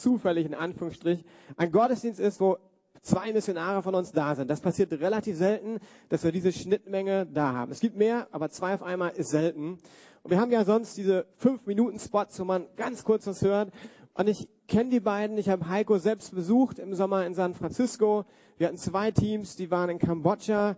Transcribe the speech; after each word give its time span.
zufällig 0.00 0.46
in 0.46 0.54
Anführungsstrich 0.54 1.24
ein 1.56 1.72
Gottesdienst 1.72 2.20
ist, 2.20 2.40
wo 2.40 2.58
zwei 3.02 3.32
Missionare 3.32 3.82
von 3.82 3.94
uns 3.94 4.12
da 4.12 4.34
sind. 4.34 4.50
Das 4.50 4.60
passiert 4.60 4.92
relativ 4.92 5.36
selten, 5.36 5.78
dass 6.08 6.24
wir 6.24 6.32
diese 6.32 6.52
Schnittmenge 6.52 7.26
da 7.26 7.52
haben. 7.52 7.72
Es 7.72 7.80
gibt 7.80 7.96
mehr, 7.96 8.28
aber 8.32 8.50
zwei 8.50 8.74
auf 8.74 8.82
einmal 8.82 9.10
ist 9.10 9.30
selten. 9.30 9.78
Und 10.22 10.30
wir 10.30 10.40
haben 10.40 10.50
ja 10.50 10.64
sonst 10.64 10.96
diese 10.96 11.26
fünf 11.36 11.66
Minuten 11.66 11.98
Spots, 11.98 12.38
wo 12.40 12.44
man 12.44 12.66
ganz 12.76 13.04
kurz 13.04 13.26
was 13.26 13.42
hört. 13.42 13.72
Und 14.14 14.28
ich 14.28 14.48
kenne 14.66 14.90
die 14.90 15.00
beiden. 15.00 15.38
Ich 15.38 15.48
habe 15.48 15.68
Heiko 15.68 15.98
selbst 15.98 16.34
besucht 16.34 16.78
im 16.78 16.94
Sommer 16.94 17.24
in 17.24 17.34
San 17.34 17.54
Francisco. 17.54 18.24
Wir 18.56 18.66
hatten 18.66 18.76
zwei 18.76 19.10
Teams, 19.10 19.56
die 19.56 19.70
waren 19.70 19.90
in 19.90 19.98
Kambodscha. 19.98 20.76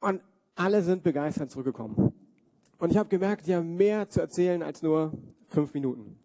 Und 0.00 0.20
alle 0.56 0.82
sind 0.82 1.02
begeistert 1.02 1.50
zurückgekommen. 1.50 2.12
Und 2.78 2.90
ich 2.90 2.98
habe 2.98 3.08
gemerkt, 3.08 3.46
die 3.46 3.54
haben 3.54 3.76
mehr 3.76 4.08
zu 4.08 4.20
erzählen 4.20 4.62
als 4.62 4.82
nur 4.82 5.12
fünf 5.48 5.74
Minuten. 5.74 6.18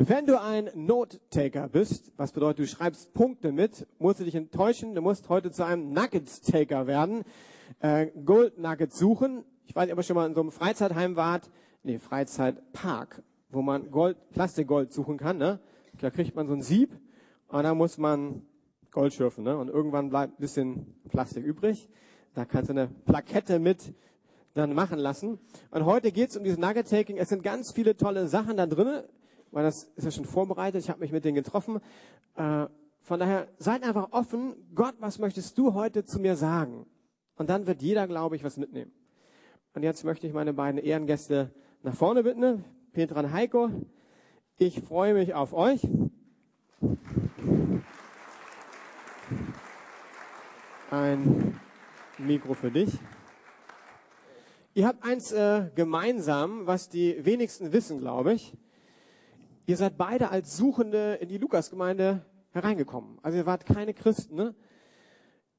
Wenn 0.00 0.26
du 0.26 0.40
ein 0.40 0.70
Note-Taker 0.76 1.68
bist, 1.68 2.12
was 2.16 2.30
bedeutet, 2.30 2.60
du 2.60 2.68
schreibst 2.68 3.12
Punkte 3.14 3.50
mit, 3.50 3.84
musst 3.98 4.20
du 4.20 4.24
dich 4.24 4.36
enttäuschen, 4.36 4.94
du 4.94 5.02
musst 5.02 5.28
heute 5.28 5.50
zu 5.50 5.64
einem 5.64 5.92
Nuggets-Taker 5.92 6.86
werden, 6.86 7.24
äh, 7.80 8.06
Gold 8.24 8.58
Nuggets 8.58 8.96
suchen. 8.96 9.44
Ich 9.66 9.74
weiß 9.74 9.86
nicht, 9.86 9.92
ob 9.94 9.98
ihr 9.98 10.04
schon 10.04 10.14
mal 10.14 10.28
in 10.28 10.36
so 10.36 10.40
einem 10.40 10.52
Freizeitheim 10.52 11.16
wart, 11.16 11.50
nee, 11.82 11.98
Freizeitpark, 11.98 13.24
wo 13.50 13.60
man 13.60 13.90
Gold, 13.90 14.16
Plastikgold 14.30 14.92
suchen 14.92 15.16
kann, 15.16 15.36
ne? 15.36 15.58
Da 16.00 16.10
kriegt 16.10 16.36
man 16.36 16.46
so 16.46 16.52
ein 16.52 16.62
Sieb 16.62 16.96
und 17.48 17.64
da 17.64 17.74
muss 17.74 17.98
man 17.98 18.42
Gold 18.92 19.14
schürfen, 19.14 19.42
ne? 19.42 19.58
Und 19.58 19.68
irgendwann 19.68 20.10
bleibt 20.10 20.34
ein 20.34 20.40
bisschen 20.40 20.94
Plastik 21.08 21.44
übrig. 21.44 21.88
Da 22.34 22.44
kannst 22.44 22.70
du 22.70 22.74
eine 22.74 22.86
Plakette 22.86 23.58
mit 23.58 23.94
dann 24.54 24.74
machen 24.74 25.00
lassen. 25.00 25.40
Und 25.72 25.84
heute 25.86 26.12
geht 26.12 26.30
es 26.30 26.36
um 26.36 26.44
dieses 26.44 26.58
Nugget-Taking. 26.58 27.16
Es 27.16 27.30
sind 27.30 27.42
ganz 27.42 27.72
viele 27.72 27.96
tolle 27.96 28.28
Sachen 28.28 28.56
da 28.58 28.66
drin, 28.66 29.02
weil 29.50 29.64
das 29.64 29.84
ist 29.96 30.04
ja 30.04 30.10
schon 30.10 30.24
vorbereitet. 30.24 30.82
Ich 30.82 30.90
habe 30.90 31.00
mich 31.00 31.12
mit 31.12 31.24
denen 31.24 31.34
getroffen. 31.34 31.80
Äh, 32.36 32.66
von 33.02 33.20
daher 33.20 33.48
seid 33.58 33.82
einfach 33.82 34.12
offen. 34.12 34.54
Gott, 34.74 34.94
was 35.00 35.18
möchtest 35.18 35.56
du 35.58 35.74
heute 35.74 36.04
zu 36.04 36.20
mir 36.20 36.36
sagen? 36.36 36.86
Und 37.36 37.48
dann 37.50 37.66
wird 37.66 37.82
jeder, 37.82 38.06
glaube 38.06 38.36
ich, 38.36 38.44
was 38.44 38.56
mitnehmen. 38.56 38.92
Und 39.74 39.82
jetzt 39.82 40.04
möchte 40.04 40.26
ich 40.26 40.32
meine 40.32 40.52
beiden 40.52 40.80
Ehrengäste 40.80 41.52
nach 41.82 41.94
vorne 41.94 42.22
bitten. 42.22 42.64
Petra 42.92 43.20
und 43.20 43.32
Heiko. 43.32 43.70
Ich 44.56 44.80
freue 44.80 45.14
mich 45.14 45.34
auf 45.34 45.52
euch. 45.52 45.86
Ein 50.90 51.60
Mikro 52.18 52.54
für 52.54 52.70
dich. 52.70 52.90
Ihr 54.74 54.86
habt 54.86 55.04
eins 55.04 55.32
äh, 55.32 55.70
gemeinsam, 55.74 56.66
was 56.66 56.88
die 56.88 57.24
wenigsten 57.24 57.72
wissen, 57.72 57.98
glaube 57.98 58.34
ich. 58.34 58.56
Ihr 59.68 59.76
seid 59.76 59.98
beide 59.98 60.30
als 60.30 60.56
Suchende 60.56 61.16
in 61.20 61.28
die 61.28 61.36
Lukasgemeinde 61.36 62.24
hereingekommen. 62.52 63.18
Also 63.20 63.36
ihr 63.36 63.44
wart 63.44 63.66
keine 63.66 63.92
Christen. 63.92 64.34
Ne? 64.34 64.54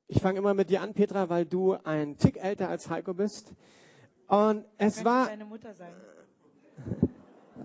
Ich 0.08 0.20
fange 0.20 0.40
immer 0.40 0.56
mit 0.56 0.72
dir 0.72 0.82
an, 0.82 0.96
Petra, 0.96 1.30
weil 1.30 1.46
du 1.46 1.74
ein 1.84 2.18
Tick 2.18 2.44
älter 2.44 2.70
als 2.70 2.90
Heiko 2.90 3.14
bist. 3.14 3.54
Und 4.26 4.66
es 4.80 5.06
war. 5.06 5.28
Deine 5.28 5.46
Mutter 5.46 5.74
sein. 5.76 5.94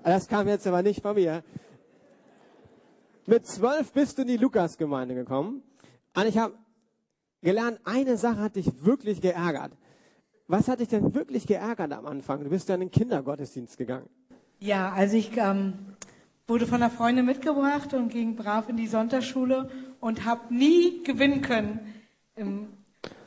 Das 0.03 0.28
kam 0.28 0.47
jetzt 0.47 0.67
aber 0.67 0.83
nicht 0.83 1.01
von 1.01 1.14
mir. 1.14 1.42
Mit 3.25 3.47
zwölf 3.47 3.91
bist 3.92 4.19
du 4.19 4.23
in 4.23 4.29
die 4.29 4.36
Lukasgemeinde 4.36 5.14
gekommen. 5.14 5.62
Und 6.14 6.27
ich 6.27 6.36
habe 6.36 6.53
gelernt, 7.41 7.81
eine 7.84 8.19
Sache 8.19 8.41
hat 8.41 8.56
dich 8.56 8.84
wirklich 8.84 9.23
geärgert. 9.23 9.73
Was 10.47 10.69
hat 10.69 10.81
dich 10.81 10.89
denn 10.89 11.14
wirklich 11.14 11.47
geärgert 11.47 11.91
am 11.92 12.05
Anfang? 12.05 12.45
Du 12.45 12.51
bist 12.51 12.69
ja 12.69 12.75
in 12.75 12.83
den 12.83 12.91
Kindergottesdienst 12.91 13.79
gegangen. 13.79 14.11
Ja, 14.58 14.92
also 14.92 15.17
ich 15.17 15.34
ähm, 15.39 15.95
wurde 16.47 16.67
von 16.67 16.83
einer 16.83 16.91
Freundin 16.91 17.25
mitgebracht 17.25 17.95
und 17.95 18.09
ging 18.09 18.37
brav 18.37 18.69
in 18.69 18.77
die 18.77 18.87
Sonntagsschule 18.87 19.70
und 20.00 20.25
habe 20.25 20.55
nie 20.55 21.03
gewinnen 21.03 21.41
können 21.41 21.95
im, 22.36 22.69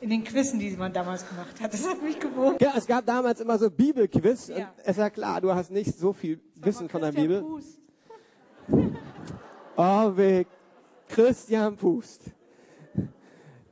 in 0.00 0.10
den 0.10 0.22
Quizzen, 0.24 0.60
die 0.60 0.70
man 0.76 0.92
damals 0.92 1.28
gemacht 1.28 1.60
hat. 1.60 1.72
Das 1.72 1.88
hat 1.88 2.02
mich 2.02 2.18
gewogen. 2.20 2.56
Ja, 2.60 2.74
es 2.76 2.86
gab 2.86 3.06
damals 3.06 3.40
immer 3.40 3.58
so 3.58 3.70
Bibelquiz. 3.70 4.48
Ja. 4.48 4.56
Und 4.56 4.66
es 4.78 4.90
ist 4.90 4.98
ja 4.98 5.10
klar, 5.10 5.40
du 5.40 5.52
hast 5.52 5.70
nicht 5.70 5.98
so 5.98 6.12
viel 6.12 6.40
Wissen 6.54 6.88
von 6.88 7.00
der 7.00 7.12
Christian 7.12 7.28
Bibel. 7.28 7.42
Pust. 7.42 7.80
Oh, 9.80 10.10
wie 10.16 10.44
Christian 11.08 11.76
Pust. 11.76 12.32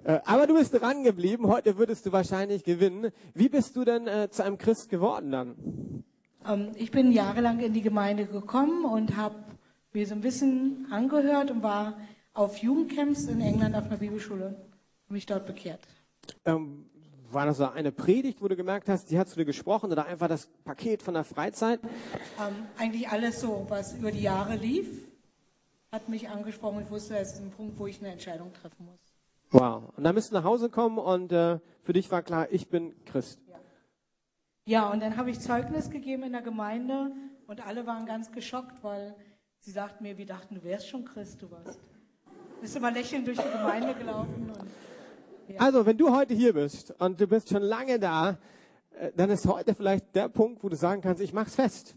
Äh, 0.04 0.20
Aber 0.24 0.46
du 0.46 0.54
bist 0.54 0.72
dran 0.72 1.02
geblieben. 1.02 1.48
Heute 1.48 1.78
würdest 1.78 2.06
du 2.06 2.12
wahrscheinlich 2.12 2.62
gewinnen. 2.62 3.10
Wie 3.34 3.48
bist 3.48 3.74
du 3.74 3.84
denn 3.84 4.06
äh, 4.06 4.30
zu 4.30 4.44
einem 4.44 4.56
Christ 4.56 4.88
geworden 4.88 5.32
dann? 5.32 6.04
Ähm, 6.48 6.72
ich 6.76 6.90
bin 6.90 7.12
jahrelang 7.12 7.60
in 7.60 7.72
die 7.72 7.82
Gemeinde 7.82 8.26
gekommen 8.26 8.84
und 8.84 9.16
habe 9.16 9.36
mir 9.92 10.06
so 10.06 10.14
ein 10.14 10.20
bisschen 10.20 10.86
angehört 10.90 11.50
und 11.50 11.62
war 11.62 11.94
auf 12.34 12.58
Jugendcamps 12.58 13.24
in 13.24 13.40
England 13.40 13.74
auf 13.74 13.86
einer 13.86 13.96
Bibelschule 13.96 14.56
und 15.08 15.12
mich 15.12 15.26
dort 15.26 15.46
bekehrt. 15.46 15.80
Ähm, 16.44 16.86
war 17.30 17.46
das 17.46 17.56
so 17.56 17.68
eine 17.68 17.92
Predigt, 17.92 18.40
wo 18.42 18.48
du 18.48 18.56
gemerkt 18.56 18.88
hast, 18.88 19.10
die 19.10 19.18
hat 19.18 19.28
zu 19.28 19.36
dir 19.36 19.44
gesprochen 19.44 19.90
oder 19.90 20.06
einfach 20.06 20.28
das 20.28 20.46
Paket 20.64 21.02
von 21.02 21.14
der 21.14 21.24
Freizeit? 21.24 21.80
Ähm, 21.82 22.54
eigentlich 22.78 23.08
alles 23.08 23.40
so, 23.40 23.66
was 23.68 23.94
über 23.94 24.12
die 24.12 24.22
Jahre 24.22 24.56
lief, 24.56 24.86
hat 25.90 26.08
mich 26.08 26.28
angesprochen. 26.28 26.82
Ich 26.82 26.90
wusste, 26.90 27.16
es 27.16 27.34
ist 27.34 27.40
ein 27.40 27.50
Punkt, 27.50 27.78
wo 27.78 27.86
ich 27.86 28.00
eine 28.00 28.12
Entscheidung 28.12 28.52
treffen 28.52 28.86
muss. 28.86 29.00
Wow. 29.50 29.84
Und 29.96 30.04
dann 30.04 30.14
bist 30.14 30.30
du 30.30 30.34
nach 30.34 30.44
Hause 30.44 30.68
gekommen 30.68 30.98
und 30.98 31.32
äh, 31.32 31.58
für 31.82 31.92
dich 31.92 32.10
war 32.10 32.22
klar, 32.22 32.48
ich 32.50 32.68
bin 32.68 32.94
Christ. 33.04 33.40
Ja, 34.68 34.90
und 34.90 35.00
dann 35.00 35.16
habe 35.16 35.30
ich 35.30 35.38
Zeugnis 35.38 35.90
gegeben 35.90 36.24
in 36.24 36.32
der 36.32 36.42
Gemeinde 36.42 37.12
und 37.46 37.64
alle 37.64 37.86
waren 37.86 38.04
ganz 38.04 38.32
geschockt, 38.32 38.82
weil 38.82 39.14
sie 39.60 39.70
sagten 39.70 40.02
mir, 40.02 40.18
wir 40.18 40.26
dachten, 40.26 40.56
du 40.56 40.64
wärst 40.64 40.88
schon 40.88 41.04
Christ, 41.04 41.40
du 41.40 41.48
warst. 41.52 41.78
Bist 42.60 42.74
immer 42.74 42.90
lächelnd 42.90 43.28
durch 43.28 43.38
die 43.38 43.48
Gemeinde 43.48 43.94
gelaufen 43.94 44.50
und 44.50 44.68
ja. 45.48 45.60
Also, 45.60 45.86
wenn 45.86 45.96
du 45.96 46.12
heute 46.12 46.34
hier 46.34 46.52
bist 46.52 46.90
und 46.98 47.20
du 47.20 47.28
bist 47.28 47.48
schon 47.48 47.62
lange 47.62 48.00
da, 48.00 48.38
äh, 48.98 49.12
dann 49.14 49.30
ist 49.30 49.46
heute 49.46 49.72
vielleicht 49.72 50.12
der 50.16 50.28
Punkt, 50.28 50.64
wo 50.64 50.68
du 50.68 50.74
sagen 50.74 51.00
kannst, 51.00 51.22
ich 51.22 51.32
mach's 51.32 51.54
fest. 51.54 51.94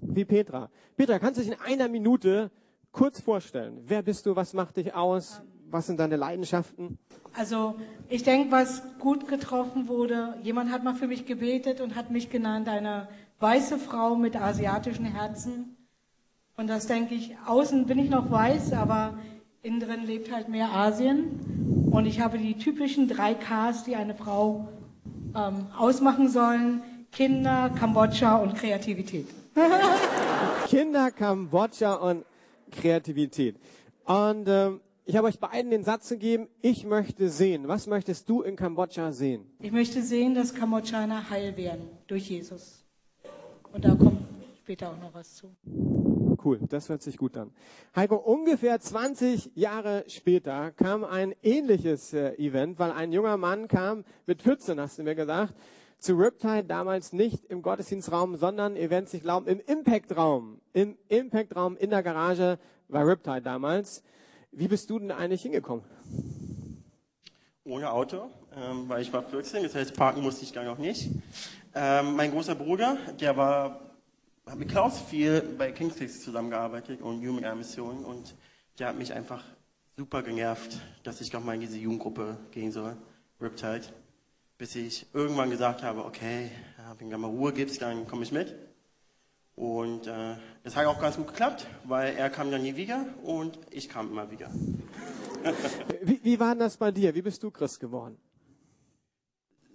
Wie 0.00 0.24
Petra. 0.24 0.70
Petra, 0.96 1.20
kannst 1.20 1.38
du 1.38 1.44
dich 1.44 1.52
in 1.52 1.60
einer 1.60 1.88
Minute 1.88 2.50
kurz 2.90 3.20
vorstellen? 3.20 3.82
Wer 3.84 4.02
bist 4.02 4.26
du? 4.26 4.34
Was 4.34 4.52
macht 4.52 4.76
dich 4.76 4.92
aus? 4.92 5.40
Was 5.74 5.88
sind 5.88 5.98
deine 5.98 6.14
Leidenschaften? 6.14 6.98
Also 7.36 7.74
ich 8.08 8.22
denke, 8.22 8.52
was 8.52 8.84
gut 9.00 9.26
getroffen 9.26 9.88
wurde, 9.88 10.38
jemand 10.40 10.70
hat 10.70 10.84
mal 10.84 10.94
für 10.94 11.08
mich 11.08 11.26
gebetet 11.26 11.80
und 11.80 11.96
hat 11.96 12.12
mich 12.12 12.30
genannt, 12.30 12.68
eine 12.68 13.08
weiße 13.40 13.80
Frau 13.80 14.14
mit 14.14 14.36
asiatischen 14.36 15.04
Herzen. 15.04 15.76
Und 16.56 16.68
das 16.68 16.86
denke 16.86 17.16
ich, 17.16 17.34
außen 17.44 17.86
bin 17.86 17.98
ich 17.98 18.08
noch 18.08 18.30
weiß, 18.30 18.72
aber 18.72 19.18
innen 19.62 19.80
drin 19.80 20.06
lebt 20.06 20.30
halt 20.30 20.48
mehr 20.48 20.70
Asien. 20.70 21.88
Und 21.90 22.06
ich 22.06 22.20
habe 22.20 22.38
die 22.38 22.56
typischen 22.56 23.08
drei 23.08 23.34
Ks, 23.34 23.82
die 23.82 23.96
eine 23.96 24.14
Frau 24.14 24.68
ähm, 25.34 25.66
ausmachen 25.76 26.28
sollen. 26.28 26.84
Kinder, 27.10 27.68
Kambodscha 27.76 28.36
und 28.36 28.54
Kreativität. 28.54 29.26
Kinder, 30.68 31.10
Kambodscha 31.10 31.94
und 31.94 32.24
Kreativität. 32.70 33.56
Und 34.04 34.48
ähm, 34.48 34.80
ich 35.06 35.16
habe 35.16 35.28
euch 35.28 35.38
beiden 35.38 35.70
den 35.70 35.84
Satz 35.84 36.08
gegeben, 36.08 36.48
ich 36.62 36.86
möchte 36.86 37.28
sehen. 37.28 37.68
Was 37.68 37.86
möchtest 37.86 38.28
du 38.28 38.42
in 38.42 38.56
Kambodscha 38.56 39.12
sehen? 39.12 39.46
Ich 39.60 39.72
möchte 39.72 40.02
sehen, 40.02 40.34
dass 40.34 40.54
Kambodschaner 40.54 41.28
heil 41.30 41.56
werden 41.56 41.88
durch 42.06 42.30
Jesus. 42.30 42.84
Und 43.72 43.84
da 43.84 43.94
kommt 43.94 44.22
später 44.62 44.90
auch 44.90 44.98
noch 44.98 45.12
was 45.12 45.34
zu. 45.34 45.54
Cool, 46.42 46.60
das 46.68 46.88
hört 46.88 47.02
sich 47.02 47.18
gut 47.18 47.36
an. 47.36 47.50
Heiko, 47.94 48.16
ungefähr 48.16 48.80
20 48.80 49.52
Jahre 49.54 50.04
später 50.08 50.72
kam 50.72 51.04
ein 51.04 51.34
ähnliches 51.42 52.14
äh, 52.14 52.34
Event, 52.36 52.78
weil 52.78 52.92
ein 52.92 53.12
junger 53.12 53.36
Mann 53.36 53.68
kam, 53.68 54.04
mit 54.26 54.42
14 54.42 54.80
hast 54.80 54.98
du 54.98 55.02
mir 55.02 55.14
gesagt, 55.14 55.54
zu 55.98 56.14
Riptide, 56.14 56.64
damals 56.64 57.12
nicht 57.12 57.44
im 57.46 57.62
Gottesdienstraum, 57.62 58.36
sondern 58.36 58.76
Events, 58.76 59.14
ich 59.14 59.22
glaube, 59.22 59.50
im 59.50 59.60
Impact-Raum. 59.60 60.60
Im 60.72 60.96
Impact-Raum 61.08 61.76
in 61.76 61.90
der 61.90 62.02
Garage 62.02 62.58
war 62.88 63.06
Riptide 63.06 63.42
damals. 63.42 64.02
Wie 64.56 64.68
bist 64.68 64.88
du 64.88 65.00
denn 65.00 65.10
eigentlich 65.10 65.42
hingekommen? 65.42 65.84
Ohne 67.64 67.90
Auto, 67.90 68.30
ähm, 68.54 68.88
weil 68.88 69.02
ich 69.02 69.12
war 69.12 69.24
14, 69.24 69.64
das 69.64 69.74
heißt, 69.74 69.96
parken 69.96 70.22
musste 70.22 70.44
ich 70.44 70.52
gar 70.52 70.62
noch 70.62 70.78
nicht. 70.78 71.10
Ähm, 71.74 72.14
mein 72.14 72.30
großer 72.30 72.54
Bruder, 72.54 72.96
der 73.18 73.36
war, 73.36 73.80
hat 74.46 74.56
mit 74.56 74.68
Klaus 74.68 75.00
viel 75.00 75.40
bei 75.58 75.72
Kingslix 75.72 76.22
zusammengearbeitet 76.22 77.02
und 77.02 77.20
Jugendmission 77.20 78.04
und 78.04 78.36
der 78.78 78.88
hat 78.88 78.96
mich 78.96 79.12
einfach 79.12 79.42
super 79.96 80.22
genervt, 80.22 80.78
dass 81.02 81.20
ich 81.20 81.30
doch 81.30 81.42
mal 81.42 81.54
in 81.54 81.60
diese 81.60 81.78
Jugendgruppe 81.78 82.36
gehen 82.52 82.70
soll, 82.70 82.96
Riptide. 83.40 83.82
Bis 84.56 84.76
ich 84.76 85.06
irgendwann 85.12 85.50
gesagt 85.50 85.82
habe, 85.82 86.04
okay, 86.04 86.50
wenn 86.98 87.10
du 87.10 87.18
mal 87.18 87.26
Ruhe 87.26 87.52
gibst, 87.52 87.82
dann 87.82 88.06
komme 88.06 88.22
ich 88.22 88.30
mit. 88.30 88.54
Und 89.56 90.06
äh, 90.06 90.36
das 90.64 90.74
hat 90.74 90.86
auch 90.86 91.00
ganz 91.00 91.16
gut 91.16 91.28
geklappt, 91.28 91.66
weil 91.84 92.14
er 92.16 92.28
kam 92.30 92.50
dann 92.50 92.62
nie 92.62 92.76
wieder 92.76 93.06
und 93.22 93.58
ich 93.70 93.88
kam 93.88 94.10
immer 94.10 94.30
wieder. 94.30 94.50
Wie, 96.02 96.20
wie 96.22 96.40
war 96.40 96.50
denn 96.50 96.60
das 96.60 96.76
bei 96.78 96.90
dir? 96.90 97.14
Wie 97.14 97.20
bist 97.20 97.42
du 97.42 97.50
Christ 97.50 97.78
geworden? 97.78 98.16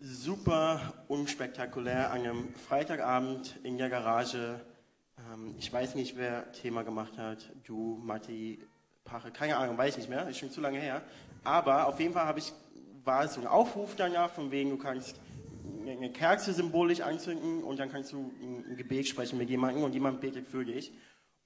super 0.02 0.94
unspektakulär 1.08 2.12
an 2.12 2.22
einem 2.22 2.56
Freitagabend 2.56 3.60
in 3.64 3.78
der 3.78 3.90
Garage 3.90 4.62
Ähm, 5.34 5.56
ich 5.58 5.72
weiß 5.72 5.96
nicht, 5.96 6.18
wer 6.18 6.52
Thema 6.54 6.84
gemacht 6.84 7.18
hat. 7.18 7.52
Du, 7.66 8.00
Matti, 8.02 8.60
Pache, 9.04 9.32
keine 9.32 9.58
Ahnung, 9.58 9.78
weiß 9.78 9.96
ich 9.96 9.98
nicht 9.98 10.10
mehr. 10.10 10.28
Ist 10.30 10.38
schon 10.38 10.52
zu 10.52 10.62
lange 10.62 10.80
her. 10.80 11.02
Aber 11.44 11.88
auf 11.88 12.00
jeden 12.00 12.14
Fall 12.14 12.34
ich, 12.38 12.54
war 13.04 13.26
es 13.26 13.34
so 13.34 13.42
ein 13.42 13.48
Aufruf 13.48 13.96
danach, 13.98 14.32
von 14.32 14.52
wegen, 14.52 14.70
du 14.70 14.78
kannst 14.78 15.20
eine 15.88 16.12
Kerze 16.12 16.54
symbolisch 16.54 17.02
anzünden 17.02 17.64
und 17.64 17.80
dann 17.80 17.92
kannst 17.92 18.12
du 18.14 18.32
ein 18.42 18.76
Gebet 18.78 19.08
sprechen 19.08 19.38
mit 19.38 19.50
jemandem 19.50 19.84
und 19.84 19.94
jemand 19.94 20.22
betet 20.22 20.48
für 20.48 20.66
dich. 20.66 20.94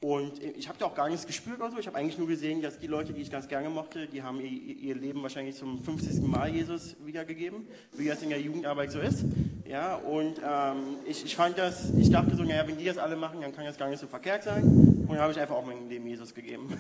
Und 0.04 0.44
ich 0.44 0.68
habe 0.68 0.78
da 0.78 0.86
auch 0.86 0.96
gar 0.96 1.08
nichts 1.08 1.26
gespürt 1.26 1.62
oder 1.62 1.72
so. 1.72 1.78
Ich 1.78 1.88
habe 1.88 1.98
eigentlich 1.98 2.18
nur 2.18 2.28
gesehen, 2.28 2.62
dass 2.62 2.78
die 2.78 2.88
Leute, 2.88 3.14
die 3.14 3.22
ich 3.22 3.32
ganz 3.32 3.48
gerne 3.48 3.70
mochte, 3.70 4.06
die 4.06 4.22
haben 4.22 4.42
ihr, 4.42 4.50
ihr, 4.50 4.96
Leben 4.96 5.24
wahrscheinlich 5.24 5.56
zum 5.56 5.82
50. 5.82 6.22
Mal 6.24 6.50
Jesus 6.50 6.98
wiedergegeben, 7.06 7.66
wie 7.94 8.10
das 8.10 8.22
in 8.22 8.28
der 8.28 8.42
Jugendarbeit 8.42 8.92
so 8.92 9.00
ist. 9.00 9.24
Ja, 9.66 9.96
und 9.96 10.42
ähm, 10.46 10.98
ich, 11.08 11.24
ich 11.24 11.38
fand 11.38 11.58
das, 11.58 11.90
ich 11.98 12.10
dachte 12.12 12.36
so, 12.36 12.44
naja, 12.44 12.68
wenn 12.68 12.78
die 12.78 12.84
das 12.84 12.98
alle 12.98 13.16
machen, 13.16 13.40
dann 13.40 13.56
kann 13.56 13.64
das 13.64 13.78
gar 13.78 13.90
nicht 13.90 14.00
so 14.00 14.08
verkehrt 14.08 14.44
sein. 14.44 14.64
Und 14.64 15.10
dann 15.10 15.20
habe 15.20 15.32
ich 15.32 15.40
einfach 15.40 15.56
auch 15.56 15.66
mein 15.66 15.88
Leben 15.88 16.06
Jesus 16.06 16.34
gegeben. 16.34 16.78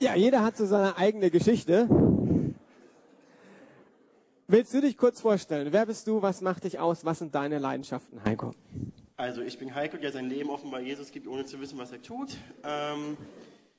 Ja, 0.00 0.16
jeder 0.16 0.42
hat 0.42 0.56
so 0.56 0.66
seine 0.66 0.98
eigene 0.98 1.30
Geschichte. 1.30 1.88
Willst 4.46 4.74
du 4.74 4.82
dich 4.82 4.98
kurz 4.98 5.22
vorstellen? 5.22 5.72
Wer 5.72 5.86
bist 5.86 6.06
du? 6.06 6.20
Was 6.20 6.42
macht 6.42 6.64
dich 6.64 6.78
aus? 6.78 7.06
Was 7.06 7.20
sind 7.20 7.34
deine 7.34 7.58
Leidenschaften, 7.58 8.22
Heiko? 8.26 8.50
Also 9.16 9.40
ich 9.40 9.58
bin 9.58 9.74
Heiko, 9.74 9.96
der 9.96 10.12
sein 10.12 10.28
Leben 10.28 10.50
offenbar 10.50 10.80
Jesus 10.80 11.10
gibt, 11.10 11.26
ohne 11.26 11.46
zu 11.46 11.58
wissen, 11.60 11.78
was 11.78 11.92
er 11.92 12.02
tut. 12.02 12.36
Ähm, 12.62 13.16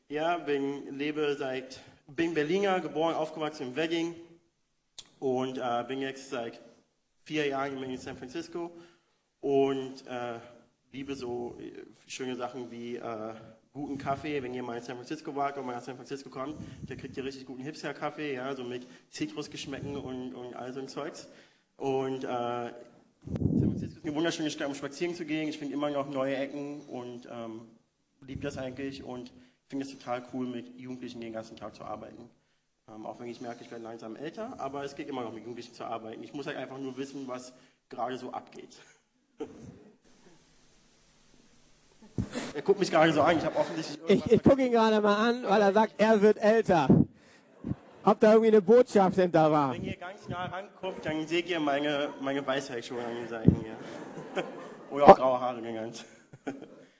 ja, 0.10 0.40
bin, 0.40 0.98
lebe 0.98 1.36
seit, 1.38 1.82
bin 2.08 2.34
Berliner, 2.34 2.80
geboren, 2.80 3.14
aufgewachsen 3.14 3.68
in 3.68 3.76
Wedding 3.76 4.16
und 5.20 5.60
äh, 5.60 5.84
bin 5.88 6.00
jetzt 6.00 6.32
seit 6.32 6.60
vier 7.26 7.46
Jahren 7.46 7.84
in 7.84 7.98
San 8.00 8.18
Francisco 8.18 8.72
und 9.42 10.08
äh, 10.08 10.40
liebe 10.92 11.14
so 11.14 11.60
äh, 11.60 11.86
schöne 12.08 12.36
Sachen 12.36 12.72
wie 12.72 12.96
äh, 12.96 13.34
guten 13.76 13.98
Kaffee. 13.98 14.42
Wenn 14.42 14.54
ihr 14.54 14.64
mal 14.64 14.78
in 14.78 14.84
San 14.84 14.96
Francisco 14.96 15.36
wart 15.36 15.58
und 15.58 15.66
mal 15.66 15.76
nach 15.76 15.84
San 15.84 15.98
Francisco 15.98 16.30
kommt, 16.30 16.56
der 16.90 16.96
kriegt 16.96 17.16
ihr 17.18 17.26
richtig 17.26 17.46
guten 17.46 17.62
Hipster-Kaffee, 17.62 18.36
ja, 18.36 18.56
so 18.56 18.64
mit 18.64 18.88
Zitrusgeschmäcken 19.10 19.98
und, 19.98 20.34
und 20.34 20.56
all 20.56 20.74
so 20.74 20.80
ein 20.80 20.88
Zeugs. 20.88 21.28
Und 21.76 22.24
äh, 22.24 22.28
San 22.28 22.72
Francisco 23.60 23.98
ist 23.98 24.06
eine 24.06 24.16
wunderschöne 24.16 24.50
Stadt, 24.50 24.68
um 24.68 24.76
spazieren 24.76 25.14
zu 25.14 25.26
gehen. 25.26 25.50
Ich 25.50 25.60
finde 25.60 25.74
immer 25.74 25.90
noch 25.92 26.10
neue 26.10 26.38
Ecken 26.38 26.82
und 26.88 27.28
ähm, 27.30 27.68
liebe 28.22 28.42
das 28.42 28.58
eigentlich 28.58 29.04
und 29.04 29.34
finde 29.68 29.86
es 29.86 29.92
total 29.92 30.26
cool, 30.34 30.48
mit 30.48 30.80
Jugendlichen 30.80 31.20
den 31.20 31.34
ganzen 31.34 31.58
Tag 31.58 31.76
zu 31.76 31.84
arbeiten. 31.84 32.30
Ähm, 32.88 33.06
auch 33.06 33.20
wenn 33.20 33.28
ich 33.28 33.42
merke, 33.42 33.62
ich 33.62 33.72
werde 33.72 33.84
langsam 33.84 34.16
älter, 34.16 34.58
aber 34.58 34.86
es 34.86 34.96
geht 34.96 35.10
immer 35.10 35.24
noch 35.24 35.34
mit 35.34 35.44
Jugendlichen 35.44 35.74
zu 35.74 35.84
arbeiten. 35.84 36.24
Ich 36.24 36.34
muss 36.34 36.48
halt 36.48 36.56
einfach 36.56 36.78
nur 36.78 36.96
wissen, 36.96 37.28
was 37.28 37.52
gerade 37.90 38.18
so 38.18 38.32
abgeht. 38.32 38.78
er 42.56 42.62
guckt 42.62 42.80
mich 42.80 42.90
gerade 42.90 43.12
so 43.12 43.22
an, 43.22 43.38
ich 43.38 43.44
habe 43.44 43.58
offensichtlich. 43.58 44.26
Ich, 44.26 44.32
ich 44.32 44.44
gucke 44.44 44.66
ihn 44.66 44.72
gerade 44.72 45.02
mal 45.02 45.30
an, 45.30 45.44
weil 45.44 45.62
er 45.62 45.74
sagt, 45.74 45.96
er 45.98 46.22
wird 46.22 46.38
älter. 46.38 46.88
Ob 48.06 48.20
da 48.20 48.32
irgendwie 48.32 48.48
eine 48.48 48.62
Botschaft 48.62 49.18
hinter 49.18 49.52
war? 49.52 49.74
Wenn 49.74 49.84
ihr 49.84 49.98
ganz 49.98 50.28
nah 50.30 50.46
ranguckt, 50.46 51.06
dann 51.06 51.28
seht 51.28 51.50
ihr 51.50 51.60
meine, 51.60 52.14
meine 52.22 52.46
Weisheit 52.48 52.86
schon 52.86 53.00
an 53.00 53.14
den 53.14 53.28
Seiten 53.28 53.56
hier. 53.62 54.44
Oder 54.92 55.06
auch 55.06 55.18
graue 55.18 55.42
Haare 55.42 55.62
genannt. 55.62 56.06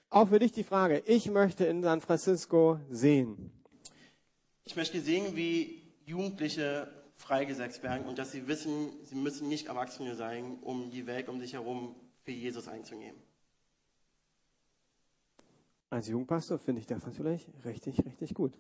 Auch 0.10 0.30
für 0.30 0.40
dich 0.40 0.52
die 0.52 0.64
Frage. 0.64 1.04
Ich 1.06 1.30
möchte 1.30 1.66
in 1.66 1.84
San 1.84 2.00
Francisco 2.00 2.80
sehen. 2.90 3.52
Ich 4.64 4.76
möchte 4.76 5.02
sehen, 5.02 5.36
wie 5.36 5.82
Jugendliche 6.06 6.88
freigesetzt 7.18 7.84
werden 7.84 8.06
und 8.06 8.18
dass 8.18 8.32
sie 8.32 8.48
wissen, 8.48 8.92
sie 9.04 9.16
müssen 9.16 9.50
nicht 9.50 9.68
Erwachsene 9.68 10.16
sein, 10.16 10.58
um 10.62 10.90
die 10.90 11.06
Welt 11.06 11.28
um 11.28 11.40
sich 11.40 11.54
herum 11.54 11.96
für 12.24 12.32
Jesus 12.32 12.68
einzunehmen. 12.68 13.20
Als 15.96 16.10
Jugendpastor 16.10 16.58
finde 16.58 16.82
ich 16.82 16.88
das 16.88 17.06
natürlich 17.06 17.48
richtig, 17.64 18.06
richtig 18.06 18.34
gut. 18.34 18.52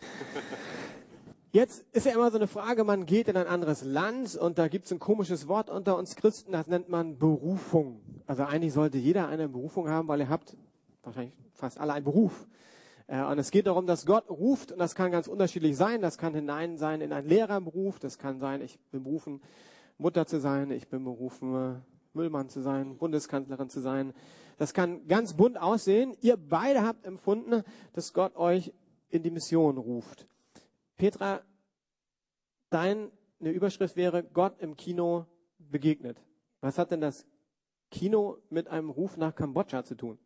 Jetzt 1.52 1.84
ist 1.92 2.06
ja 2.06 2.12
immer 2.12 2.30
so 2.30 2.38
eine 2.38 2.46
Frage, 2.46 2.82
man 2.82 3.04
geht 3.04 3.28
in 3.28 3.36
ein 3.36 3.46
anderes 3.46 3.84
Land 3.84 4.36
und 4.36 4.56
da 4.56 4.68
gibt 4.68 4.86
es 4.86 4.92
ein 4.92 4.98
komisches 4.98 5.48
Wort 5.48 5.68
unter 5.68 5.98
uns 5.98 6.16
Christen, 6.16 6.52
das 6.52 6.66
nennt 6.66 6.88
man 6.88 7.18
Berufung. 7.18 8.00
Also 8.26 8.44
eigentlich 8.44 8.72
sollte 8.72 8.96
jeder 8.96 9.28
eine 9.28 9.50
Berufung 9.50 9.90
haben, 9.90 10.08
weil 10.08 10.20
ihr 10.20 10.30
habt 10.30 10.56
wahrscheinlich 11.02 11.34
fast 11.52 11.78
alle 11.78 11.92
einen 11.92 12.06
Beruf. 12.06 12.48
Äh, 13.06 13.22
und 13.22 13.38
es 13.38 13.50
geht 13.50 13.66
darum, 13.66 13.86
dass 13.86 14.06
Gott 14.06 14.30
ruft 14.30 14.72
und 14.72 14.78
das 14.78 14.94
kann 14.94 15.10
ganz 15.10 15.28
unterschiedlich 15.28 15.76
sein. 15.76 16.00
Das 16.00 16.16
kann 16.16 16.32
hinein 16.32 16.78
sein 16.78 17.02
in 17.02 17.12
einen 17.12 17.28
Lehrerberuf, 17.28 17.98
das 17.98 18.16
kann 18.16 18.38
sein, 18.38 18.62
ich 18.62 18.78
bin 18.90 19.02
berufen, 19.02 19.42
Mutter 19.98 20.26
zu 20.26 20.40
sein, 20.40 20.70
ich 20.70 20.88
bin 20.88 21.04
berufen, 21.04 21.82
Müllmann 22.14 22.48
zu 22.48 22.62
sein, 22.62 22.96
Bundeskanzlerin 22.96 23.68
zu 23.68 23.80
sein. 23.80 24.14
Das 24.58 24.74
kann 24.74 25.06
ganz 25.06 25.34
bunt 25.34 25.56
aussehen. 25.56 26.16
Ihr 26.20 26.36
beide 26.36 26.82
habt 26.82 27.06
empfunden, 27.06 27.62
dass 27.94 28.12
Gott 28.12 28.36
euch 28.36 28.72
in 29.08 29.22
die 29.22 29.30
Mission 29.30 29.78
ruft. 29.78 30.26
Petra, 30.96 31.40
deine 32.70 33.10
Überschrift 33.40 33.96
wäre 33.96 34.22
Gott 34.24 34.60
im 34.60 34.76
Kino 34.76 35.26
begegnet. 35.58 36.20
Was 36.60 36.76
hat 36.76 36.90
denn 36.90 37.00
das 37.00 37.24
Kino 37.90 38.38
mit 38.50 38.68
einem 38.68 38.90
Ruf 38.90 39.16
nach 39.16 39.34
Kambodscha 39.34 39.84
zu 39.84 39.94
tun? 39.94 40.18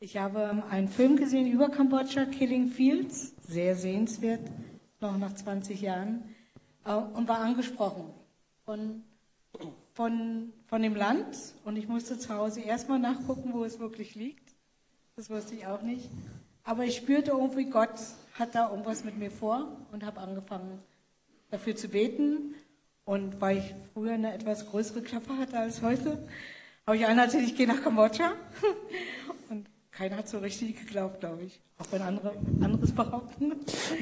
Ich 0.00 0.16
habe 0.16 0.64
einen 0.70 0.88
Film 0.88 1.16
gesehen 1.16 1.50
über 1.50 1.68
Kambodscha, 1.68 2.24
Killing 2.24 2.68
Fields, 2.68 3.34
sehr 3.46 3.76
sehenswert, 3.76 4.40
noch 5.00 5.16
nach 5.18 5.34
20 5.34 5.80
Jahren, 5.80 6.34
äh, 6.84 6.94
und 6.94 7.28
war 7.28 7.38
angesprochen 7.38 8.12
von, 8.64 9.04
von, 9.94 10.52
von 10.66 10.82
dem 10.82 10.94
Land. 10.94 11.36
Und 11.64 11.76
ich 11.76 11.88
musste 11.88 12.18
zu 12.18 12.34
Hause 12.34 12.60
erstmal 12.60 12.98
nachgucken, 12.98 13.52
wo 13.52 13.64
es 13.64 13.78
wirklich 13.78 14.14
liegt. 14.14 14.54
Das 15.16 15.30
wusste 15.30 15.54
ich 15.54 15.66
auch 15.66 15.82
nicht. 15.82 16.10
Aber 16.64 16.84
ich 16.84 16.96
spürte 16.96 17.30
irgendwie, 17.30 17.70
Gott 17.70 17.94
hat 18.34 18.54
da 18.54 18.70
irgendwas 18.70 19.04
mit 19.04 19.16
mir 19.16 19.30
vor 19.30 19.76
und 19.92 20.04
habe 20.04 20.20
angefangen 20.20 20.82
dafür 21.50 21.76
zu 21.76 21.88
beten. 21.88 22.54
Und 23.04 23.40
weil 23.40 23.58
ich 23.58 23.74
früher 23.92 24.14
eine 24.14 24.32
etwas 24.32 24.66
größere 24.66 25.02
Klappe 25.02 25.36
hatte 25.38 25.58
als 25.58 25.82
heute, 25.82 26.26
habe 26.86 26.96
ich 26.96 27.02
erzählt, 27.02 27.44
ich 27.44 27.56
gehe 27.56 27.66
nach 27.66 27.82
Kambodscha. 27.82 28.32
Und 29.50 29.66
keiner 29.90 30.16
hat 30.16 30.28
so 30.28 30.38
richtig 30.38 30.78
geglaubt, 30.78 31.20
glaube 31.20 31.44
ich. 31.44 31.60
Auch 31.78 31.86
wenn 31.90 32.02
andere 32.02 32.32
anderes 32.60 32.92
behaupten. 32.92 33.52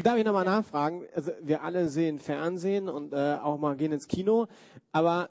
Darf 0.03 0.17
ich 0.17 0.25
nochmal 0.25 0.45
nachfragen? 0.45 1.05
Also 1.15 1.33
wir 1.43 1.63
alle 1.63 1.89
sehen 1.89 2.19
Fernsehen 2.19 2.89
und 2.89 3.13
äh, 3.13 3.39
auch 3.43 3.59
mal 3.59 3.77
gehen 3.77 3.93
ins 3.93 4.09
Kino, 4.09 4.47
aber 4.93 5.31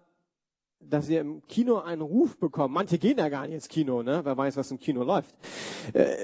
dass 0.90 1.10
ihr 1.10 1.22
im 1.22 1.42
Kino 1.48 1.80
einen 1.80 2.02
Ruf 2.02 2.38
bekommt. 2.38 2.74
Manche 2.74 2.98
gehen 2.98 3.18
ja 3.18 3.30
gar 3.30 3.44
nicht 3.44 3.54
ins 3.54 3.68
Kino, 3.68 4.04
ne? 4.04 4.22
Wer 4.24 4.38
weiß, 4.38 4.58
was 4.58 4.72
im 4.72 4.80
Kino 4.80 5.04
läuft. 5.04 5.36
Äh, 5.94 6.16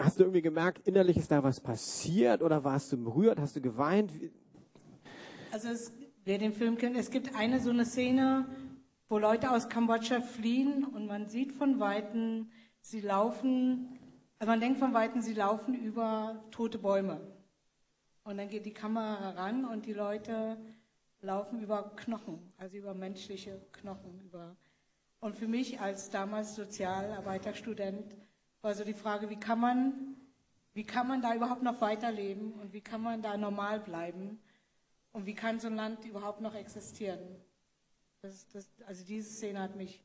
Hast 0.00 0.18
du 0.18 0.22
irgendwie 0.22 0.40
gemerkt, 0.40 0.88
innerlich 0.88 1.18
ist 1.18 1.30
da 1.30 1.42
was 1.42 1.60
passiert 1.60 2.40
oder 2.40 2.64
warst 2.64 2.90
du 2.90 2.96
berührt? 2.96 3.38
Hast 3.38 3.56
du 3.56 3.60
geweint? 3.60 4.10
Also 5.52 5.68
es, 5.68 5.92
wer 6.24 6.38
den 6.38 6.54
Film 6.54 6.78
kennt, 6.78 6.96
es 6.96 7.10
gibt 7.10 7.34
eine 7.34 7.60
so 7.60 7.68
eine 7.68 7.84
Szene, 7.84 8.46
wo 9.10 9.18
Leute 9.18 9.50
aus 9.50 9.68
Kambodscha 9.68 10.22
fliehen 10.22 10.84
und 10.84 11.06
man 11.06 11.28
sieht 11.28 11.52
von 11.52 11.80
Weitem, 11.80 12.50
sie 12.80 13.02
laufen, 13.02 13.98
also 14.38 14.50
man 14.50 14.60
denkt 14.60 14.78
von 14.78 14.94
Weitem, 14.94 15.20
sie 15.20 15.34
laufen 15.34 15.74
über 15.74 16.42
tote 16.50 16.78
Bäume. 16.78 17.20
Und 18.24 18.38
dann 18.38 18.48
geht 18.48 18.64
die 18.64 18.72
Kamera 18.72 19.20
heran 19.20 19.66
und 19.66 19.84
die 19.84 19.92
Leute 19.92 20.56
laufen 21.22 21.60
über 21.60 21.94
Knochen, 21.96 22.52
also 22.58 22.76
über 22.76 22.94
menschliche 22.94 23.60
Knochen. 23.72 24.20
Über 24.20 24.56
und 25.20 25.36
für 25.36 25.48
mich 25.48 25.80
als 25.80 26.10
damals 26.10 26.54
Sozialarbeiterstudent 26.54 28.16
war 28.62 28.74
so 28.74 28.84
die 28.84 28.94
Frage, 28.94 29.28
wie 29.28 29.38
kann 29.38 29.60
man, 29.60 30.16
wie 30.72 30.84
kann 30.84 31.06
man 31.06 31.20
da 31.20 31.34
überhaupt 31.34 31.62
noch 31.62 31.80
weiterleben 31.80 32.52
und 32.54 32.72
wie 32.72 32.80
kann 32.80 33.02
man 33.02 33.20
da 33.20 33.36
normal 33.36 33.80
bleiben 33.80 34.38
und 35.12 35.26
wie 35.26 35.34
kann 35.34 35.60
so 35.60 35.66
ein 35.68 35.76
Land 35.76 36.04
überhaupt 36.06 36.40
noch 36.40 36.54
existieren. 36.54 37.20
Das, 38.22 38.46
das, 38.48 38.68
also 38.86 39.04
diese 39.04 39.30
Szene 39.30 39.60
hat 39.60 39.76
mich 39.76 40.02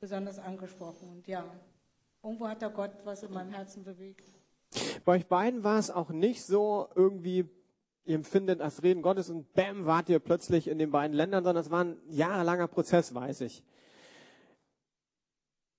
besonders 0.00 0.38
angesprochen 0.38 1.08
und 1.08 1.26
ja, 1.28 1.44
irgendwo 2.22 2.48
hat 2.48 2.60
da 2.60 2.68
Gott 2.68 2.92
was 3.04 3.22
in 3.22 3.32
meinem 3.32 3.52
Herzen 3.52 3.84
bewegt. 3.84 4.24
Bei 5.04 5.16
euch 5.16 5.26
beiden 5.26 5.64
war 5.64 5.78
es 5.78 5.90
auch 5.90 6.10
nicht 6.10 6.44
so 6.44 6.88
irgendwie, 6.94 7.48
ihr 8.04 8.16
empfindet 8.16 8.60
das 8.60 8.82
Reden 8.82 9.02
Gottes 9.02 9.30
und 9.30 9.52
bam, 9.54 9.86
wart 9.86 10.08
ihr 10.08 10.18
plötzlich 10.18 10.68
in 10.68 10.78
den 10.78 10.90
beiden 10.90 11.16
Ländern, 11.16 11.44
sondern 11.44 11.64
es 11.64 11.70
war 11.70 11.84
ein 11.84 11.96
jahrelanger 12.08 12.68
Prozess, 12.68 13.14
weiß 13.14 13.42
ich. 13.42 13.62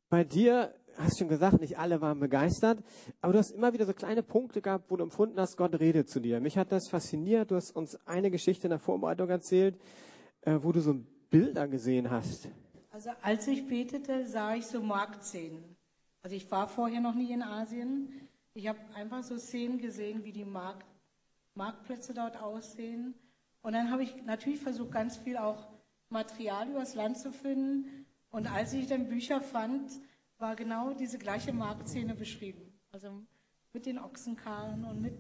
Bei 0.09 0.23
dir 0.23 0.73
hast 0.97 1.17
schon 1.17 1.27
gesagt, 1.27 1.59
nicht 1.59 1.77
alle 1.77 2.01
waren 2.01 2.19
begeistert, 2.19 2.83
aber 3.21 3.33
du 3.33 3.39
hast 3.39 3.51
immer 3.51 3.73
wieder 3.73 3.85
so 3.85 3.93
kleine 3.93 4.23
Punkte 4.23 4.61
gehabt, 4.61 4.91
wo 4.91 4.97
du 4.97 5.03
empfunden 5.03 5.39
hast, 5.39 5.57
Gott 5.57 5.79
redet 5.79 6.09
zu 6.09 6.19
dir. 6.19 6.39
Mich 6.39 6.57
hat 6.57 6.71
das 6.71 6.87
fasziniert. 6.87 7.51
Du 7.51 7.55
hast 7.55 7.71
uns 7.75 7.95
eine 8.05 8.29
Geschichte 8.29 8.67
in 8.67 8.71
der 8.71 8.79
Vorbereitung 8.79 9.29
erzählt, 9.29 9.79
äh, 10.41 10.59
wo 10.61 10.71
du 10.71 10.81
so 10.81 10.95
Bilder 11.29 11.67
gesehen 11.67 12.11
hast. 12.11 12.47
Also 12.91 13.09
als 13.23 13.47
ich 13.47 13.67
betete, 13.67 14.27
sah 14.27 14.53
ich 14.53 14.67
so 14.67 14.81
Marktszenen. 14.81 15.63
Also 16.21 16.35
ich 16.35 16.49
war 16.51 16.67
vorher 16.67 17.01
noch 17.01 17.15
nie 17.15 17.33
in 17.33 17.41
Asien. 17.41 18.29
Ich 18.53 18.67
habe 18.67 18.79
einfach 18.93 19.23
so 19.23 19.37
Szenen 19.39 19.79
gesehen, 19.79 20.23
wie 20.23 20.31
die 20.31 20.45
Markt, 20.45 20.85
Marktplätze 21.55 22.13
dort 22.13 22.41
aussehen. 22.41 23.13
Und 23.61 23.73
dann 23.73 23.91
habe 23.91 24.03
ich 24.03 24.23
natürlich 24.25 24.59
versucht, 24.59 24.91
ganz 24.91 25.17
viel 25.17 25.37
auch 25.37 25.67
Material 26.09 26.69
übers 26.69 26.95
Land 26.95 27.17
zu 27.17 27.31
finden. 27.31 28.05
Und 28.29 28.51
als 28.51 28.73
ich 28.73 28.87
dann 28.87 29.07
Bücher 29.07 29.41
fand, 29.41 29.91
war 30.37 30.55
genau 30.55 30.93
diese 30.93 31.17
gleiche 31.17 31.53
Marktszene 31.53 32.15
beschrieben. 32.15 32.73
Also 32.91 33.23
mit 33.71 33.85
den 33.85 33.99
Ochsenkarren 33.99 34.85
und 34.85 35.01
mit, 35.01 35.17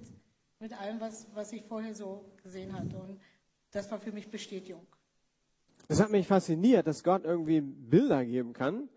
mit 0.59 0.79
allem, 0.79 0.99
was, 0.99 1.27
was 1.33 1.51
ich 1.53 1.63
vorher 1.63 1.95
so 1.95 2.33
gesehen 2.43 2.73
hatte. 2.73 2.97
Und 2.97 3.19
das 3.71 3.89
war 3.91 3.99
für 3.99 4.11
mich 4.11 4.29
Bestätigung. 4.29 4.85
Das 5.87 6.01
hat 6.01 6.11
mich 6.11 6.27
fasziniert, 6.27 6.87
dass 6.87 7.03
Gott 7.03 7.25
irgendwie 7.25 7.61
Bilder 7.61 8.23
geben 8.25 8.53
kann. 8.53 8.89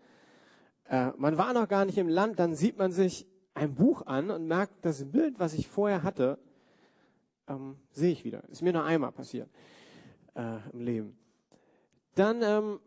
Äh, 0.89 1.11
man 1.17 1.37
war 1.37 1.53
noch 1.53 1.67
gar 1.67 1.85
nicht 1.85 1.97
im 1.97 2.07
Land, 2.07 2.39
dann 2.39 2.55
sieht 2.55 2.77
man 2.77 2.91
sich 2.91 3.27
ein 3.53 3.73
Buch 3.73 4.05
an 4.05 4.29
und 4.29 4.47
merkt, 4.47 4.85
das 4.85 5.11
Bild, 5.11 5.39
was 5.39 5.53
ich 5.53 5.67
vorher 5.67 6.03
hatte, 6.03 6.39
ähm, 7.47 7.77
sehe 7.91 8.11
ich 8.11 8.23
wieder. 8.23 8.43
Ist 8.49 8.61
mir 8.61 8.73
nur 8.73 8.83
einmal 8.83 9.11
passiert 9.11 9.49
äh, 10.35 10.57
im 10.73 10.81
Leben. 10.81 11.17
Dann 12.15 12.41
ähm, 12.41 12.79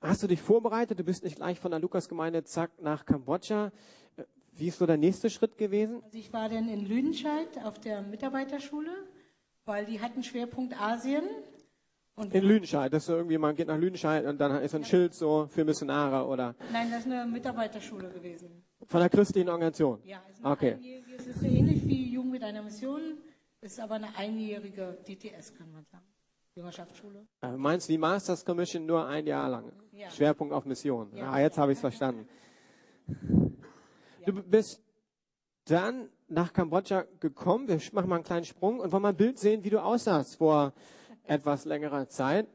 hast 0.00 0.22
du 0.22 0.26
dich 0.26 0.40
vorbereitet, 0.42 0.98
du 0.98 1.04
bist 1.04 1.22
nicht 1.24 1.36
gleich 1.36 1.58
von 1.60 1.70
der 1.70 1.80
Lukasgemeinde 1.80 2.44
zack 2.44 2.70
nach 2.80 3.04
Kambodscha. 3.04 3.72
Äh, 4.16 4.24
Wie 4.52 4.68
ist 4.68 4.78
so 4.78 4.86
der 4.86 4.96
nächste 4.96 5.30
Schritt 5.30 5.56
gewesen? 5.58 6.02
Also 6.04 6.18
ich 6.18 6.32
war 6.32 6.48
dann 6.48 6.68
in 6.68 6.84
Lüdenscheid 6.86 7.48
auf 7.64 7.78
der 7.78 8.02
Mitarbeiterschule, 8.02 8.90
weil 9.64 9.84
die 9.84 10.00
hatten 10.00 10.22
Schwerpunkt 10.22 10.80
Asien. 10.80 11.24
Und 12.16 12.34
In 12.34 12.42
Lüdenscheid, 12.42 12.92
das 12.92 13.04
ist 13.04 13.06
so 13.06 13.14
irgendwie, 13.14 13.38
man 13.38 13.54
geht 13.54 13.68
nach 13.68 13.78
Lüdenscheid 13.78 14.26
und 14.26 14.38
dann 14.40 14.60
ist 14.60 14.74
ein 14.74 14.84
Schild 14.84 15.14
so 15.14 15.46
für 15.48 15.64
Missionare 15.64 16.26
oder 16.26 16.56
Nein, 16.72 16.90
das 16.90 17.06
ist 17.06 17.12
eine 17.12 17.24
Mitarbeiterschule 17.26 18.08
gewesen. 18.10 18.64
von 18.88 18.98
der 18.98 19.08
christlichen 19.08 19.48
Organisation. 19.48 20.00
Ja, 20.04 20.20
es 20.28 20.38
ist 20.38 20.44
Okay. 20.44 20.72
einjährige, 20.72 21.14
es 21.16 21.26
ist 21.28 21.38
so 21.38 21.46
ähnlich 21.46 21.86
wie 21.86 22.10
Jugend 22.12 22.32
mit 22.32 22.42
einer 22.42 22.62
Mission, 22.62 23.18
es 23.60 23.72
ist 23.72 23.80
aber 23.80 23.96
eine 23.96 24.14
einjährige 24.16 24.98
DTS, 25.06 25.54
kann 25.54 25.70
man 25.72 25.84
sagen. 25.84 26.04
Jüngerschaftsschule. 26.54 27.26
Äh, 27.40 27.56
meinst 27.56 27.88
du 27.88 27.92
die 27.92 27.98
Masters 27.98 28.44
Commission 28.44 28.84
nur 28.84 29.06
ein 29.06 29.26
Jahr 29.26 29.48
lang? 29.48 29.72
Ja. 29.92 30.10
Schwerpunkt 30.10 30.52
auf 30.52 30.64
Mission. 30.64 31.14
Ja. 31.14 31.30
Ah, 31.30 31.40
jetzt 31.40 31.56
habe 31.56 31.72
ich 31.72 31.76
es 31.76 31.80
verstanden. 31.80 32.28
Du 34.24 34.32
bist 34.42 34.82
dann 35.64 36.08
nach 36.26 36.52
Kambodscha 36.52 37.04
gekommen. 37.20 37.68
Wir 37.68 37.80
machen 37.92 38.08
mal 38.08 38.16
einen 38.16 38.24
kleinen 38.24 38.44
Sprung 38.44 38.80
und 38.80 38.92
wollen 38.92 39.02
mal 39.02 39.10
ein 39.10 39.16
Bild 39.16 39.38
sehen, 39.38 39.64
wie 39.64 39.70
du 39.70 39.82
aussahst 39.82 40.36
vor 40.36 40.72
etwas 41.24 41.64
längerer 41.64 42.08
Zeit. 42.08 42.48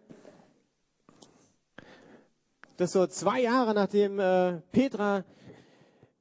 Das 2.77 2.89
ist 2.89 2.93
so 2.93 3.07
zwei 3.07 3.41
Jahre 3.41 3.73
nachdem 3.73 4.19
äh, 4.19 4.59
Petra 4.71 5.23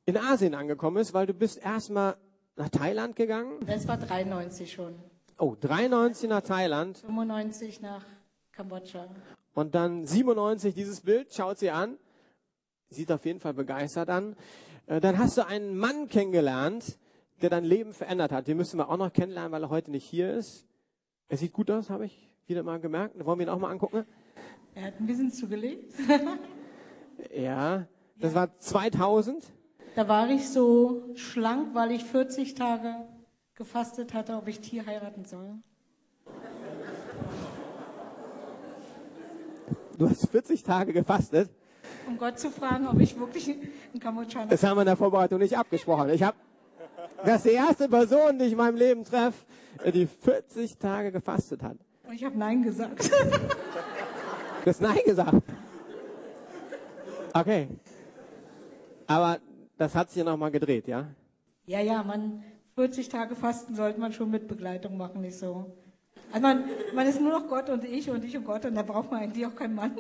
in 0.05 0.17
Asien 0.17 0.55
angekommen 0.55 0.99
ist, 0.99 1.15
weil 1.15 1.27
du 1.27 1.35
bist 1.35 1.59
erstmal 1.59 2.17
nach 2.56 2.68
Thailand 2.68 3.16
gegangen. 3.16 3.61
Das 3.66 3.87
war 3.88 3.97
93 3.97 4.73
schon. 4.73 4.94
Oh, 5.38 5.56
93 5.61 6.28
nach 6.28 6.42
Thailand 6.42 6.99
95 6.99 7.80
nach 7.80 8.04
Kambodscha. 8.52 9.09
Und 9.54 9.75
dann 9.75 10.06
97 10.06 10.75
dieses 10.75 11.00
Bild, 11.00 11.32
schaut 11.35 11.59
sie 11.59 11.71
an, 11.71 11.97
sieht 12.90 13.11
auf 13.11 13.25
jeden 13.25 13.40
Fall 13.40 13.54
begeistert 13.54 14.09
an. 14.09 14.37
Äh, 14.87 15.00
Dann 15.00 15.18
hast 15.18 15.37
du 15.37 15.47
einen 15.47 15.76
Mann 15.76 16.09
kennengelernt, 16.09 16.99
der 17.40 17.50
dein 17.50 17.64
Leben 17.64 17.92
verändert 17.92 18.32
hat. 18.32 18.47
Den 18.47 18.56
müssen 18.56 18.78
wir 18.78 18.88
auch 18.88 18.97
noch 18.97 19.12
kennenlernen, 19.12 19.52
weil 19.52 19.62
er 19.64 19.71
heute 19.71 19.90
nicht 19.90 20.04
hier 20.04 20.32
ist. 20.32 20.66
Er 21.28 21.37
sieht 21.38 21.52
gut 21.52 21.71
aus, 21.71 21.90
habe 21.90 22.06
ich 22.06 22.30
wieder 22.47 22.62
mal 22.62 22.78
gemerkt. 22.80 23.25
Wollen 23.25 23.38
wir 23.38 23.47
ihn 23.47 23.50
auch 23.50 23.59
mal 23.59 23.71
angucken? 23.71 24.04
Er 24.75 24.85
hat 24.87 25.00
ein 25.00 25.06
bisschen 25.06 25.30
zugelegt. 25.32 25.92
Ja, 27.35 27.87
das 28.16 28.35
war 28.35 28.56
2000. 28.59 29.44
Da 29.95 30.09
war 30.09 30.31
ich 30.31 30.49
so 30.49 31.03
schlank, 31.17 31.75
weil 31.75 31.93
ich 31.93 32.05
40 32.05 32.55
Tage 32.55 32.95
gefastet 33.55 34.15
hatte, 34.15 34.35
ob 34.37 34.49
ich 34.49 34.61
Tier 34.61 34.87
heiraten 34.87 35.25
soll. 35.25 35.59
Du 39.99 40.09
hast 40.09 40.31
40 40.31 40.63
Tage 40.63 40.93
gefastet. 40.93 41.51
Um 42.07 42.17
Gott 42.17 42.39
zu 42.39 42.51
fragen, 42.51 42.89
ob 42.89 42.99
ich 43.01 43.19
wirklich 43.19 43.49
ein 43.95 44.01
Kambodschaner 44.01 44.47
Das 44.47 44.63
haben 44.65 44.77
wir 44.77 44.83
in 44.83 44.87
der 44.87 44.97
Vorbereitung 44.97 45.39
nicht 45.39 45.57
abgesprochen. 45.57 46.09
Ich 46.11 46.23
habe, 46.23 46.37
das 47.25 47.37
ist 47.37 47.47
die 47.47 47.57
erste 47.57 47.89
Person, 47.89 48.39
die 48.39 48.47
ich 48.47 48.53
in 48.53 48.59
meinem 48.59 48.77
Leben 48.77 49.05
treffe, 49.05 49.45
die 49.93 50.07
40 50.07 50.79
Tage 50.79 51.13
gefastet 51.13 51.63
hat. 51.63 51.77
Und 52.05 52.15
ich 52.15 52.25
habe 52.25 52.37
Nein 52.37 52.63
gesagt. 52.63 53.11
Du 54.65 54.67
hast 54.71 54.81
Nein 54.81 54.99
gesagt. 55.05 55.43
Okay. 57.35 57.69
Aber 59.07 59.39
das 59.79 59.95
hat 59.95 60.11
sich 60.11 60.19
ja 60.19 60.25
nochmal 60.25 60.50
gedreht, 60.50 60.87
ja? 60.87 61.07
ja, 61.67 61.81
ja, 61.81 62.02
man 62.02 62.43
40 62.75 63.09
Tage 63.09 63.35
Fasten 63.35 63.75
sollte 63.75 64.00
man 64.00 64.12
schon 64.12 64.31
mit 64.31 64.49
Begleitung 64.49 64.97
machen, 64.97 65.21
nicht 65.21 65.38
so. 65.38 65.67
Also 66.33 66.43
man, 66.43 66.64
man 66.95 67.07
ist 67.07 67.21
nur 67.21 67.33
noch 67.33 67.49
Gott 67.49 67.69
und 67.69 67.85
ich 67.85 68.09
und 68.11 68.25
ich 68.25 68.37
und 68.37 68.45
Gott 68.45 68.64
und 68.64 68.75
da 68.75 68.83
braucht 68.83 69.11
man 69.11 69.23
eigentlich 69.23 69.47
auch 69.47 69.55
keinen 69.55 69.75
Mann. 69.75 69.93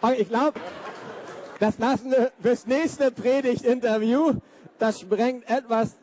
Okay, 0.00 0.22
ich 0.22 0.28
glaube, 0.28 0.58
das 1.60 1.78
lassen 1.78 2.10
wir 2.10 2.32
fürs 2.40 2.66
nächste 2.66 3.10
Predigt-Interview. 3.10 4.34
Das 4.78 5.00
sprengt 5.00 5.48
etwas 5.50 5.96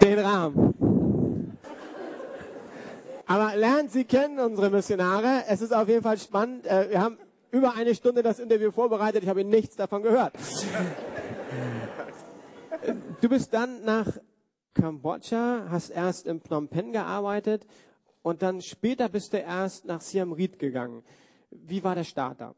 den 0.00 0.18
Rahmen. 0.18 1.58
Aber 3.26 3.56
lernt 3.56 3.92
sie 3.92 4.04
kennen, 4.04 4.38
unsere 4.40 4.70
Missionare. 4.70 5.44
Es 5.48 5.60
ist 5.60 5.74
auf 5.74 5.86
jeden 5.86 6.02
Fall 6.02 6.18
spannend. 6.18 6.66
Äh, 6.66 6.90
Wir 6.90 7.02
haben 7.02 7.18
über 7.50 7.74
eine 7.74 7.94
Stunde 7.94 8.22
das 8.22 8.38
Interview 8.38 8.70
vorbereitet. 8.70 9.22
Ich 9.22 9.28
habe 9.28 9.44
nichts 9.44 9.76
davon 9.76 10.02
gehört. 10.02 10.34
Du 13.20 13.28
bist 13.28 13.52
dann 13.52 13.84
nach 13.84 14.06
Kambodscha, 14.74 15.66
hast 15.70 15.90
erst 15.90 16.26
in 16.26 16.40
Phnom 16.40 16.68
Penh 16.68 16.92
gearbeitet 16.92 17.66
und 18.22 18.42
dann 18.42 18.60
später 18.60 19.08
bist 19.08 19.32
du 19.32 19.38
erst 19.38 19.84
nach 19.86 20.00
Siem 20.00 20.32
Reap 20.32 20.58
gegangen. 20.58 21.02
Wie 21.50 21.82
war 21.82 21.94
der 21.94 22.04
Start 22.04 22.40
da? 22.40 22.54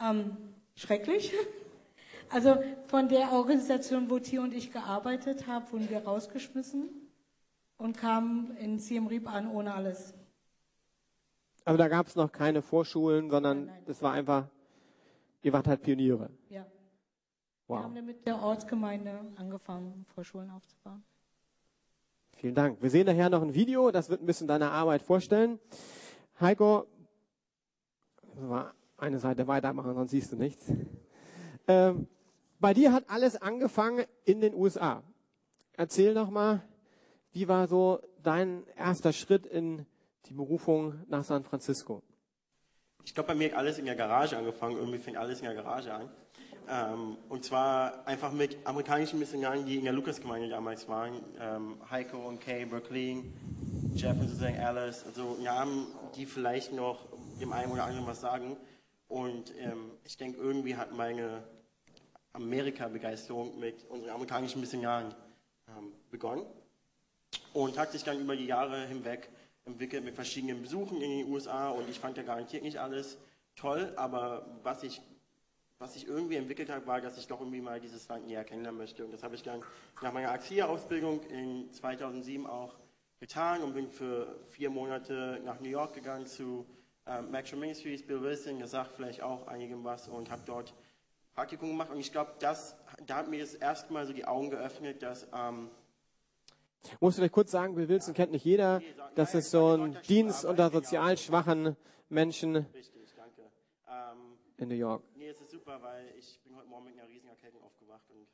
Ähm, 0.00 0.36
schrecklich. 0.74 1.32
Also 2.30 2.56
von 2.88 3.08
der 3.08 3.32
Organisation, 3.32 4.10
wo 4.10 4.18
Tier 4.18 4.42
und 4.42 4.52
ich 4.52 4.72
gearbeitet 4.72 5.46
haben, 5.46 5.70
wurden 5.72 5.88
wir 5.88 6.04
rausgeschmissen 6.04 6.88
und 7.78 7.96
kamen 7.96 8.56
in 8.56 8.78
Siem 8.78 9.06
Reap 9.06 9.28
an 9.32 9.50
ohne 9.50 9.74
alles. 9.74 10.14
Also 11.68 11.76
da 11.76 11.88
gab 11.88 12.06
es 12.06 12.16
noch 12.16 12.32
keine 12.32 12.62
Vorschulen, 12.62 13.28
sondern 13.28 13.66
Nein, 13.66 13.74
nein. 13.74 13.82
das 13.84 14.00
war 14.00 14.12
einfach, 14.12 14.48
ihr 15.42 15.52
wart 15.52 15.66
halt 15.66 15.82
Pioniere. 15.82 16.30
Ja. 16.48 16.62
Wir 16.62 17.76
Wow. 17.76 17.82
haben 17.82 17.94
dann 17.94 18.06
mit 18.06 18.24
der 18.26 18.40
Ortsgemeinde 18.40 19.20
angefangen, 19.36 20.06
Vorschulen 20.14 20.48
aufzubauen. 20.50 21.04
Vielen 22.38 22.54
Dank. 22.54 22.80
Wir 22.80 22.88
sehen 22.88 23.04
nachher 23.04 23.28
noch 23.28 23.42
ein 23.42 23.52
Video, 23.52 23.90
das 23.90 24.08
wird 24.08 24.22
ein 24.22 24.26
bisschen 24.26 24.48
deine 24.48 24.70
Arbeit 24.70 25.02
vorstellen. 25.02 25.58
Heiko, 26.40 26.86
eine 28.96 29.18
Seite 29.18 29.46
weitermachen, 29.46 29.92
sonst 29.94 30.12
siehst 30.12 30.32
du 30.32 30.36
nichts. 30.36 30.72
Ähm, 31.66 32.08
bei 32.60 32.72
dir 32.72 32.94
hat 32.94 33.10
alles 33.10 33.36
angefangen 33.36 34.06
in 34.24 34.40
den 34.40 34.54
USA. 34.54 35.02
Erzähl 35.74 36.14
doch 36.14 36.30
mal, 36.30 36.62
wie 37.32 37.46
war 37.46 37.68
so 37.68 38.00
dein 38.22 38.66
erster 38.74 39.12
Schritt 39.12 39.44
in 39.44 39.84
die 40.28 40.34
Berufung 40.34 40.94
nach 41.08 41.24
San 41.24 41.44
Francisco? 41.44 42.02
Ich 43.04 43.14
glaube, 43.14 43.28
bei 43.28 43.34
mir 43.34 43.50
hat 43.50 43.58
alles 43.58 43.78
in 43.78 43.86
der 43.86 43.96
Garage 43.96 44.36
angefangen. 44.36 44.76
Irgendwie 44.76 44.98
fängt 44.98 45.16
alles 45.16 45.40
in 45.40 45.46
der 45.46 45.54
Garage 45.54 45.92
an. 45.92 46.10
Ähm, 46.68 47.16
und 47.30 47.44
zwar 47.44 48.06
einfach 48.06 48.32
mit 48.32 48.58
amerikanischen 48.66 49.18
Missionaren, 49.18 49.64
die 49.64 49.76
in 49.76 49.84
der 49.84 49.94
Lukasgemeinde 49.94 50.48
damals 50.48 50.86
waren. 50.88 51.14
Ähm, 51.40 51.78
Heiko 51.90 52.28
und 52.28 52.40
Kay 52.40 52.66
Berkeley, 52.66 53.24
Jeff 53.94 54.18
und 54.18 54.28
Susan 54.28 54.54
Alice. 54.58 55.04
Also 55.06 55.38
Namen, 55.42 55.86
die 56.16 56.26
vielleicht 56.26 56.72
noch 56.72 57.06
dem 57.40 57.52
einen 57.52 57.72
oder 57.72 57.84
anderen 57.84 58.06
was 58.06 58.20
sagen. 58.20 58.56
Und 59.08 59.54
ähm, 59.58 59.92
ich 60.04 60.18
denke, 60.18 60.38
irgendwie 60.38 60.76
hat 60.76 60.92
meine 60.92 61.44
Amerika-Begeisterung 62.34 63.58
mit 63.58 63.84
unseren 63.88 64.10
amerikanischen 64.10 64.60
Missionaren 64.60 65.14
ähm, 65.68 65.94
begonnen 66.10 66.44
und 67.54 67.78
hat 67.78 67.92
sich 67.92 68.04
dann 68.04 68.20
über 68.20 68.36
die 68.36 68.46
Jahre 68.46 68.86
hinweg 68.86 69.30
entwickelt 69.68 70.04
mit 70.04 70.14
verschiedenen 70.14 70.62
Besuchen 70.62 71.00
in 71.00 71.10
den 71.10 71.32
USA 71.32 71.70
und 71.70 71.88
ich 71.88 72.00
fand 72.00 72.16
ja 72.16 72.22
garantiert 72.22 72.62
nicht 72.62 72.78
alles 72.78 73.18
toll, 73.54 73.92
aber 73.96 74.46
was 74.62 74.82
ich, 74.82 75.00
was 75.78 75.94
ich 75.94 76.06
irgendwie 76.06 76.36
entwickelt 76.36 76.70
habe, 76.70 76.86
war, 76.86 77.00
dass 77.00 77.18
ich 77.18 77.26
doch 77.26 77.40
irgendwie 77.40 77.60
mal 77.60 77.80
dieses 77.80 78.08
Land 78.08 78.26
näher 78.26 78.44
kennenlernen 78.44 78.78
möchte. 78.78 79.04
Und 79.04 79.12
das 79.12 79.22
habe 79.22 79.34
ich 79.34 79.42
dann 79.42 79.62
nach 80.02 80.12
meiner 80.12 80.30
Axia-Ausbildung 80.32 81.22
in 81.24 81.72
2007 81.72 82.46
auch 82.46 82.76
getan 83.20 83.62
und 83.62 83.74
bin 83.74 83.88
für 83.88 84.40
vier 84.50 84.70
Monate 84.70 85.40
nach 85.44 85.60
New 85.60 85.68
York 85.68 85.94
gegangen 85.94 86.26
zu 86.26 86.66
ähm, 87.06 87.30
Metro 87.30 87.56
Ministries, 87.56 88.06
Bill 88.06 88.22
Wilson, 88.22 88.58
der 88.58 88.68
sagt 88.68 88.92
vielleicht 88.92 89.22
auch 89.22 89.46
einigem 89.48 89.84
was 89.84 90.08
und 90.08 90.30
habe 90.30 90.42
dort 90.46 90.74
Praktikum 91.34 91.70
gemacht. 91.70 91.90
Und 91.90 92.00
ich 92.00 92.12
glaube, 92.12 92.32
das, 92.38 92.76
da 93.06 93.16
hat 93.16 93.28
mir 93.28 93.40
das 93.40 93.54
erste 93.54 93.92
Mal 93.92 94.06
so 94.06 94.12
die 94.12 94.24
Augen 94.24 94.50
geöffnet, 94.50 95.02
dass 95.02 95.26
ähm, 95.34 95.70
Musst 97.00 97.18
du 97.18 97.20
vielleicht 97.20 97.34
kurz 97.34 97.50
sagen, 97.50 97.74
Bill 97.74 97.88
Wilson 97.88 98.14
kennt 98.14 98.32
nicht 98.32 98.44
jeder. 98.44 98.80
Das 99.14 99.34
ist 99.34 99.50
so 99.50 99.76
ein 99.76 99.98
Dienst 100.08 100.44
unter 100.44 100.70
sozial 100.70 101.16
schwachen 101.16 101.76
Menschen 102.08 102.66
in 104.58 104.68
New 104.68 104.74
York. 104.74 105.02
Nee, 105.14 105.28
es 105.28 105.40
ist 105.40 105.50
super, 105.50 105.80
weil 105.80 106.06
ich 106.18 106.40
bin 106.42 106.56
heute 106.56 106.68
Morgen 106.68 106.84
mit 106.84 106.98
einer 106.98 107.08
riesigen 107.08 107.28
Erkältung 107.28 107.62
aufgewacht 107.62 108.02
und 108.10 108.26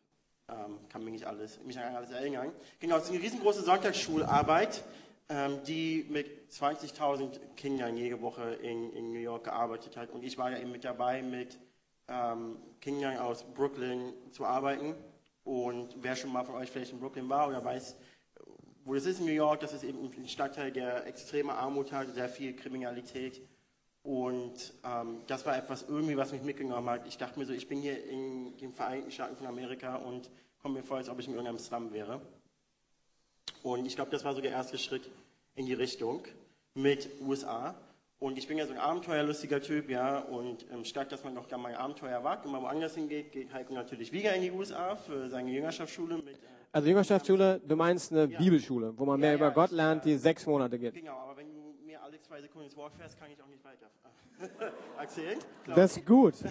ähm, 0.49 0.89
kann 0.89 1.05
mich 1.05 1.13
nicht 1.13 1.27
alles, 1.27 1.63
mich 1.63 1.79
an 1.79 1.95
alles 1.95 2.11
erinnern. 2.11 2.53
Genau, 2.81 2.97
es 2.97 3.05
ist 3.05 3.11
eine 3.11 3.23
riesengroße 3.23 3.63
Sonntagsschularbeit, 3.63 4.85
ähm, 5.29 5.61
die 5.67 6.07
mit 6.09 6.51
20.000 6.51 7.39
Kindern 7.57 7.97
jede 7.97 8.21
Woche 8.23 8.55
in, 8.55 8.91
in 8.93 9.13
New 9.13 9.19
York 9.19 9.45
gearbeitet 9.45 9.97
hat. 9.97 10.11
Und 10.11 10.25
ich 10.25 10.39
war 10.39 10.51
ja 10.51 10.59
eben 10.59 10.73
mit 10.73 10.85
dabei 10.85 11.23
mit 11.23 11.59
ähm, 12.09 12.57
Kindern 12.81 13.19
aus 13.19 13.45
Brooklyn 13.45 14.15
zu 14.33 14.47
arbeiten. 14.47 14.95
Und 15.45 15.95
wer 16.01 16.17
schon 16.17 16.33
mal 16.33 16.45
von 16.45 16.55
euch 16.55 16.71
vielleicht 16.71 16.93
in 16.93 17.01
Brooklyn 17.01 17.29
war 17.29 17.49
oder 17.49 17.63
weiß, 17.63 17.97
wo 18.85 18.95
es 18.95 19.07
ist 19.07 19.21
in 19.21 19.26
New 19.26 19.33
York, 19.33 19.61
das 19.61 19.73
ist 19.73 19.83
eben 19.83 19.99
ein 20.05 20.29
Stadtteil, 20.29 20.71
der 20.71 21.07
extreme 21.07 21.55
Armut 21.55 21.93
hat, 21.93 22.14
sehr 22.14 22.29
viel 22.29 22.55
Kriminalität. 22.55 23.41
Und 24.03 24.75
ähm, 24.85 25.23
das 25.26 25.47
war 25.47 25.57
etwas 25.57 25.87
irgendwie, 25.88 26.17
was 26.17 26.33
mich 26.33 26.43
mitgenommen 26.43 26.91
hat. 26.91 27.07
Ich 27.07 27.17
dachte 27.17 27.38
mir 27.38 27.47
so, 27.47 27.55
ich 27.55 27.69
bin 27.69 27.81
hier 27.81 28.05
in 28.05 28.57
den 28.59 28.75
Vereinigten 28.75 29.11
Staaten 29.11 29.37
von 29.37 29.47
Amerika 29.47 29.97
und 29.97 30.31
komme 30.61 30.81
mir 30.81 30.83
vor, 30.83 30.99
als 30.99 31.09
ob 31.09 31.19
ich 31.19 31.26
in 31.26 31.33
irgendeinem 31.33 31.59
Slum 31.59 31.93
wäre. 31.93 32.21
Und 33.62 33.87
ich 33.87 33.97
glaube, 33.97 34.11
das 34.11 34.23
war 34.25 34.35
so 34.35 34.43
der 34.43 34.50
erste 34.50 34.76
Schritt 34.76 35.09
in 35.55 35.64
die 35.64 35.73
Richtung 35.73 36.23
mit 36.75 37.09
USA. 37.23 37.75
Und 38.19 38.37
ich 38.37 38.47
bin 38.47 38.59
ja 38.59 38.67
so 38.67 38.73
ein 38.73 38.79
abenteuerlustiger 38.79 39.62
Typ, 39.62 39.88
ja. 39.88 40.19
Und 40.19 40.67
ähm, 40.71 40.85
statt 40.85 41.11
dass 41.11 41.25
man 41.25 41.33
noch 41.33 41.49
gar 41.49 41.59
mal 41.59 41.75
Abenteuer 41.75 42.23
wagt 42.25 42.45
und 42.45 42.53
mal 42.53 42.61
woanders 42.61 42.95
hingeht, 42.95 43.33
geht 43.33 43.53
Heiko 43.55 43.73
natürlich 43.73 44.12
wieder 44.12 44.35
in 44.35 44.43
die 44.43 44.50
USA 44.50 44.97
für 44.97 45.31
seine 45.31 45.50
Jüngerschaftsschule 45.50 46.17
mit. 46.17 46.37
Äh, 46.37 46.53
Also 46.75 46.88
Jüngerschaftsschule, 46.88 47.61
du 47.64 47.76
meinst 47.76 48.11
eine 48.11 48.26
Bibelschule, 48.26 48.93
wo 48.99 49.04
man 49.04 49.21
mehr 49.21 49.31
Ja, 49.31 49.37
über 49.37 49.47
ja, 49.47 49.52
Gott 49.52 49.71
lernt, 49.71 50.04
die 50.04 50.16
sechs 50.16 50.45
Monate 50.45 50.76
geht. 50.76 50.93
Genau, 50.93 51.19
aber 51.19 51.37
wenn 51.37 51.47
du 51.54 51.73
mir 51.87 52.02
alle 52.02 52.21
zwei 52.21 52.40
Sekunden 52.40 52.66
ins 52.66 52.76
Wort 52.76 52.93
fährst, 52.97 53.16
kann 53.16 53.31
ich 53.31 53.40
auch 53.40 53.47
nicht 53.47 53.64
weiter 53.64 53.87
erzählen. 54.99 55.38
Das 55.73 55.97
ist 55.97 56.04
gut. 56.04 56.35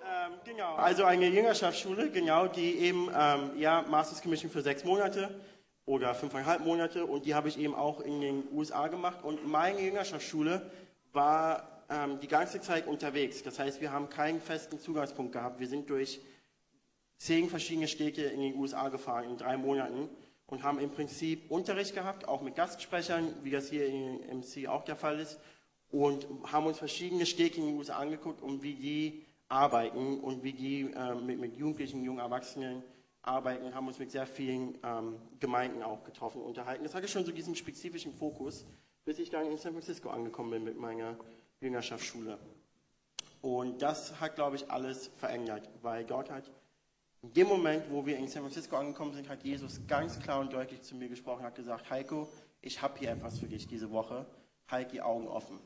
Ähm, 0.00 0.38
genau, 0.42 0.74
also 0.76 1.04
eine 1.04 1.26
Jüngerschaftsschule, 1.26 2.10
genau, 2.10 2.46
die 2.46 2.78
eben, 2.78 3.10
ähm, 3.14 3.50
ja, 3.58 3.84
Masters 3.90 4.22
Commission 4.22 4.50
für 4.50 4.62
sechs 4.62 4.82
Monate 4.82 5.28
oder 5.84 6.14
fünfeinhalb 6.14 6.64
Monate 6.64 7.04
und 7.04 7.26
die 7.26 7.34
habe 7.34 7.48
ich 7.48 7.58
eben 7.58 7.74
auch 7.74 8.00
in 8.00 8.20
den 8.22 8.44
USA 8.50 8.86
gemacht 8.86 9.22
und 9.22 9.46
meine 9.46 9.80
Jüngerschaftsschule 9.80 10.70
war 11.12 11.84
ähm, 11.90 12.20
die 12.20 12.28
ganze 12.28 12.60
Zeit 12.62 12.86
unterwegs. 12.86 13.42
Das 13.42 13.58
heißt, 13.58 13.82
wir 13.82 13.92
haben 13.92 14.08
keinen 14.08 14.40
festen 14.40 14.80
Zugangspunkt 14.80 15.32
gehabt. 15.32 15.60
Wir 15.60 15.66
sind 15.66 15.90
durch 15.90 16.22
zehn 17.18 17.48
verschiedene 17.50 17.88
Städte 17.88 18.22
in 18.22 18.40
den 18.40 18.54
USA 18.56 18.88
gefahren 18.88 19.24
in 19.24 19.36
drei 19.36 19.56
Monaten 19.56 20.08
und 20.46 20.62
haben 20.62 20.78
im 20.78 20.90
Prinzip 20.90 21.50
Unterricht 21.50 21.94
gehabt, 21.94 22.26
auch 22.26 22.40
mit 22.40 22.54
Gastsprechern, 22.54 23.34
wie 23.42 23.50
das 23.50 23.68
hier 23.68 23.86
in 23.86 24.20
MC 24.38 24.68
auch 24.68 24.84
der 24.84 24.96
Fall 24.96 25.20
ist, 25.20 25.38
und 25.90 26.26
haben 26.44 26.66
uns 26.66 26.78
verschiedene 26.78 27.26
Städte 27.26 27.60
in 27.60 27.66
den 27.66 27.76
USA 27.76 27.96
angeguckt 27.96 28.42
und 28.42 28.62
wie 28.62 28.74
die 28.74 29.24
arbeiten 29.48 30.20
und 30.20 30.42
wie 30.42 30.52
die 30.52 30.90
äh, 30.94 31.14
mit, 31.14 31.38
mit 31.38 31.56
Jugendlichen, 31.56 32.04
jungen 32.04 32.20
Erwachsenen 32.20 32.82
arbeiten, 33.22 33.74
haben 33.74 33.88
uns 33.88 33.98
mit 33.98 34.10
sehr 34.10 34.26
vielen 34.26 34.78
ähm, 34.82 35.16
Gemeinden 35.40 35.82
auch 35.82 36.04
getroffen, 36.04 36.40
unterhalten. 36.40 36.84
Das 36.84 36.94
hatte 36.94 37.08
schon 37.08 37.24
so 37.24 37.32
diesen 37.32 37.56
spezifischen 37.56 38.12
Fokus, 38.12 38.66
bis 39.04 39.18
ich 39.18 39.30
dann 39.30 39.46
in 39.46 39.56
San 39.56 39.72
Francisco 39.72 40.10
angekommen 40.10 40.50
bin 40.50 40.64
mit 40.64 40.78
meiner 40.78 41.16
Jüngerschaftsschule. 41.60 42.38
Und 43.40 43.82
das 43.82 44.20
hat, 44.20 44.34
glaube 44.34 44.56
ich, 44.56 44.70
alles 44.70 45.10
verändert, 45.16 45.68
weil 45.82 46.04
Gott 46.04 46.30
hat 46.30 46.50
in 47.22 47.32
dem 47.32 47.48
Moment, 47.48 47.90
wo 47.90 48.04
wir 48.06 48.16
in 48.16 48.28
San 48.28 48.42
Francisco 48.42 48.76
angekommen 48.76 49.12
sind, 49.12 49.28
hat 49.28 49.42
Jesus 49.42 49.80
ganz 49.86 50.18
klar 50.20 50.40
und 50.40 50.52
deutlich 50.52 50.82
zu 50.82 50.94
mir 50.94 51.08
gesprochen, 51.08 51.42
hat 51.42 51.54
gesagt, 51.56 51.90
Heiko, 51.90 52.28
ich 52.60 52.80
habe 52.80 52.98
hier 52.98 53.10
etwas 53.10 53.38
für 53.38 53.46
dich 53.46 53.66
diese 53.66 53.90
Woche, 53.90 54.26
halt 54.68 54.92
die 54.92 55.00
Augen 55.00 55.26
offen. 55.26 55.58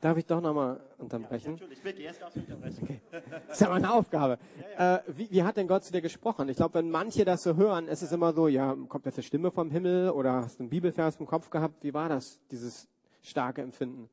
Darf 0.00 0.16
ich 0.18 0.26
doch 0.26 0.40
nochmal 0.40 0.80
Ja, 0.80 1.02
unterbrechen? 1.04 1.52
natürlich, 1.52 1.80
bitte, 1.80 2.02
jetzt 2.02 2.20
darfst 2.20 2.36
du 2.36 2.40
unterbrechen. 2.40 3.00
Das 3.46 3.52
ist 3.52 3.60
ja 3.60 3.68
meine 3.68 3.92
Aufgabe. 3.92 4.38
Äh, 4.76 4.98
wie, 5.06 5.30
wie 5.30 5.42
hat 5.44 5.56
denn 5.56 5.68
Gott 5.68 5.84
zu 5.84 5.92
dir 5.92 6.00
gesprochen? 6.00 6.48
Ich 6.48 6.56
glaube, 6.56 6.74
wenn 6.74 6.90
manche 6.90 7.24
das 7.24 7.44
so 7.44 7.54
hören, 7.54 7.86
ist 7.86 8.02
es 8.02 8.10
immer 8.10 8.32
so, 8.32 8.48
ja, 8.48 8.76
kommt 8.88 9.06
jetzt 9.06 9.16
eine 9.18 9.22
Stimme 9.22 9.52
vom 9.52 9.70
Himmel 9.70 10.10
oder 10.10 10.32
hast 10.42 10.58
du 10.58 10.64
einen 10.64 10.70
Bibelvers 10.70 11.16
im 11.20 11.26
Kopf 11.26 11.50
gehabt? 11.50 11.84
Wie 11.84 11.94
war 11.94 12.08
das, 12.08 12.40
dieses 12.50 12.88
starke 13.22 13.62
Empfinden? 13.62 14.08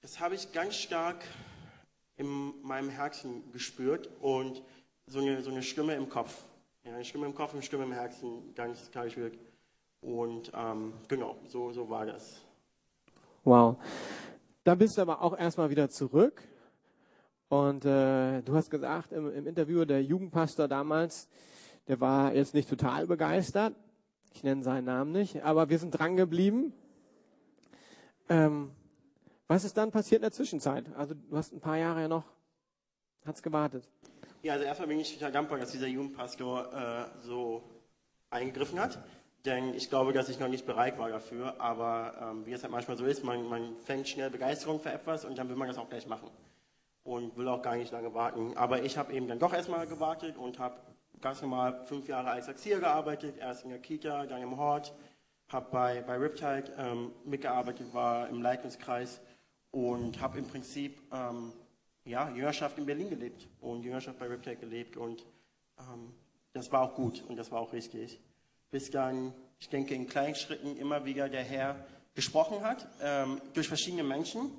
Das 0.00 0.20
habe 0.20 0.34
ich 0.36 0.52
ganz 0.52 0.76
stark 0.76 1.22
in 2.16 2.54
meinem 2.62 2.88
Herzen 2.88 3.50
gespürt 3.52 4.08
und 4.20 4.62
so 5.08 5.20
eine, 5.20 5.42
so 5.42 5.50
eine 5.50 5.62
Stimme 5.62 5.94
im 5.94 6.08
Kopf. 6.08 6.42
Ja, 6.84 6.94
eine 6.94 7.04
Stimme 7.04 7.26
im 7.26 7.34
Kopf, 7.34 7.52
eine 7.52 7.62
Stimme 7.62 7.84
im 7.84 7.92
Herzen, 7.92 8.54
ganz 8.54 8.90
klar 8.90 9.04
gespürt. 9.04 9.38
Und 10.00 10.52
ähm, 10.54 10.92
genau, 11.08 11.36
so, 11.48 11.72
so 11.72 11.88
war 11.88 12.06
das. 12.06 12.42
Wow. 13.44 13.76
Da 14.64 14.74
bist 14.74 14.96
du 14.96 15.02
aber 15.02 15.22
auch 15.22 15.36
erstmal 15.36 15.70
wieder 15.70 15.88
zurück. 15.88 16.42
Und 17.48 17.84
äh, 17.84 18.42
du 18.42 18.54
hast 18.54 18.70
gesagt 18.70 19.12
im, 19.12 19.32
im 19.32 19.46
Interview, 19.46 19.84
der 19.84 20.02
Jugendpastor 20.02 20.68
damals, 20.68 21.28
der 21.88 22.00
war 22.00 22.34
jetzt 22.34 22.52
nicht 22.52 22.68
total 22.68 23.06
begeistert. 23.06 23.74
Ich 24.34 24.44
nenne 24.44 24.62
seinen 24.62 24.84
Namen 24.84 25.12
nicht, 25.12 25.42
aber 25.42 25.70
wir 25.70 25.78
sind 25.78 25.92
dran 25.92 26.16
geblieben. 26.16 26.74
Ähm, 28.28 28.70
was 29.46 29.64
ist 29.64 29.78
dann 29.78 29.90
passiert 29.90 30.18
in 30.18 30.24
der 30.24 30.32
Zwischenzeit? 30.32 30.94
Also 30.94 31.14
du 31.14 31.36
hast 31.36 31.54
ein 31.54 31.60
paar 31.60 31.78
Jahre 31.78 32.02
ja 32.02 32.08
noch, 32.08 32.24
hat's 33.24 33.42
gewartet. 33.42 33.88
Ja, 34.48 34.54
also 34.54 34.64
erstmal 34.64 34.88
bin 34.88 34.98
ich 34.98 35.12
total 35.12 35.30
dankbar, 35.30 35.58
dass 35.58 35.72
dieser 35.72 35.88
Jugendpastor 35.88 36.72
äh, 36.72 37.26
so 37.26 37.62
eingegriffen 38.30 38.80
hat. 38.80 38.98
Denn 39.44 39.74
ich 39.74 39.90
glaube, 39.90 40.14
dass 40.14 40.30
ich 40.30 40.40
noch 40.40 40.48
nicht 40.48 40.64
bereit 40.64 40.98
war 40.98 41.10
dafür. 41.10 41.60
Aber 41.60 42.14
ähm, 42.18 42.46
wie 42.46 42.54
es 42.54 42.62
halt 42.62 42.72
manchmal 42.72 42.96
so 42.96 43.04
ist, 43.04 43.22
man, 43.22 43.46
man 43.46 43.76
fängt 43.84 44.08
schnell 44.08 44.30
Begeisterung 44.30 44.80
für 44.80 44.90
etwas 44.90 45.26
und 45.26 45.36
dann 45.36 45.50
will 45.50 45.56
man 45.56 45.68
das 45.68 45.76
auch 45.76 45.90
gleich 45.90 46.06
machen. 46.06 46.30
Und 47.04 47.36
will 47.36 47.46
auch 47.46 47.60
gar 47.60 47.76
nicht 47.76 47.92
lange 47.92 48.14
warten. 48.14 48.56
Aber 48.56 48.82
ich 48.84 48.96
habe 48.96 49.12
eben 49.12 49.28
dann 49.28 49.38
doch 49.38 49.52
erstmal 49.52 49.86
gewartet 49.86 50.38
und 50.38 50.58
habe 50.58 50.80
ganz 51.20 51.42
normal 51.42 51.84
fünf 51.84 52.08
Jahre 52.08 52.30
als 52.30 52.48
Erzieher 52.48 52.80
gearbeitet. 52.80 53.36
Erst 53.36 53.64
in 53.64 53.68
der 53.68 53.80
Kita, 53.80 54.24
dann 54.24 54.40
im 54.40 54.56
Hort. 54.56 54.94
Habe 55.48 55.66
bei, 55.70 56.00
bei 56.00 56.16
Riptide 56.16 56.72
ähm, 56.78 57.12
mitgearbeitet, 57.26 57.92
war 57.92 58.30
im 58.30 58.40
Leitungskreis 58.40 59.20
und 59.72 60.22
habe 60.22 60.38
im 60.38 60.46
Prinzip 60.46 61.02
ähm, 61.12 61.52
ja, 62.08 62.30
Jüngerschaft 62.30 62.78
in 62.78 62.86
Berlin 62.86 63.10
gelebt 63.10 63.46
und 63.60 63.82
Jüngerschaft 63.82 64.18
bei 64.18 64.26
Riptide 64.26 64.56
gelebt. 64.56 64.96
Und 64.96 65.24
ähm, 65.78 66.12
das 66.52 66.72
war 66.72 66.82
auch 66.82 66.94
gut 66.94 67.22
und 67.28 67.36
das 67.36 67.50
war 67.52 67.60
auch 67.60 67.72
richtig 67.72 68.20
bis 68.70 68.90
dann, 68.90 69.32
ich 69.58 69.68
denke, 69.68 69.94
in 69.94 70.06
kleinen 70.06 70.34
Schritten 70.34 70.76
immer 70.76 71.04
wieder 71.04 71.28
der 71.28 71.42
Herr 71.42 71.86
gesprochen 72.14 72.62
hat, 72.62 72.86
ähm, 73.02 73.40
durch 73.54 73.68
verschiedene 73.68 74.02
Menschen. 74.02 74.50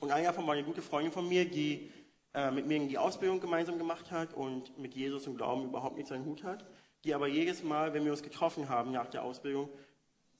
Und 0.00 0.10
einer 0.10 0.34
war 0.36 0.52
eine 0.52 0.64
gute 0.64 0.82
Freundin 0.82 1.12
von 1.12 1.28
mir, 1.28 1.48
die 1.48 1.90
äh, 2.34 2.50
mit 2.50 2.66
mir 2.66 2.86
die 2.86 2.98
Ausbildung 2.98 3.40
gemeinsam 3.40 3.78
gemacht 3.78 4.10
hat 4.10 4.34
und 4.34 4.78
mit 4.78 4.94
Jesus 4.94 5.26
und 5.26 5.36
Glauben 5.36 5.64
überhaupt 5.64 5.96
nichts 5.96 6.12
an 6.12 6.24
Hut 6.24 6.44
hat, 6.44 6.64
die 7.04 7.14
aber 7.14 7.26
jedes 7.26 7.62
Mal, 7.62 7.92
wenn 7.92 8.04
wir 8.04 8.12
uns 8.12 8.22
getroffen 8.22 8.68
haben 8.68 8.92
nach 8.92 9.08
der 9.08 9.24
Ausbildung, 9.24 9.68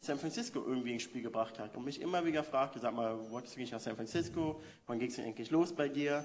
San 0.02 0.18
Francisco 0.18 0.64
irgendwie 0.66 0.94
ins 0.94 1.02
Spiel 1.02 1.22
gebracht 1.22 1.58
hat 1.58 1.76
und 1.76 1.84
mich 1.84 2.00
immer 2.00 2.24
wieder 2.24 2.42
fragte, 2.42 2.78
sag 2.78 2.94
mal, 2.94 3.18
wolltest 3.30 3.56
du 3.56 3.60
nicht 3.60 3.72
nach 3.72 3.80
San 3.80 3.96
Francisco? 3.96 4.60
Wann 4.86 4.98
geht's 4.98 5.16
denn 5.16 5.26
endlich 5.26 5.50
los 5.50 5.74
bei 5.74 5.88
dir? 5.88 6.24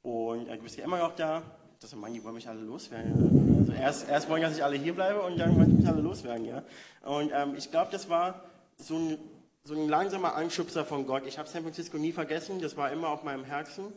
Und 0.00 0.48
äh, 0.48 0.56
du 0.56 0.62
bist 0.62 0.76
ja 0.76 0.84
immer 0.84 0.98
noch 0.98 1.14
da. 1.14 1.42
Das 1.78 1.90
sind 1.90 2.00
Mann, 2.00 2.14
die 2.14 2.24
wollen 2.24 2.36
mich 2.36 2.48
alle 2.48 2.60
loswerden. 2.60 3.56
Also 3.60 3.72
erst, 3.72 4.08
erst 4.08 4.28
wollen, 4.30 4.42
dass 4.42 4.56
ich 4.56 4.64
alle 4.64 4.76
hier 4.76 4.94
bleibe 4.94 5.20
und 5.22 5.36
dann 5.36 5.56
wollen 5.56 5.68
die 5.68 5.76
mich 5.82 5.88
alle 5.88 6.00
loswerden, 6.00 6.46
ja. 6.46 6.62
Und 7.02 7.32
ähm, 7.34 7.54
ich 7.56 7.70
glaube, 7.70 7.90
das 7.90 8.08
war 8.08 8.44
so 8.76 8.96
ein, 8.96 9.18
so 9.64 9.74
ein 9.74 9.88
langsamer 9.88 10.34
Anschubser 10.34 10.84
von 10.84 11.06
Gott. 11.06 11.26
Ich 11.26 11.38
habe 11.38 11.48
San 11.48 11.62
Francisco 11.64 11.98
nie 11.98 12.12
vergessen, 12.12 12.60
das 12.60 12.76
war 12.76 12.92
immer 12.92 13.08
auf 13.08 13.24
meinem 13.24 13.44
Herzen. 13.44 13.92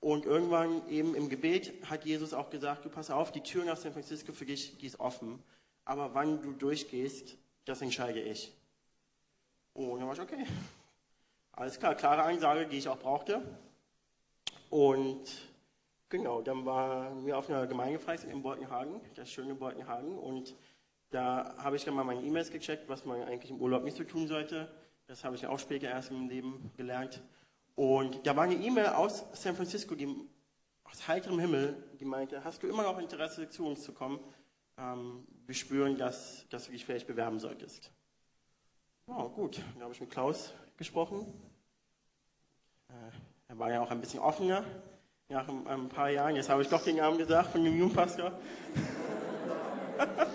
Und 0.00 0.24
irgendwann 0.24 0.88
eben 0.88 1.14
im 1.14 1.28
Gebet 1.28 1.72
hat 1.90 2.04
Jesus 2.04 2.32
auch 2.32 2.48
gesagt, 2.48 2.84
du 2.84 2.88
pass 2.88 3.10
auf, 3.10 3.32
die 3.32 3.40
Tür 3.40 3.64
nach 3.64 3.76
San 3.76 3.92
Francisco 3.92 4.32
für 4.32 4.46
dich, 4.46 4.78
die 4.78 4.86
ist 4.86 5.00
offen. 5.00 5.42
Aber 5.84 6.14
wann 6.14 6.42
du 6.42 6.52
durchgehst, 6.52 7.36
das 7.66 7.82
entscheide 7.82 8.20
ich. 8.20 8.56
Und 9.74 9.98
dann 9.98 10.08
war 10.08 10.14
ich, 10.14 10.20
okay. 10.20 10.46
Alles 11.52 11.78
klar, 11.78 11.94
klare 11.94 12.22
Ansage, 12.22 12.66
die 12.66 12.78
ich 12.78 12.88
auch 12.88 12.98
brauchte. 12.98 13.42
Und 14.70 15.24
genau, 16.08 16.40
dann 16.42 16.64
waren 16.64 17.26
wir 17.26 17.36
auf 17.36 17.50
einer 17.50 17.66
Gemeindefreizeit 17.66 18.30
in 18.30 18.42
Boltenhagen, 18.42 19.00
das 19.14 19.30
schöne 19.30 19.54
Boltenhagen. 19.54 20.18
Und 20.18 20.54
da 21.10 21.54
habe 21.58 21.76
ich 21.76 21.84
dann 21.84 21.94
mal 21.94 22.04
meine 22.04 22.22
E-Mails 22.22 22.50
gecheckt, 22.50 22.88
was 22.88 23.04
man 23.04 23.22
eigentlich 23.22 23.50
im 23.50 23.60
Urlaub 23.60 23.84
nicht 23.84 23.96
so 23.96 24.04
tun 24.04 24.28
sollte. 24.28 24.70
Das 25.06 25.24
habe 25.24 25.36
ich 25.36 25.46
auch 25.46 25.58
später 25.58 25.88
erst 25.88 26.10
im 26.10 26.28
Leben 26.28 26.70
gelernt. 26.76 27.22
Und 27.74 28.26
da 28.26 28.34
war 28.36 28.44
eine 28.44 28.54
E-Mail 28.54 28.88
aus 28.88 29.24
San 29.32 29.54
Francisco, 29.54 29.94
die 29.94 30.14
aus 30.84 31.08
heiterem 31.08 31.38
Himmel, 31.38 31.76
die 32.00 32.04
meinte, 32.04 32.44
hast 32.44 32.62
du 32.62 32.68
immer 32.68 32.82
noch 32.82 32.98
Interesse, 32.98 33.48
zu 33.48 33.66
uns 33.66 33.82
zu 33.82 33.92
kommen? 33.92 34.20
Ähm, 34.78 35.26
wir 35.46 35.54
spüren, 35.54 35.96
dass, 35.96 36.46
du 36.48 36.58
dich 36.58 36.84
vielleicht 36.84 37.06
bewerben 37.06 37.38
solltest. 37.38 37.90
Wow, 39.06 39.32
gut. 39.34 39.62
Dann 39.74 39.82
habe 39.82 39.92
ich 39.92 40.00
mit 40.00 40.10
Klaus 40.10 40.52
gesprochen. 40.76 41.26
Äh, 42.88 42.92
er 43.48 43.58
war 43.58 43.70
ja 43.70 43.80
auch 43.80 43.90
ein 43.90 44.00
bisschen 44.00 44.20
offener 44.20 44.64
nach 45.28 45.48
ein, 45.48 45.66
ein 45.66 45.88
paar 45.88 46.10
Jahren. 46.10 46.36
Jetzt 46.36 46.48
habe 46.48 46.62
ich 46.62 46.68
doch 46.68 46.82
den 46.82 46.96
Namen 46.96 47.18
gesagt 47.18 47.52
von 47.52 47.64
dem 47.64 47.76
Jugendpastor. 47.76 48.38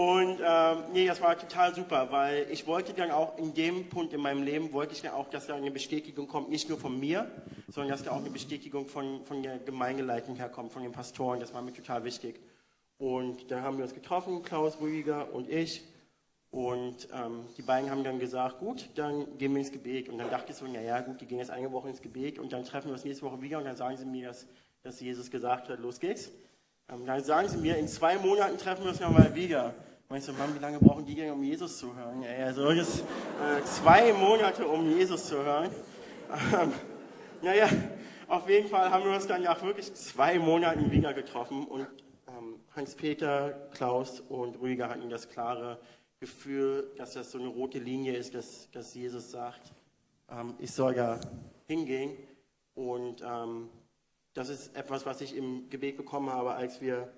Und 0.00 0.38
ähm, 0.42 0.84
nee, 0.94 1.06
das 1.06 1.20
war 1.20 1.38
total 1.38 1.74
super, 1.74 2.10
weil 2.10 2.46
ich 2.50 2.66
wollte 2.66 2.94
dann 2.94 3.10
auch 3.10 3.36
in 3.36 3.52
dem 3.52 3.90
Punkt 3.90 4.14
in 4.14 4.22
meinem 4.22 4.42
Leben, 4.42 4.72
wollte 4.72 4.94
ich 4.94 5.02
dann 5.02 5.12
auch, 5.12 5.28
dass 5.28 5.46
da 5.46 5.56
eine 5.56 5.70
Bestätigung 5.70 6.26
kommt, 6.26 6.48
nicht 6.48 6.70
nur 6.70 6.78
von 6.78 6.98
mir, 6.98 7.30
sondern 7.68 7.90
dass 7.90 8.04
da 8.04 8.12
auch 8.12 8.20
eine 8.20 8.30
Bestätigung 8.30 8.86
von, 8.86 9.22
von 9.26 9.42
der 9.42 9.58
Gemeindeleitung 9.58 10.36
herkommt, 10.36 10.72
von 10.72 10.82
den 10.82 10.92
Pastoren. 10.92 11.38
Das 11.38 11.52
war 11.52 11.60
mir 11.60 11.74
total 11.74 12.02
wichtig. 12.04 12.40
Und 12.96 13.50
da 13.50 13.60
haben 13.60 13.76
wir 13.76 13.84
uns 13.84 13.92
getroffen, 13.92 14.42
Klaus 14.42 14.80
Rüdiger 14.80 15.34
und 15.34 15.50
ich. 15.50 15.82
Und 16.50 17.06
ähm, 17.12 17.44
die 17.58 17.62
beiden 17.62 17.90
haben 17.90 18.02
dann 18.02 18.18
gesagt, 18.18 18.58
gut, 18.58 18.88
dann 18.94 19.36
gehen 19.36 19.52
wir 19.52 19.58
ins 19.58 19.70
Gebet. 19.70 20.08
Und 20.08 20.16
dann 20.16 20.30
dachte 20.30 20.52
ich 20.52 20.56
so, 20.56 20.64
naja, 20.66 21.02
gut, 21.02 21.20
die 21.20 21.26
gehen 21.26 21.40
jetzt 21.40 21.50
eine 21.50 21.70
Woche 21.72 21.90
ins 21.90 22.00
Gebet 22.00 22.38
und 22.38 22.54
dann 22.54 22.64
treffen 22.64 22.86
wir 22.86 22.94
uns 22.94 23.04
nächste 23.04 23.26
Woche 23.26 23.42
wieder 23.42 23.58
und 23.58 23.66
dann 23.66 23.76
sagen 23.76 23.98
sie 23.98 24.06
mir, 24.06 24.28
dass, 24.28 24.46
dass 24.82 24.98
Jesus 24.98 25.30
gesagt 25.30 25.68
hat, 25.68 25.78
los 25.78 26.00
geht's. 26.00 26.30
Ähm, 26.88 27.04
dann 27.04 27.22
sagen 27.22 27.50
sie 27.50 27.58
mir, 27.58 27.76
in 27.76 27.86
zwei 27.86 28.16
Monaten 28.16 28.56
treffen 28.56 28.84
wir 28.84 28.92
uns 28.92 29.00
nochmal 29.00 29.34
wieder. 29.34 29.74
Meinst 30.12 30.26
du, 30.26 30.32
Mann, 30.32 30.52
wie 30.56 30.58
lange 30.58 30.80
brauchen 30.80 31.06
die 31.06 31.14
denn, 31.14 31.30
um 31.30 31.40
Jesus 31.40 31.78
zu 31.78 31.94
hören? 31.94 32.20
Ja, 32.24 32.46
also 32.46 32.72
jetzt, 32.72 33.04
äh, 33.40 33.62
zwei 33.62 34.12
Monate, 34.12 34.66
um 34.66 34.90
Jesus 34.90 35.26
zu 35.26 35.36
hören. 35.36 35.70
Ähm, 36.52 36.72
naja, 37.42 37.68
auf 38.26 38.48
jeden 38.48 38.68
Fall 38.68 38.90
haben 38.90 39.04
wir 39.04 39.12
uns 39.12 39.28
dann 39.28 39.44
nach 39.44 39.62
wirklich 39.62 39.94
zwei 39.94 40.36
Monaten 40.40 40.90
wieder 40.90 41.14
getroffen 41.14 41.64
und 41.64 41.86
ähm, 42.26 42.56
Hans-Peter, 42.74 43.68
Klaus 43.72 44.18
und 44.18 44.60
Rüdiger 44.60 44.88
hatten 44.88 45.08
das 45.10 45.28
klare 45.28 45.78
Gefühl, 46.18 46.90
dass 46.96 47.12
das 47.12 47.30
so 47.30 47.38
eine 47.38 47.46
rote 47.46 47.78
Linie 47.78 48.16
ist, 48.16 48.34
dass, 48.34 48.68
dass 48.72 48.92
Jesus 48.92 49.30
sagt, 49.30 49.72
ähm, 50.28 50.54
ich 50.58 50.72
soll 50.72 50.94
da 50.94 51.20
hingehen. 51.68 52.16
Und 52.74 53.22
ähm, 53.24 53.68
das 54.34 54.48
ist 54.48 54.74
etwas, 54.74 55.06
was 55.06 55.20
ich 55.20 55.36
im 55.36 55.70
Gebet 55.70 55.96
bekommen 55.96 56.30
habe, 56.30 56.54
als 56.54 56.80
wir 56.80 57.12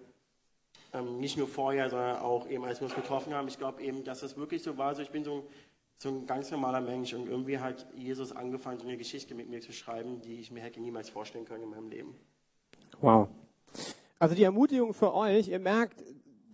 ähm, 0.92 1.18
nicht 1.18 1.36
nur 1.36 1.48
vorher, 1.48 1.88
sondern 1.90 2.16
auch 2.16 2.48
eben, 2.48 2.64
als 2.64 2.80
wir 2.80 2.86
uns 2.86 2.94
getroffen 2.94 3.34
haben. 3.34 3.48
Ich 3.48 3.58
glaube 3.58 3.82
eben, 3.82 4.04
dass 4.04 4.20
das 4.20 4.36
wirklich 4.36 4.62
so 4.62 4.76
war. 4.76 4.88
Also 4.88 5.02
ich 5.02 5.10
bin 5.10 5.24
so 5.24 5.36
ein, 5.36 5.42
so 5.98 6.08
ein 6.08 6.26
ganz 6.26 6.50
normaler 6.50 6.80
Mensch 6.80 7.14
und 7.14 7.28
irgendwie 7.28 7.58
hat 7.58 7.86
Jesus 7.94 8.32
angefangen, 8.32 8.78
so 8.78 8.86
eine 8.86 8.96
Geschichte 8.96 9.34
mit 9.34 9.48
mir 9.48 9.60
zu 9.60 9.72
schreiben, 9.72 10.20
die 10.20 10.40
ich 10.40 10.50
mir 10.50 10.60
hätte 10.60 10.80
niemals 10.80 11.08
vorstellen 11.08 11.44
können 11.44 11.64
in 11.64 11.70
meinem 11.70 11.88
Leben. 11.88 12.14
Wow. 13.00 13.28
Also 14.18 14.34
die 14.34 14.44
Ermutigung 14.44 14.94
für 14.94 15.14
euch, 15.14 15.48
ihr 15.48 15.58
merkt, 15.58 16.02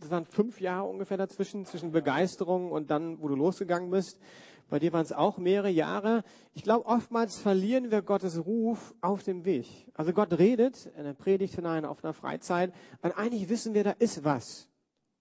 das 0.00 0.10
waren 0.10 0.24
fünf 0.24 0.60
Jahre 0.60 0.88
ungefähr 0.88 1.16
dazwischen, 1.16 1.66
zwischen 1.66 1.90
Begeisterung 1.90 2.70
und 2.70 2.90
dann, 2.90 3.20
wo 3.20 3.28
du 3.28 3.34
losgegangen 3.34 3.90
bist. 3.90 4.20
Bei 4.68 4.78
dir 4.78 4.92
waren 4.92 5.02
es 5.02 5.12
auch 5.12 5.38
mehrere 5.38 5.70
Jahre. 5.70 6.22
Ich 6.52 6.62
glaube, 6.62 6.86
oftmals 6.86 7.38
verlieren 7.38 7.90
wir 7.90 8.02
Gottes 8.02 8.44
Ruf 8.44 8.94
auf 9.00 9.22
dem 9.22 9.44
Weg. 9.44 9.66
Also 9.94 10.12
Gott 10.12 10.38
redet 10.38 10.90
in 10.96 11.04
der 11.04 11.14
Predigt 11.14 11.54
hinein, 11.54 11.84
auf 11.84 12.04
einer 12.04 12.12
Freizeit, 12.12 12.74
und 13.00 13.16
eigentlich 13.16 13.48
wissen 13.48 13.72
wir, 13.72 13.84
da 13.84 13.92
ist 13.92 14.24
was. 14.24 14.68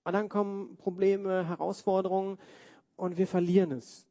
Und 0.03 0.13
dann 0.13 0.27
kommen 0.29 0.75
Probleme, 0.77 1.47
Herausforderungen 1.47 2.37
und 2.95 3.17
wir 3.17 3.27
verlieren 3.27 3.71
es. 3.71 4.05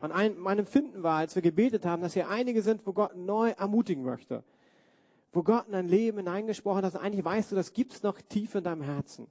Und 0.00 0.12
ein, 0.12 0.38
mein 0.38 0.58
Empfinden 0.58 1.02
war, 1.02 1.18
als 1.18 1.34
wir 1.34 1.42
gebetet 1.42 1.84
haben, 1.84 2.02
dass 2.02 2.14
hier 2.14 2.28
einige 2.28 2.62
sind, 2.62 2.86
wo 2.86 2.92
Gott 2.92 3.16
neu 3.16 3.50
ermutigen 3.50 4.02
möchte. 4.02 4.42
Wo 5.32 5.42
Gott 5.42 5.66
in 5.66 5.72
dein 5.72 5.88
Leben 5.88 6.18
hineingesprochen 6.18 6.78
hat, 6.78 6.94
dass 6.94 7.00
eigentlich 7.00 7.24
weißt 7.24 7.52
du, 7.52 7.56
das 7.56 7.72
gibt's 7.72 8.02
noch 8.02 8.20
tief 8.20 8.54
in 8.54 8.64
deinem 8.64 8.82
Herzen. 8.82 9.28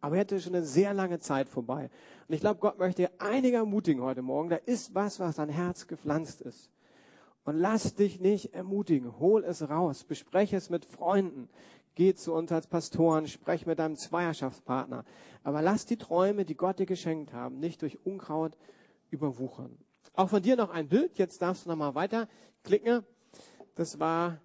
Aber 0.00 0.16
er 0.16 0.20
hatte 0.20 0.40
schon 0.40 0.54
eine 0.54 0.64
sehr 0.64 0.94
lange 0.94 1.18
Zeit 1.18 1.48
vorbei. 1.48 1.90
Und 2.28 2.34
ich 2.34 2.40
glaube, 2.40 2.60
Gott 2.60 2.78
möchte 2.78 3.02
dir 3.02 3.10
einige 3.18 3.56
ermutigen 3.56 4.02
heute 4.02 4.22
Morgen. 4.22 4.48
Da 4.48 4.56
ist 4.56 4.94
was, 4.94 5.18
was 5.18 5.36
dein 5.36 5.48
Herz 5.48 5.86
gepflanzt 5.86 6.40
ist. 6.40 6.70
Und 7.44 7.56
lass 7.56 7.94
dich 7.94 8.20
nicht 8.20 8.54
ermutigen. 8.54 9.18
Hol 9.18 9.42
es 9.44 9.68
raus. 9.68 10.04
Bespreche 10.04 10.56
es 10.56 10.70
mit 10.70 10.84
Freunden. 10.84 11.48
Geh 11.94 12.14
zu 12.14 12.32
uns 12.32 12.52
als 12.52 12.66
Pastoren. 12.66 13.26
Sprech 13.26 13.66
mit 13.66 13.78
deinem 13.78 13.96
Zweierschaftspartner. 13.96 15.04
Aber 15.42 15.62
lass 15.62 15.86
die 15.86 15.96
Träume, 15.96 16.44
die 16.44 16.56
Gott 16.56 16.78
dir 16.78 16.86
geschenkt 16.86 17.32
haben, 17.32 17.58
nicht 17.58 17.82
durch 17.82 18.04
Unkraut 18.04 18.56
überwuchern. 19.10 19.76
Auch 20.14 20.28
von 20.28 20.42
dir 20.42 20.56
noch 20.56 20.70
ein 20.70 20.88
Bild. 20.88 21.18
Jetzt 21.18 21.42
darfst 21.42 21.64
du 21.64 21.70
nochmal 21.70 21.94
weiter 21.94 22.28
klicken. 22.62 23.04
Das 23.74 23.98
war 23.98 24.38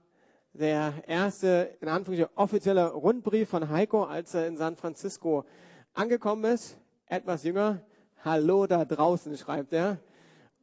der 0.54 1.04
erste, 1.08 1.76
in 1.82 1.88
Anführungszeichen, 1.88 2.38
offizielle 2.38 2.92
Rundbrief 2.92 3.50
von 3.50 3.70
Heiko, 3.70 4.04
als 4.04 4.34
er 4.34 4.48
in 4.48 4.56
San 4.56 4.76
Francisco 4.76 5.46
angekommen 5.94 6.46
ist. 6.46 6.78
Etwas 7.08 7.44
jünger. 7.44 7.82
Hallo 8.24 8.68
da 8.68 8.86
draußen, 8.86 9.36
schreibt 9.38 9.74
er. 9.74 10.00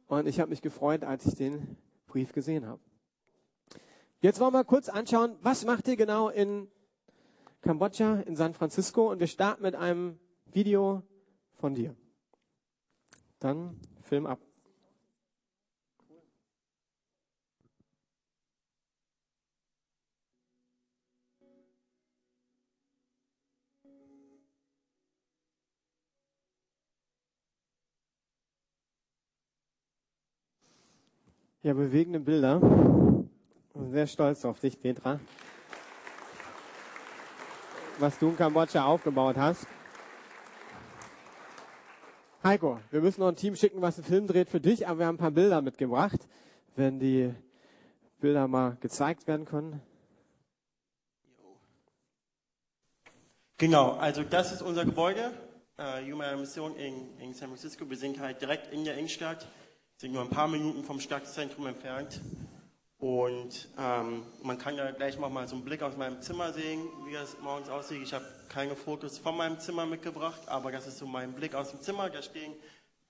Und 0.07 0.27
ich 0.27 0.39
habe 0.39 0.49
mich 0.49 0.61
gefreut, 0.61 1.03
als 1.03 1.25
ich 1.25 1.35
den 1.35 1.77
Brief 2.07 2.33
gesehen 2.33 2.65
habe. 2.65 2.81
Jetzt 4.21 4.39
wollen 4.39 4.53
wir 4.53 4.63
kurz 4.63 4.89
anschauen, 4.89 5.35
was 5.41 5.65
macht 5.65 5.87
ihr 5.87 5.95
genau 5.95 6.29
in 6.29 6.67
Kambodscha, 7.61 8.21
in 8.21 8.35
San 8.35 8.53
Francisco? 8.53 9.11
Und 9.11 9.19
wir 9.19 9.27
starten 9.27 9.63
mit 9.63 9.75
einem 9.75 10.19
Video 10.51 11.03
von 11.55 11.75
dir. 11.75 11.95
Dann 13.39 13.79
Film 14.03 14.25
ab. 14.25 14.39
Ja, 31.63 31.75
bewegende 31.75 32.19
Bilder. 32.19 32.59
Sehr 33.91 34.07
stolz 34.07 34.43
auf 34.45 34.59
dich, 34.59 34.79
Petra. 34.79 35.19
Was 37.99 38.17
du 38.17 38.29
in 38.29 38.35
Kambodscha 38.35 38.83
aufgebaut 38.83 39.37
hast. 39.37 39.67
Heiko, 42.43 42.79
wir 42.89 43.01
müssen 43.01 43.21
noch 43.21 43.27
ein 43.27 43.35
Team 43.35 43.55
schicken, 43.55 43.79
was 43.79 43.99
einen 43.99 44.05
Film 44.05 44.25
dreht 44.25 44.49
für 44.49 44.59
dich, 44.59 44.87
aber 44.87 44.99
wir 44.99 45.05
haben 45.05 45.15
ein 45.15 45.19
paar 45.19 45.29
Bilder 45.29 45.61
mitgebracht. 45.61 46.27
Wenn 46.75 46.99
die 46.99 47.31
Bilder 48.19 48.47
mal 48.47 48.75
gezeigt 48.79 49.27
werden 49.27 49.45
können. 49.45 49.83
Genau, 53.59 53.91
also 53.91 54.23
das 54.23 54.51
ist 54.51 54.63
unser 54.63 54.83
Gebäude, 54.83 55.31
äh, 55.77 56.11
Human 56.11 56.39
Mission 56.39 56.75
in, 56.75 57.19
in 57.19 57.35
San 57.35 57.49
Francisco. 57.49 57.87
Wir 57.87 57.97
sind 57.97 58.19
halt 58.19 58.41
direkt 58.41 58.73
in 58.73 58.83
der 58.83 58.97
Innenstadt 58.97 59.47
sind 60.01 60.13
nur 60.13 60.23
ein 60.23 60.29
paar 60.29 60.47
Minuten 60.47 60.83
vom 60.83 60.99
Stadtzentrum 60.99 61.67
entfernt. 61.67 62.21
Und 62.97 63.69
ähm, 63.77 64.23
man 64.41 64.57
kann 64.57 64.75
ja 64.75 64.89
gleich 64.89 65.19
mal 65.19 65.47
so 65.47 65.55
einen 65.55 65.63
Blick 65.63 65.83
aus 65.83 65.95
meinem 65.95 66.19
Zimmer 66.23 66.53
sehen, 66.53 66.87
wie 67.05 67.13
es 67.13 67.37
morgens 67.39 67.69
aussieht. 67.69 68.01
Ich 68.01 68.11
habe 68.11 68.25
keine 68.49 68.75
Fotos 68.75 69.19
von 69.19 69.37
meinem 69.37 69.59
Zimmer 69.59 69.85
mitgebracht, 69.85 70.41
aber 70.47 70.71
das 70.71 70.87
ist 70.87 70.97
so 70.97 71.05
mein 71.05 71.33
Blick 71.33 71.53
aus 71.53 71.69
dem 71.69 71.81
Zimmer. 71.81 72.09
Da 72.09 72.23
stehen 72.23 72.51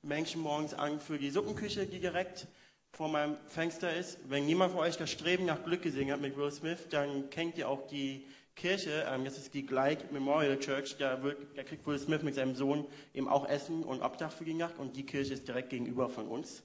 Menschen 0.02 0.42
morgens 0.42 0.74
an 0.74 1.00
für 1.00 1.18
die 1.18 1.30
Suppenküche, 1.30 1.86
die 1.86 2.02
direkt 2.02 2.48
vor 2.92 3.08
meinem 3.08 3.38
Fenster 3.48 3.96
ist. 3.96 4.20
Wenn 4.28 4.46
niemand 4.46 4.74
von 4.74 4.82
euch 4.82 4.98
das 4.98 5.12
Streben 5.12 5.46
nach 5.46 5.64
Glück 5.64 5.84
gesehen 5.84 6.12
hat 6.12 6.20
mit 6.20 6.36
Will 6.36 6.52
Smith, 6.52 6.90
dann 6.90 7.30
kennt 7.30 7.58
ihr 7.58 7.70
auch 7.70 7.88
die 7.88 8.28
Kirche, 8.58 9.06
ähm, 9.10 9.24
das 9.24 9.38
ist 9.38 9.54
die 9.54 9.66
Glide 9.66 10.04
Memorial 10.12 10.60
Church, 10.60 10.98
da, 10.98 11.24
wird, 11.24 11.38
da 11.56 11.64
kriegt 11.64 11.88
Will 11.88 11.98
Smith 11.98 12.22
mit 12.22 12.36
seinem 12.36 12.56
Sohn 12.56 12.86
eben 13.14 13.30
auch 13.30 13.48
Essen 13.48 13.86
und 13.86 14.02
Obdach 14.02 14.34
für 14.34 14.44
die 14.44 14.54
Nacht 14.54 14.78
und 14.78 14.98
die 14.98 15.06
Kirche 15.06 15.34
ist 15.34 15.48
direkt 15.48 15.70
gegenüber 15.70 16.10
von 16.10 16.28
uns. 16.28 16.64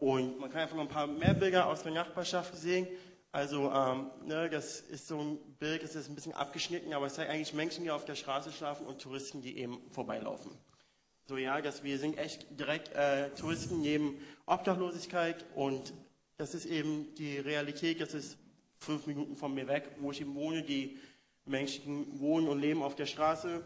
Und 0.00 0.40
man 0.40 0.50
kann 0.50 0.62
einfach 0.62 0.76
noch 0.76 0.84
ein 0.84 0.88
paar 0.88 1.06
mehr 1.06 1.34
Bilder 1.34 1.66
aus 1.66 1.82
der 1.82 1.92
Nachbarschaft 1.92 2.56
sehen. 2.56 2.88
Also 3.32 3.70
ähm, 3.70 4.10
ne, 4.24 4.48
das 4.48 4.80
ist 4.80 5.06
so 5.06 5.20
ein 5.20 5.38
Bild, 5.58 5.84
das 5.84 5.94
ist 5.94 6.08
ein 6.08 6.14
bisschen 6.14 6.32
abgeschnitten, 6.32 6.94
aber 6.94 7.06
es 7.06 7.14
zeigt 7.14 7.30
eigentlich 7.30 7.52
Menschen, 7.52 7.84
die 7.84 7.90
auf 7.90 8.04
der 8.04 8.16
Straße 8.16 8.50
schlafen 8.50 8.86
und 8.86 9.00
Touristen, 9.00 9.42
die 9.42 9.58
eben 9.58 9.78
vorbeilaufen. 9.90 10.50
So 11.26 11.36
ja, 11.36 11.60
dass 11.60 11.84
wir 11.84 11.98
sind 11.98 12.18
echt 12.18 12.58
direkt 12.58 12.92
äh, 12.94 13.30
Touristen 13.30 13.82
neben 13.82 14.18
Obdachlosigkeit 14.46 15.44
und 15.54 15.92
das 16.38 16.54
ist 16.54 16.64
eben 16.64 17.14
die 17.16 17.38
Realität, 17.38 18.00
das 18.00 18.14
ist 18.14 18.36
fünf 18.78 19.06
Minuten 19.06 19.36
von 19.36 19.54
mir 19.54 19.68
weg, 19.68 19.90
wo 20.00 20.10
ich 20.10 20.22
eben 20.22 20.34
wohne. 20.34 20.62
Die 20.62 20.98
Menschen 21.44 22.18
wohnen 22.18 22.48
und 22.48 22.58
leben 22.58 22.82
auf 22.82 22.96
der 22.96 23.06
Straße 23.06 23.62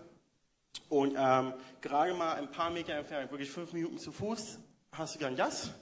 und 0.89 1.15
ähm, 1.17 1.55
gerade 1.81 2.13
mal 2.13 2.35
ein 2.35 2.51
paar 2.51 2.71
Meter 2.71 2.95
entfernt, 2.95 3.31
wirklich 3.31 3.51
fünf 3.51 3.73
Minuten 3.73 3.99
zu 3.99 4.13
Fuß, 4.13 4.59
hast 4.93 5.15
du 5.15 5.21
dann 5.21 5.37
das 5.37 5.73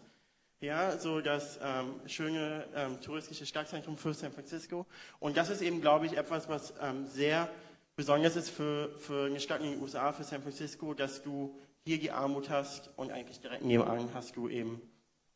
ja, 0.62 0.96
so 0.96 1.20
das 1.20 1.58
ähm, 1.62 1.94
schöne 2.06 2.64
ähm, 2.74 3.00
touristische 3.00 3.44
Stadtzentrum 3.44 3.96
für 3.96 4.14
San 4.14 4.32
Francisco. 4.32 4.86
Und 5.18 5.36
das 5.36 5.50
ist 5.50 5.60
eben, 5.60 5.80
glaube 5.80 6.06
ich, 6.06 6.16
etwas, 6.16 6.48
was 6.48 6.72
ähm, 6.80 7.06
sehr 7.06 7.48
besonders 7.96 8.36
ist 8.36 8.50
für, 8.50 8.96
für 8.98 9.26
eine 9.26 9.40
Stadt 9.40 9.60
in 9.60 9.72
den 9.72 9.82
USA, 9.82 10.12
für 10.12 10.24
San 10.24 10.40
Francisco, 10.40 10.94
dass 10.94 11.22
du 11.22 11.58
hier 11.84 11.98
die 11.98 12.12
Armut 12.12 12.48
hast 12.48 12.90
und 12.96 13.10
eigentlich 13.10 13.40
direkt 13.40 13.64
nebenan 13.64 14.08
hast 14.14 14.36
du 14.36 14.48
eben 14.48 14.80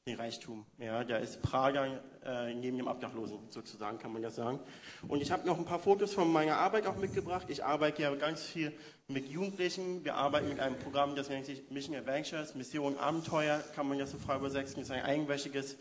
den 0.06 0.20
Reichtum. 0.20 0.64
Ja, 0.78 1.02
da 1.02 1.16
ist 1.16 1.42
Prager 1.42 2.00
äh, 2.24 2.54
neben 2.54 2.76
dem 2.76 2.86
Obdachlosen, 2.86 3.40
sozusagen, 3.50 3.98
kann 3.98 4.12
man 4.12 4.22
das 4.22 4.36
sagen. 4.36 4.60
Und 5.08 5.20
ich 5.20 5.32
habe 5.32 5.44
noch 5.44 5.58
ein 5.58 5.64
paar 5.64 5.80
Fotos 5.80 6.14
von 6.14 6.32
meiner 6.32 6.58
Arbeit 6.58 6.86
auch 6.86 6.96
mitgebracht. 6.96 7.46
Ich 7.48 7.64
arbeite 7.64 8.02
ja 8.02 8.14
ganz 8.14 8.44
viel 8.44 8.72
mit 9.08 9.26
Jugendlichen. 9.26 10.04
Wir 10.04 10.14
arbeiten 10.14 10.48
mit 10.48 10.60
einem 10.60 10.78
Programm, 10.78 11.16
das 11.16 11.28
nennt 11.28 11.46
sich 11.46 11.70
Mission 11.70 11.96
Adventures, 11.96 12.54
Mission 12.54 12.96
Abenteuer, 12.98 13.58
kann 13.74 13.88
man 13.88 13.98
das 13.98 14.12
so 14.12 14.18
frei 14.18 14.36
übersetzen. 14.36 14.76
Das 14.76 14.84
ist 14.84 14.90
ein 14.92 15.02
eigenwöchiges 15.02 15.76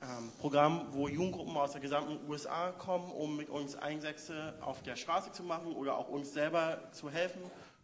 ähm, 0.00 0.32
Programm, 0.40 0.86
wo 0.92 1.06
Jugendgruppen 1.06 1.54
aus 1.54 1.72
der 1.72 1.82
gesamten 1.82 2.26
USA 2.26 2.70
kommen, 2.70 3.12
um 3.12 3.36
mit 3.36 3.50
uns 3.50 3.76
Einsätze 3.76 4.54
auf 4.62 4.82
der 4.82 4.96
Straße 4.96 5.32
zu 5.32 5.42
machen 5.42 5.74
oder 5.74 5.98
auch 5.98 6.08
uns 6.08 6.32
selber 6.32 6.90
zu 6.92 7.10
helfen. 7.10 7.42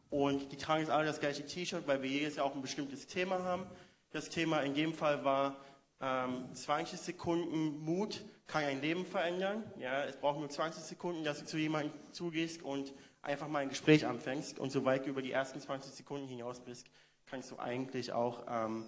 Und 0.09 0.51
die 0.51 0.57
tragen 0.57 0.81
jetzt 0.81 0.91
alle 0.91 1.05
das 1.05 1.21
gleiche 1.21 1.45
T-Shirt, 1.45 1.87
weil 1.87 2.01
wir 2.01 2.09
jedes 2.09 2.37
Jahr 2.37 2.47
auch 2.47 2.55
ein 2.55 2.63
bestimmtes 2.63 3.07
Thema 3.07 3.43
haben. 3.43 3.67
Das 4.13 4.31
Thema 4.31 4.61
in 4.61 4.73
dem 4.73 4.95
Fall 4.95 5.25
war 5.27 5.57
ähm, 6.05 6.55
20 6.55 7.01
Sekunden 7.01 7.83
Mut 7.83 8.25
kann 8.47 8.65
ein 8.65 8.83
Leben 8.83 9.07
verändern. 9.07 9.65
Ja, 9.79 10.05
es 10.05 10.17
braucht 10.17 10.39
nur 10.39 10.51
20 10.51 10.83
Sekunden, 10.83 11.25
dass 11.25 11.41
du 11.41 11.47
zu 11.47 11.57
jemandem 11.57 11.93
zugehst 12.13 12.63
und 12.63 12.93
einfach 13.23 13.49
mal 13.49 13.61
ein 13.61 13.71
Gespräch 13.71 14.07
anfängst 14.07 14.59
und 14.59 14.71
so 14.71 14.85
weit 14.85 15.07
über 15.07 15.23
die 15.23 15.33
ersten 15.33 15.61
20 15.61 15.93
Sekunden 15.95 16.29
hinaus 16.29 16.61
bist, 16.61 16.87
kannst 17.27 17.51
du 17.51 17.59
eigentlich 17.59 18.13
auch 18.13 18.45
ähm, 18.49 18.85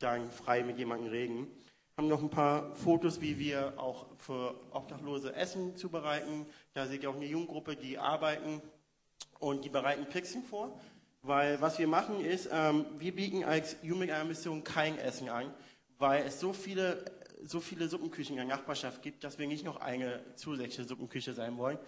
dann 0.00 0.30
frei 0.32 0.64
mit 0.64 0.78
jemandem 0.78 1.10
reden. 1.10 1.46
Haben 1.96 2.08
noch 2.08 2.22
ein 2.22 2.30
paar 2.30 2.74
Fotos, 2.74 3.20
wie 3.20 3.38
wir 3.38 3.74
auch 3.76 4.06
für 4.18 4.54
Obdachlose 4.72 5.34
Essen 5.34 5.76
zubereiten. 5.76 6.46
Da 6.74 6.86
seht 6.86 7.02
ihr 7.02 7.10
auch 7.10 7.16
eine 7.16 7.26
Jugendgruppe, 7.26 7.76
die 7.76 7.98
arbeiten 7.98 8.60
und 9.38 9.64
die 9.64 9.68
bereiten 9.68 10.06
Pixen 10.06 10.42
vor. 10.42 10.78
Weil 11.22 11.60
was 11.60 11.78
wir 11.78 11.88
machen 11.88 12.20
ist, 12.20 12.48
ähm, 12.52 12.84
wir 12.98 13.14
bieten 13.14 13.44
als 13.44 13.76
Jugendmission 13.82 14.64
kein 14.64 14.98
Essen 14.98 15.28
an, 15.28 15.52
weil 15.98 16.24
es 16.24 16.40
so 16.40 16.52
viele, 16.52 17.04
so 17.44 17.60
viele 17.60 17.88
Suppenküchen 17.88 18.38
in 18.38 18.48
der 18.48 18.56
Nachbarschaft 18.56 19.02
gibt, 19.02 19.24
dass 19.24 19.38
wir 19.38 19.46
nicht 19.46 19.64
noch 19.64 19.80
eine 19.80 20.20
zusätzliche 20.36 20.88
Suppenküche 20.88 21.34
sein 21.34 21.56
wollen. 21.58 21.78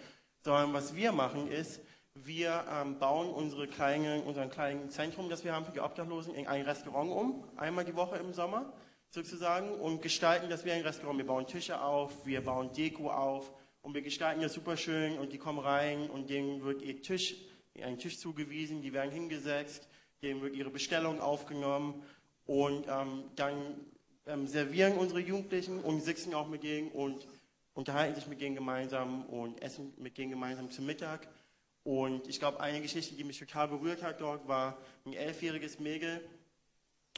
Sondern 0.43 0.73
was 0.73 0.95
wir 0.95 1.13
machen 1.13 1.49
ist, 1.49 1.81
wir 2.15 2.65
ähm, 2.71 2.99
bauen 2.99 3.31
unsere 3.31 3.69
kleine, 3.69 4.23
unseren 4.23 4.51
kleinen 4.51 4.91
Zentrum, 4.91 5.29
das 5.29 5.45
wir 5.45 5.55
haben 5.55 5.65
für 5.65 5.73
die 5.73 5.81
Obdachlosen, 5.81 6.35
in 6.35 6.47
ein 6.47 6.63
Restaurant 6.63 7.11
um, 7.11 7.45
einmal 7.57 7.85
die 7.85 7.95
Woche 7.95 8.17
im 8.17 8.33
Sommer 8.33 8.73
sozusagen, 9.11 9.73
und 9.73 10.03
gestalten 10.03 10.51
das 10.51 10.65
wie 10.65 10.73
ein 10.73 10.83
Restaurant. 10.83 11.19
Wir 11.19 11.27
bauen 11.27 11.47
Tische 11.47 11.81
auf, 11.81 12.27
wir 12.27 12.43
bauen 12.43 12.73
Deko 12.73 13.11
auf 13.11 13.53
und 13.83 13.95
wir 13.95 14.03
gestalten 14.03 14.43
das 14.43 14.55
super 14.55 14.77
schön 14.77 15.19
und 15.19 15.33
die 15.33 15.39
kommen 15.39 15.61
rein 15.61 16.11
und 16.11 16.31
denen 16.31 16.63
wird 16.63 16.83
ihr 16.83 17.01
Tisch, 17.01 17.37
ein 17.81 17.99
Tisch 17.99 18.19
zugewiesen, 18.19 18.83
die 18.83 18.93
werden 18.93 19.11
hingesetzt, 19.11 19.89
denen 20.23 20.43
wird 20.43 20.55
ihre 20.55 20.71
Bestellung 20.71 21.21
aufgenommen 21.21 22.03
und 22.45 22.87
ähm, 22.89 23.25
dann 23.37 23.57
ähm, 24.27 24.47
servieren 24.47 24.97
unsere 24.97 25.21
Jugendlichen 25.21 25.81
und 25.81 26.01
sitzen 26.01 26.35
auch 26.35 26.49
mit 26.49 26.63
denen 26.63 26.91
und 26.91 27.27
unterhalten 27.75 28.15
sich 28.15 28.27
mit 28.27 28.41
denen 28.41 28.55
gemeinsam 28.55 29.25
und 29.27 29.63
essen 29.63 29.93
mit 29.97 30.19
denen 30.19 30.31
gemeinsam 30.31 30.71
zum 30.71 30.87
Mittag. 30.87 31.29
Und 31.83 32.29
ich 32.29 32.39
glaube, 32.39 32.61
eine 32.61 32.81
Geschichte, 32.81 33.15
die 33.15 33.25
mich 33.25 33.39
total 33.39 33.69
berührt 33.69 34.03
hat 34.03 34.21
dort, 34.21 34.47
war 34.47 34.79
ein 35.07 35.15
elfjähriges 35.15 35.79
Mädel 35.79 36.21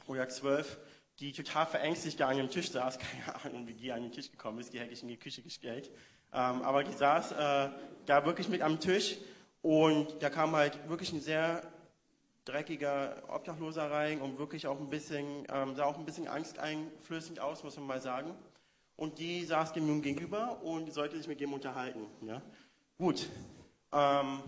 oder 0.07 0.29
zwölf, 0.29 0.77
die 1.19 1.33
total 1.33 1.65
verängstigt 1.65 2.19
da 2.19 2.29
an 2.29 2.37
dem 2.37 2.49
Tisch 2.49 2.71
saß. 2.71 2.97
Keine 3.25 3.43
Ahnung, 3.43 3.67
wie 3.67 3.73
die 3.73 3.91
an 3.91 4.03
den 4.03 4.11
Tisch 4.11 4.31
gekommen 4.31 4.59
ist. 4.59 4.73
Die 4.73 4.79
hätte 4.79 4.93
ich 4.93 5.01
in 5.01 5.09
die 5.09 5.17
Küche 5.17 5.41
gestellt. 5.41 5.91
Ähm, 6.31 6.61
aber 6.61 6.83
die 6.83 6.93
saß 6.93 7.31
äh, 7.33 7.69
da 8.05 8.25
wirklich 8.25 8.47
mit 8.47 8.61
am 8.61 8.79
Tisch 8.79 9.17
und 9.61 10.21
da 10.21 10.29
kam 10.29 10.55
halt 10.55 10.89
wirklich 10.89 11.13
ein 11.13 11.21
sehr 11.21 11.61
dreckiger 12.45 13.23
Obdachloser 13.29 13.89
rein 13.89 14.21
und 14.21 14.37
wirklich 14.37 14.67
auch 14.67 14.79
ein 14.79 14.89
bisschen, 14.89 15.45
ähm, 15.51 15.75
sah 15.75 15.85
auch 15.85 15.97
ein 15.97 16.05
bisschen 16.05 16.27
angsteinflößend 16.27 17.39
aus, 17.39 17.63
muss 17.63 17.77
man 17.77 17.87
mal 17.87 18.01
sagen. 18.01 18.35
Und 18.95 19.19
die 19.19 19.43
saß 19.43 19.73
dem 19.73 19.87
nun 19.87 20.01
gegenüber 20.01 20.61
und 20.61 20.93
sollte 20.93 21.17
sich 21.17 21.27
mit 21.27 21.39
dem 21.39 21.53
unterhalten. 21.53 22.05
Ja? 22.21 22.41
Gut, 22.97 23.29
ähm, 23.91 24.41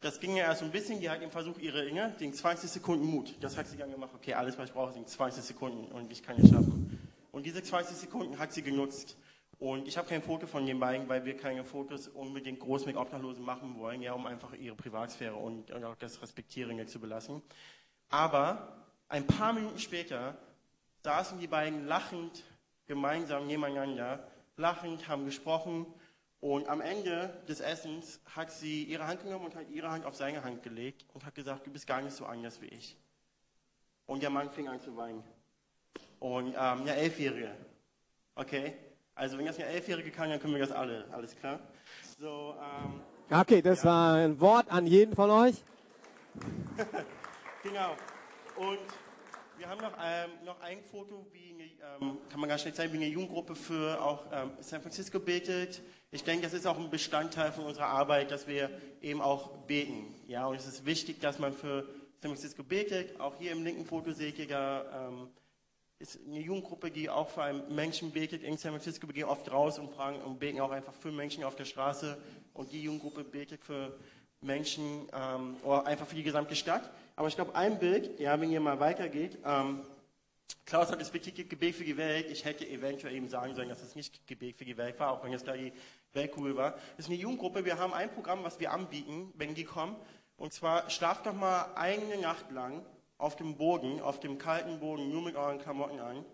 das 0.00 0.20
ging 0.20 0.36
ja 0.36 0.44
erst 0.44 0.62
ein 0.62 0.70
bisschen, 0.70 1.00
die 1.00 1.08
hat 1.08 1.22
ihm 1.22 1.30
versucht, 1.30 1.60
ihre 1.60 1.84
Inge, 1.84 2.14
den 2.20 2.32
20 2.32 2.70
Sekunden 2.70 3.06
Mut. 3.06 3.34
Das 3.40 3.56
hat 3.56 3.66
sie 3.66 3.76
dann 3.76 3.90
gemacht, 3.90 4.12
okay, 4.14 4.34
alles, 4.34 4.58
was 4.58 4.68
ich 4.68 4.74
brauche, 4.74 4.92
sind 4.92 5.08
20 5.08 5.42
Sekunden 5.42 5.90
und 5.92 6.12
ich 6.12 6.22
kann 6.22 6.36
es 6.36 6.50
schaffen. 6.50 6.98
Und 7.32 7.44
diese 7.44 7.62
20 7.62 7.96
Sekunden 7.96 8.38
hat 8.38 8.52
sie 8.52 8.62
genutzt. 8.62 9.16
Und 9.58 9.88
ich 9.88 9.96
habe 9.96 10.06
kein 10.06 10.22
Foto 10.22 10.46
von 10.46 10.66
den 10.66 10.78
beiden, 10.78 11.08
weil 11.08 11.24
wir 11.24 11.36
keine 11.36 11.64
Fotos 11.64 12.08
unbedingt 12.08 12.60
groß 12.60 12.84
mit 12.84 12.96
Obdachlosen 12.96 13.44
machen 13.44 13.78
wollen, 13.78 14.02
ja, 14.02 14.12
um 14.12 14.26
einfach 14.26 14.52
ihre 14.52 14.76
Privatsphäre 14.76 15.34
und, 15.34 15.70
und 15.70 15.84
auch 15.84 15.96
das 15.96 16.20
Respektieren 16.20 16.86
zu 16.86 17.00
belassen. 17.00 17.42
Aber 18.10 18.84
ein 19.08 19.26
paar 19.26 19.54
Minuten 19.54 19.78
später 19.78 20.36
saßen 21.02 21.38
die 21.38 21.46
beiden 21.46 21.86
lachend 21.86 22.42
gemeinsam 22.86 23.46
nebeneinander, 23.46 24.26
lachend, 24.56 25.08
haben 25.08 25.24
gesprochen 25.24 25.86
und 26.40 26.68
am 26.68 26.80
Ende 26.80 27.42
des 27.48 27.60
Essens 27.60 28.20
hat 28.34 28.52
sie 28.52 28.84
ihre 28.84 29.06
Hand 29.06 29.22
genommen 29.22 29.46
und 29.46 29.54
hat 29.54 29.68
ihre 29.70 29.90
Hand 29.90 30.04
auf 30.04 30.14
seine 30.14 30.44
Hand 30.44 30.62
gelegt 30.62 31.06
und 31.14 31.24
hat 31.24 31.34
gesagt, 31.34 31.66
du 31.66 31.70
bist 31.70 31.86
gar 31.86 32.02
nicht 32.02 32.14
so 32.14 32.26
anders 32.26 32.60
wie 32.60 32.66
ich. 32.66 32.96
Und 34.06 34.22
der 34.22 34.30
Mann 34.30 34.50
fing 34.50 34.68
an 34.68 34.80
zu 34.80 34.96
weinen. 34.96 35.24
Und 36.20 36.48
ähm, 36.48 36.56
eine 36.56 36.94
Elfjährige. 36.94 37.54
Okay? 38.34 38.74
Also 39.16 39.38
wenn 39.38 39.46
das 39.46 39.58
eine 39.58 39.66
Elfjährige 39.68 40.10
kann, 40.10 40.28
dann 40.28 40.38
können 40.38 40.52
wir 40.52 40.60
das 40.60 40.70
alle. 40.70 41.06
Alles 41.10 41.34
klar? 41.34 41.58
So, 42.20 42.54
ähm, 42.60 43.00
okay, 43.30 43.62
das 43.62 43.82
ja. 43.82 43.90
war 43.90 44.14
ein 44.16 44.38
Wort 44.40 44.70
an 44.70 44.86
jeden 44.86 45.14
von 45.14 45.30
euch. 45.30 45.54
genau. 47.62 47.96
Und 48.56 48.78
wir 49.56 49.68
haben 49.70 49.80
noch, 49.80 49.94
ähm, 50.04 50.30
noch 50.44 50.60
ein 50.60 50.82
Foto, 50.82 51.26
wie 51.32 51.54
eine, 51.54 51.64
ähm, 51.64 52.18
kann 52.28 52.40
man 52.40 52.48
ganz 52.50 52.60
schnell 52.60 52.74
zeigen, 52.74 52.92
wie 52.92 52.98
eine 52.98 53.06
Jugendgruppe 53.06 53.56
für 53.56 54.02
auch 54.02 54.26
ähm, 54.30 54.50
San 54.60 54.82
Francisco 54.82 55.18
betet. 55.18 55.80
Ich 56.10 56.22
denke, 56.22 56.42
das 56.42 56.52
ist 56.52 56.66
auch 56.66 56.78
ein 56.78 56.90
Bestandteil 56.90 57.52
von 57.52 57.64
unserer 57.64 57.86
Arbeit, 57.86 58.30
dass 58.30 58.46
wir 58.46 58.70
eben 59.00 59.22
auch 59.22 59.56
beten. 59.66 60.14
Ja, 60.26 60.46
und 60.46 60.56
es 60.56 60.66
ist 60.66 60.84
wichtig, 60.84 61.20
dass 61.20 61.38
man 61.38 61.54
für 61.54 61.88
San 62.20 62.32
Francisco 62.32 62.62
betet. 62.62 63.18
Auch 63.18 63.36
hier 63.36 63.52
im 63.52 63.64
linken 63.64 63.86
Foto 63.86 64.12
seht 64.12 64.38
ihr 64.38 64.46
da, 64.48 65.08
ähm, 65.08 65.30
ist 65.98 66.20
eine 66.26 66.40
Jugendgruppe, 66.40 66.90
die 66.90 67.08
auch 67.08 67.28
für 67.28 67.42
einen 67.42 67.74
Menschen 67.74 68.10
betet 68.10 68.42
in 68.42 68.58
San 68.58 68.72
Francisco. 68.72 69.06
Wir 69.06 69.14
gehen 69.14 69.24
oft 69.24 69.50
raus 69.50 69.78
und 69.78 69.90
fragen 69.90 70.20
und 70.22 70.38
beten 70.38 70.60
auch 70.60 70.70
einfach 70.70 70.92
für 70.94 71.10
Menschen 71.10 71.42
auf 71.44 71.56
der 71.56 71.64
Straße. 71.64 72.18
Und 72.52 72.72
die 72.72 72.82
Jugendgruppe 72.82 73.24
betet 73.24 73.64
für 73.64 73.98
Menschen 74.40 75.08
ähm, 75.12 75.56
oder 75.62 75.86
einfach 75.86 76.06
für 76.06 76.14
die 76.14 76.22
gesamte 76.22 76.54
Stadt. 76.54 76.90
Aber 77.16 77.28
ich 77.28 77.34
glaube, 77.34 77.54
ein 77.54 77.78
Bild, 77.78 78.20
ja, 78.20 78.38
wenn 78.40 78.50
ihr 78.50 78.60
mal 78.60 78.78
weitergeht, 78.78 79.38
ähm, 79.44 79.80
Klaus 80.64 80.90
hat 80.90 81.00
das 81.00 81.10
betitelt 81.10 81.48
Gebet 81.48 81.76
für 81.76 81.84
die 81.84 81.96
Welt. 81.96 82.30
Ich 82.30 82.44
hätte 82.44 82.68
eventuell 82.68 83.14
eben 83.14 83.28
sagen 83.28 83.54
sollen, 83.54 83.68
dass 83.68 83.82
es 83.82 83.94
nicht 83.94 84.26
Gebet 84.26 84.56
für 84.56 84.64
die 84.64 84.76
Welt 84.76 84.98
war, 84.98 85.12
auch 85.12 85.24
wenn 85.24 85.32
es 85.32 85.44
da 85.44 85.52
die 85.52 85.72
Weltkugel 86.12 86.56
war. 86.56 86.72
Das 86.96 87.06
ist 87.06 87.08
eine 87.08 87.16
Jugendgruppe. 87.16 87.64
Wir 87.64 87.78
haben 87.78 87.94
ein 87.94 88.12
Programm, 88.12 88.42
was 88.42 88.58
wir 88.60 88.72
anbieten, 88.72 89.32
wenn 89.36 89.54
die 89.54 89.64
kommen. 89.64 89.96
Und 90.36 90.52
zwar 90.52 90.90
schlaft 90.90 91.26
doch 91.26 91.34
mal 91.34 91.72
eine 91.76 92.18
Nacht 92.18 92.50
lang 92.50 92.84
auf 93.18 93.36
dem 93.36 93.56
Boden, 93.56 94.00
auf 94.00 94.20
dem 94.20 94.38
kalten 94.38 94.80
Boden, 94.80 95.10
nur 95.10 95.22
mit 95.22 95.36
euren 95.36 95.58
Klamotten 95.58 96.00
an. 96.00 96.24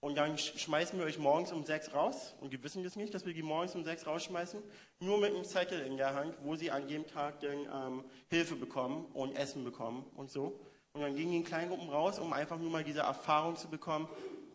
Und 0.00 0.16
dann 0.16 0.38
schmeißen 0.38 0.96
wir 0.98 1.06
euch 1.06 1.18
morgens 1.18 1.50
um 1.50 1.64
sechs 1.64 1.92
raus. 1.92 2.34
Und 2.40 2.52
die 2.52 2.62
wissen 2.62 2.84
das 2.84 2.94
nicht, 2.94 3.14
dass 3.14 3.26
wir 3.26 3.34
die 3.34 3.42
morgens 3.42 3.74
um 3.74 3.82
sechs 3.82 4.06
rausschmeißen. 4.06 4.62
Nur 5.00 5.18
mit 5.18 5.34
einem 5.34 5.44
Zettel 5.44 5.80
in 5.80 5.96
der 5.96 6.14
Hand, 6.14 6.36
wo 6.42 6.54
sie 6.54 6.70
an 6.70 6.88
jedem 6.88 7.06
Tag 7.06 7.40
dann 7.40 7.66
ähm, 7.92 8.04
Hilfe 8.28 8.54
bekommen 8.54 9.06
und 9.12 9.36
Essen 9.36 9.64
bekommen 9.64 10.04
und 10.14 10.30
so. 10.30 10.60
Und 10.92 11.00
dann 11.00 11.16
gingen 11.16 11.32
die 11.32 11.36
in 11.38 11.44
Kleingruppen 11.44 11.88
raus, 11.88 12.20
um 12.20 12.32
einfach 12.32 12.58
nur 12.58 12.70
mal 12.70 12.84
diese 12.84 13.00
Erfahrung 13.00 13.56
zu 13.56 13.68
bekommen, 13.68 14.08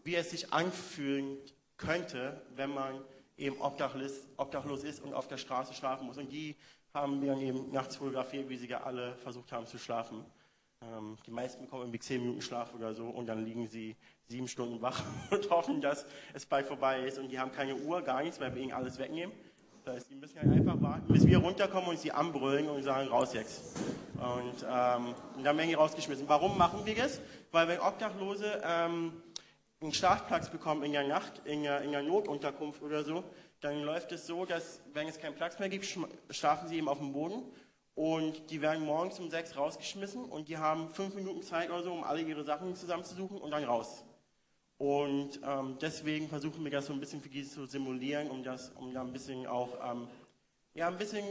wie 0.04 0.16
es 0.16 0.32
sich 0.32 0.54
anfühlen 0.54 1.38
könnte, 1.78 2.42
wenn 2.56 2.74
man 2.74 3.04
eben 3.38 3.60
obdachlos, 3.60 4.28
obdachlos 4.38 4.84
ist 4.84 5.02
und 5.02 5.14
auf 5.14 5.28
der 5.28 5.38
Straße 5.38 5.74
schlafen 5.74 6.08
muss. 6.08 6.18
Und 6.18 6.32
die 6.32 6.56
haben 6.94 7.22
wir 7.22 7.32
dann 7.32 7.42
eben 7.42 7.72
nachts 7.72 7.98
fotografiert, 7.98 8.48
wie 8.48 8.58
sie 8.58 8.68
ja 8.68 8.84
alle 8.84 9.16
versucht 9.18 9.52
haben 9.52 9.66
zu 9.66 9.78
schlafen. 9.78 10.24
Ähm, 10.91 11.17
die 11.26 11.32
meisten 11.32 11.63
bekommen 11.63 11.84
irgendwie 11.84 12.00
zehn 12.00 12.22
Minuten 12.22 12.41
Schlaf 12.41 12.74
oder 12.74 12.93
so 12.93 13.06
und 13.06 13.28
dann 13.28 13.46
liegen 13.46 13.67
sie 13.67 13.96
sieben 14.28 14.48
Stunden 14.48 14.82
wach 14.82 15.04
und 15.32 15.50
hoffen, 15.50 15.82
dass 15.82 16.06
es 16.34 16.46
bald 16.46 16.65
vorbei 16.65 17.02
ist. 17.02 17.19
Und 17.19 17.30
die 17.30 17.39
haben 17.39 17.52
keine 17.52 17.76
Uhr, 17.76 18.02
gar 18.02 18.22
nichts, 18.24 18.39
weil 18.39 18.54
wir 18.56 18.62
ihnen 18.62 18.74
alles 18.74 18.98
wegnehmen. 18.98 19.34
Das 19.86 19.96
heißt, 19.96 20.12
die 20.12 20.15
müssen 20.15 20.39
halt 20.39 20.50
einfach 20.50 20.82
warten, 20.82 21.12
bis 21.12 21.28
wir 21.28 21.39
runterkommen 21.39 21.89
und 21.89 22.00
sie 22.00 22.12
anbrüllen 22.12 22.69
und 22.69 22.84
sagen, 22.84 23.10
raus 23.10 23.34
jetzt. 23.34 23.78
Und, 24.15 24.65
ähm, 24.65 25.13
und 25.36 25.43
dann 25.43 25.58
werden 25.58 25.67
die 25.67 25.74
rausgeschmissen. 25.74 26.30
Warum 26.30 26.58
machen 26.58 26.86
wir 26.86 26.96
das? 26.96 27.19
Weil 27.52 27.67
wenn 27.67 27.80
Obdachlose 27.82 28.62
ähm, 28.63 29.12
einen 29.82 29.93
Schlafplatz 29.93 30.50
bekommen 30.50 30.84
in 30.84 30.93
der 30.93 31.06
Nacht, 31.06 31.41
in 31.43 31.63
der, 31.63 31.82
in 31.82 31.91
der 31.91 32.02
Notunterkunft 32.02 32.82
oder 32.82 33.04
so, 33.04 33.26
dann 33.60 33.84
läuft 33.84 34.13
es 34.13 34.26
so, 34.26 34.46
dass 34.46 34.82
wenn 34.93 35.08
es 35.08 35.19
keinen 35.19 35.36
Platz 35.36 35.60
mehr 35.60 35.69
gibt, 35.69 35.86
schlafen 36.30 36.67
sie 36.69 36.78
eben 36.78 36.88
auf 36.88 37.00
dem 37.00 37.12
Boden 37.12 37.43
und 37.95 38.49
die 38.49 38.62
werden 38.62 38.86
morgens 38.86 39.19
um 39.19 39.29
sechs 39.29 39.56
rausgeschmissen 39.56 40.25
und 40.25 40.47
die 40.49 40.58
haben 40.58 40.89
fünf 40.89 41.13
Minuten 41.13 41.43
Zeit 41.43 41.69
oder 41.69 41.84
so, 41.84 41.91
um 41.91 42.03
alle 42.03 42.21
ihre 42.21 42.43
Sachen 42.43 42.75
zusammenzusuchen 42.75 43.38
und 43.38 43.51
dann 43.51 43.63
raus. 43.63 44.03
Und 44.77 45.39
ähm, 45.45 45.77
deswegen 45.79 46.27
versuchen 46.27 46.63
wir 46.63 46.71
das 46.71 46.88
so 46.88 46.93
ein 46.93 46.99
bisschen 46.99 47.21
für 47.21 47.29
die 47.29 47.43
zu 47.45 47.65
simulieren, 47.65 48.29
um 48.29 48.43
das, 48.43 48.71
um 48.71 48.93
da 48.93 49.01
ein 49.01 49.13
bisschen 49.13 49.45
auch, 49.45 49.69
ähm, 49.91 50.08
ja, 50.73 50.88
ein 50.88 50.97
bisschen 50.97 51.23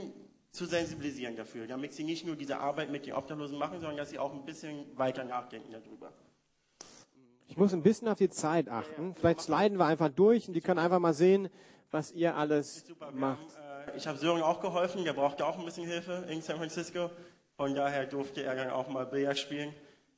zu 0.53 0.67
sensibilisieren 0.67 1.35
dafür, 1.35 1.67
damit 1.67 1.93
sie 1.93 2.05
nicht 2.05 2.25
nur 2.25 2.37
diese 2.37 2.59
Arbeit 2.59 2.91
mit 2.91 3.07
den 3.07 3.15
Obdachlosen 3.15 3.59
machen, 3.59 3.81
sondern 3.81 3.97
dass 3.97 4.11
sie 4.11 4.19
auch 4.19 4.33
ein 4.33 4.45
bisschen 4.45 4.87
weiter 4.97 5.25
nachdenken 5.25 5.73
darüber. 5.73 6.13
Ich 7.49 7.57
muss 7.57 7.75
ein 7.75 7.83
bisschen 7.83 8.09
auf 8.09 8.19
die 8.19 8.31
Zeit 8.31 8.69
achten. 8.69 9.15
Vielleicht 9.15 9.43
sliden 9.43 9.79
wir 9.79 9.87
einfach 9.87 10.09
durch 10.09 10.49
und 10.49 10.55
die 10.55 10.61
können 10.61 10.79
einfach 10.79 11.01
mal 11.01 11.13
sehen, 11.13 11.49
was 11.91 12.13
ihr 12.13 12.37
alles 12.37 12.85
macht. 13.13 13.59
Ich 13.97 14.07
habe 14.07 14.19
Sören 14.19 14.43
auch 14.43 14.61
geholfen, 14.61 15.05
der 15.05 15.13
brauchte 15.13 15.47
auch 15.47 15.59
ein 15.59 15.65
bisschen 15.65 15.87
Hilfe 15.87 16.25
in 16.29 16.43
San 16.43 16.57
Francisco. 16.57 17.11
Von 17.57 17.75
daher 17.75 18.07
durfte 18.07 18.43
er 18.43 18.55
dann 18.55 18.71
auch 18.71 18.89
mal 18.89 19.07
Billard 19.07 19.39
spielen. 19.39 19.75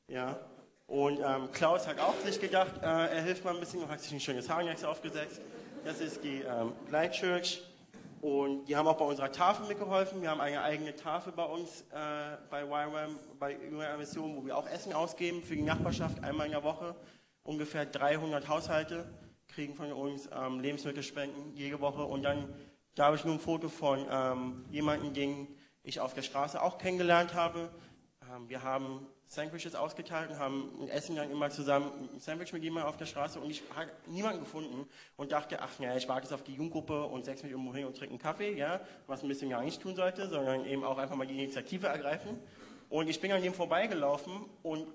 Ja. 0.07 0.39
Und 0.87 1.19
ähm, 1.19 1.51
Klaus 1.51 1.87
hat 1.87 1.99
auch 1.99 2.15
sich 2.23 2.39
gedacht, 2.39 2.73
äh, 2.81 2.85
er 2.85 3.21
hilft 3.21 3.43
mal 3.43 3.53
ein 3.53 3.59
bisschen 3.59 3.81
und 3.81 3.89
hat 3.89 3.99
sich 4.01 4.11
ein 4.11 4.19
schönes 4.19 4.49
Haarnetz 4.49 4.83
aufgesetzt. 4.83 5.41
Das 5.83 5.99
ist 5.99 6.23
die 6.23 6.41
ähm, 6.41 6.73
Light 6.89 7.13
Church. 7.13 7.63
Und 8.21 8.65
die 8.65 8.75
haben 8.75 8.87
auch 8.87 8.97
bei 8.97 9.05
unserer 9.05 9.31
Tafel 9.31 9.67
mitgeholfen. 9.67 10.21
Wir 10.21 10.31
haben 10.31 10.41
eine 10.41 10.61
eigene 10.61 10.95
Tafel 10.95 11.31
bei 11.31 11.45
uns 11.45 11.81
äh, 11.91 12.37
bei 12.49 12.63
YWAM, 12.63 13.19
bei 13.37 13.55
Junger 13.69 13.95
Mission, 13.97 14.35
wo 14.35 14.45
wir 14.45 14.57
auch 14.57 14.67
Essen 14.67 14.93
ausgeben 14.93 15.43
für 15.43 15.55
die 15.55 15.61
Nachbarschaft 15.61 16.23
einmal 16.23 16.47
in 16.47 16.53
der 16.53 16.63
Woche. 16.63 16.95
Ungefähr 17.43 17.85
300 17.85 18.47
Haushalte 18.47 19.05
kriegen 19.47 19.75
von 19.75 19.91
uns 19.93 20.27
ähm, 20.35 20.59
Lebensmittelspenden 20.59 21.55
jede 21.55 21.79
Woche. 21.81 22.03
Und 22.03 22.23
dann, 22.23 22.53
da 22.95 23.05
habe 23.05 23.17
ich 23.17 23.25
nur 23.25 23.35
ein 23.35 23.39
Foto 23.39 23.69
von 23.69 24.05
ähm, 24.09 24.65
jemandem, 24.71 25.13
den 25.13 25.47
ich 25.83 25.99
auf 25.99 26.13
der 26.13 26.21
Straße 26.21 26.61
auch 26.61 26.77
kennengelernt 26.77 27.33
habe. 27.33 27.69
ähm, 28.33 28.49
wir 28.49 28.63
haben 28.63 29.05
Sandwiches 29.27 29.75
ausgeteilt 29.75 30.29
und 30.29 30.39
haben 30.39 30.71
ein 30.81 30.87
Essen 30.87 31.15
dann 31.15 31.31
immer 31.31 31.49
zusammen 31.49 32.09
ein 32.13 32.19
Sandwich 32.19 32.53
mit 32.53 32.63
jemandem 32.63 32.89
auf 32.89 32.97
der 32.97 33.05
Straße 33.05 33.39
und 33.39 33.49
ich 33.49 33.63
habe 33.75 33.91
niemanden 34.07 34.39
gefunden 34.39 34.87
und 35.17 35.31
dachte, 35.31 35.61
ach 35.61 35.79
ja, 35.79 35.95
ich 35.95 36.07
warte 36.07 36.23
jetzt 36.23 36.33
auf 36.33 36.43
die 36.43 36.53
Jugendgruppe 36.53 37.03
und 37.03 37.25
setze 37.25 37.43
mich 37.43 37.51
irgendwo 37.51 37.73
hin 37.73 37.85
und 37.85 37.97
trinke 37.97 38.11
einen 38.11 38.21
Kaffee, 38.21 38.55
ja, 38.55 38.81
was 39.07 39.23
ein 39.23 39.27
bisschen 39.27 39.49
gar 39.49 39.63
nicht 39.63 39.81
tun 39.81 39.95
sollte, 39.95 40.29
sondern 40.29 40.65
eben 40.65 40.83
auch 40.83 40.97
einfach 40.97 41.15
mal 41.15 41.27
die 41.27 41.33
Initiative 41.33 41.87
ergreifen. 41.87 42.39
Und 42.89 43.09
ich 43.09 43.19
bin 43.19 43.31
an 43.31 43.41
dem 43.41 43.53
vorbeigelaufen 43.53 44.45
und 44.61 44.87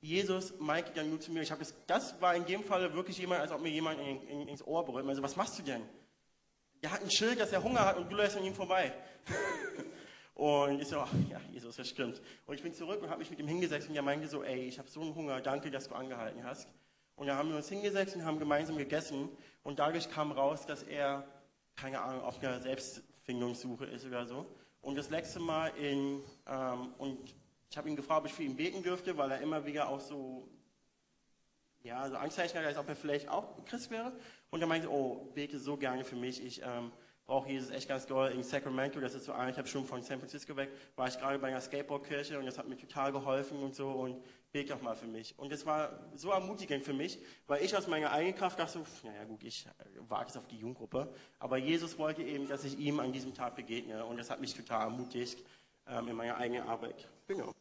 Jesus 0.00 0.58
meinte 0.58 0.90
dann 0.94 1.10
nur 1.10 1.20
zu 1.20 1.30
mir, 1.30 1.42
ich 1.42 1.52
habe 1.52 1.64
das 1.86 2.20
war 2.20 2.34
in 2.34 2.46
dem 2.46 2.64
Fall 2.64 2.94
wirklich 2.94 3.18
jemand, 3.18 3.42
als 3.42 3.52
ob 3.52 3.60
mir 3.60 3.68
jemand 3.68 4.00
in, 4.00 4.26
in, 4.26 4.48
ins 4.48 4.66
Ohr 4.66 4.84
berührt. 4.84 5.06
Also, 5.06 5.22
was 5.22 5.36
machst 5.36 5.58
du 5.58 5.62
denn? 5.62 5.82
Der 6.82 6.92
hat 6.92 7.02
ein 7.02 7.10
Schild, 7.10 7.40
dass 7.40 7.52
er 7.52 7.62
Hunger 7.62 7.84
hat 7.84 7.96
und 7.96 8.10
du 8.10 8.16
läufst 8.16 8.36
an 8.36 8.44
ihm 8.44 8.54
vorbei. 8.54 8.92
und 10.34 10.80
ich 10.80 10.88
so, 10.88 11.00
ach, 11.00 11.12
ja, 11.28 11.40
Jesus, 11.52 11.76
das 11.76 11.88
stimmt. 11.88 12.20
Und 12.46 12.54
ich 12.54 12.62
bin 12.62 12.72
zurück 12.72 13.02
und 13.02 13.10
habe 13.10 13.18
mich 13.18 13.30
mit 13.30 13.38
ihm 13.38 13.48
hingesetzt 13.48 13.88
und 13.88 13.96
er 13.96 14.02
meinte 14.02 14.28
so, 14.28 14.42
ey, 14.42 14.66
ich 14.68 14.78
habe 14.78 14.88
so 14.88 15.02
einen 15.02 15.14
Hunger, 15.14 15.40
danke, 15.40 15.70
dass 15.70 15.88
du 15.88 15.94
angehalten 15.94 16.44
hast. 16.44 16.68
Und 17.16 17.26
dann 17.26 17.36
haben 17.36 17.50
wir 17.50 17.56
uns 17.56 17.68
hingesetzt 17.68 18.16
und 18.16 18.24
haben 18.24 18.38
gemeinsam 18.38 18.78
gegessen 18.78 19.28
und 19.62 19.78
dadurch 19.78 20.10
kam 20.10 20.32
raus, 20.32 20.64
dass 20.64 20.82
er, 20.82 21.26
keine 21.76 22.00
Ahnung, 22.00 22.22
auf 22.22 22.42
einer 22.42 22.60
Selbstfindungssuche 22.60 23.84
ist 23.84 24.06
oder 24.06 24.24
so. 24.24 24.46
Und 24.80 24.96
das 24.96 25.10
letzte 25.10 25.38
Mal 25.38 25.68
in, 25.76 26.22
ähm, 26.46 26.94
und 26.96 27.34
ich 27.70 27.76
habe 27.76 27.88
ihn 27.88 27.96
gefragt, 27.96 28.20
ob 28.20 28.26
ich 28.26 28.32
für 28.32 28.42
ihn 28.42 28.56
beten 28.56 28.82
dürfte, 28.82 29.16
weil 29.18 29.30
er 29.30 29.40
immer 29.40 29.66
wieder 29.66 29.88
auch 29.90 30.00
so, 30.00 30.48
ja, 31.82 32.08
so 32.08 32.16
Anzeichen 32.16 32.58
hat, 32.58 32.64
als 32.64 32.78
ob 32.78 32.88
er 32.88 32.96
vielleicht 32.96 33.28
auch 33.28 33.64
Christ 33.66 33.90
wäre. 33.90 34.12
Und 34.50 34.60
er 34.60 34.66
meinte, 34.66 34.90
oh, 34.90 35.30
bete 35.34 35.58
so 35.58 35.76
gerne 35.76 36.04
für 36.04 36.16
mich. 36.16 36.44
Ich 36.44 36.60
ähm, 36.62 36.90
brauche 37.30 37.48
Jesus 37.48 37.70
echt 37.70 37.88
ganz 37.88 38.06
doll. 38.06 38.32
In 38.32 38.42
Sacramento, 38.42 38.98
das 38.98 39.14
ist 39.14 39.24
so 39.24 39.32
eineinhalb 39.32 39.68
Stunden 39.68 39.86
von 39.86 40.02
San 40.02 40.18
Francisco 40.18 40.56
weg, 40.56 40.70
war 40.96 41.06
ich 41.06 41.16
gerade 41.16 41.38
bei 41.38 41.46
einer 41.46 41.60
Skateboardkirche 41.60 42.36
und 42.36 42.44
das 42.44 42.58
hat 42.58 42.68
mir 42.68 42.76
total 42.76 43.12
geholfen 43.12 43.62
und 43.62 43.76
so 43.76 43.88
und 43.88 44.20
bete 44.50 44.72
doch 44.72 44.82
mal 44.82 44.96
für 44.96 45.06
mich. 45.06 45.38
Und 45.38 45.52
das 45.52 45.64
war 45.64 46.08
so 46.16 46.30
ermutigend 46.30 46.84
für 46.84 46.92
mich, 46.92 47.20
weil 47.46 47.62
ich 47.62 47.76
aus 47.76 47.86
meiner 47.86 48.10
eigenen 48.10 48.34
Kraft 48.34 48.58
dachte 48.58 48.80
so, 48.80 48.84
naja 49.06 49.22
gut, 49.22 49.44
ich 49.44 49.66
äh, 49.66 49.70
warte 50.08 50.26
jetzt 50.26 50.38
auf 50.38 50.48
die 50.48 50.56
Jugendgruppe. 50.56 51.08
Aber 51.38 51.56
Jesus 51.56 51.96
wollte 51.98 52.22
eben, 52.22 52.48
dass 52.48 52.64
ich 52.64 52.76
ihm 52.80 52.98
an 52.98 53.12
diesem 53.12 53.32
Tag 53.32 53.54
begegne 53.54 54.04
und 54.04 54.18
das 54.18 54.28
hat 54.28 54.40
mich 54.40 54.52
total 54.54 54.86
ermutigt 54.86 55.38
ähm, 55.86 56.08
in 56.08 56.16
meiner 56.16 56.36
eigenen 56.36 56.64
Arbeit. 56.64 57.08
Genau. 57.28 57.52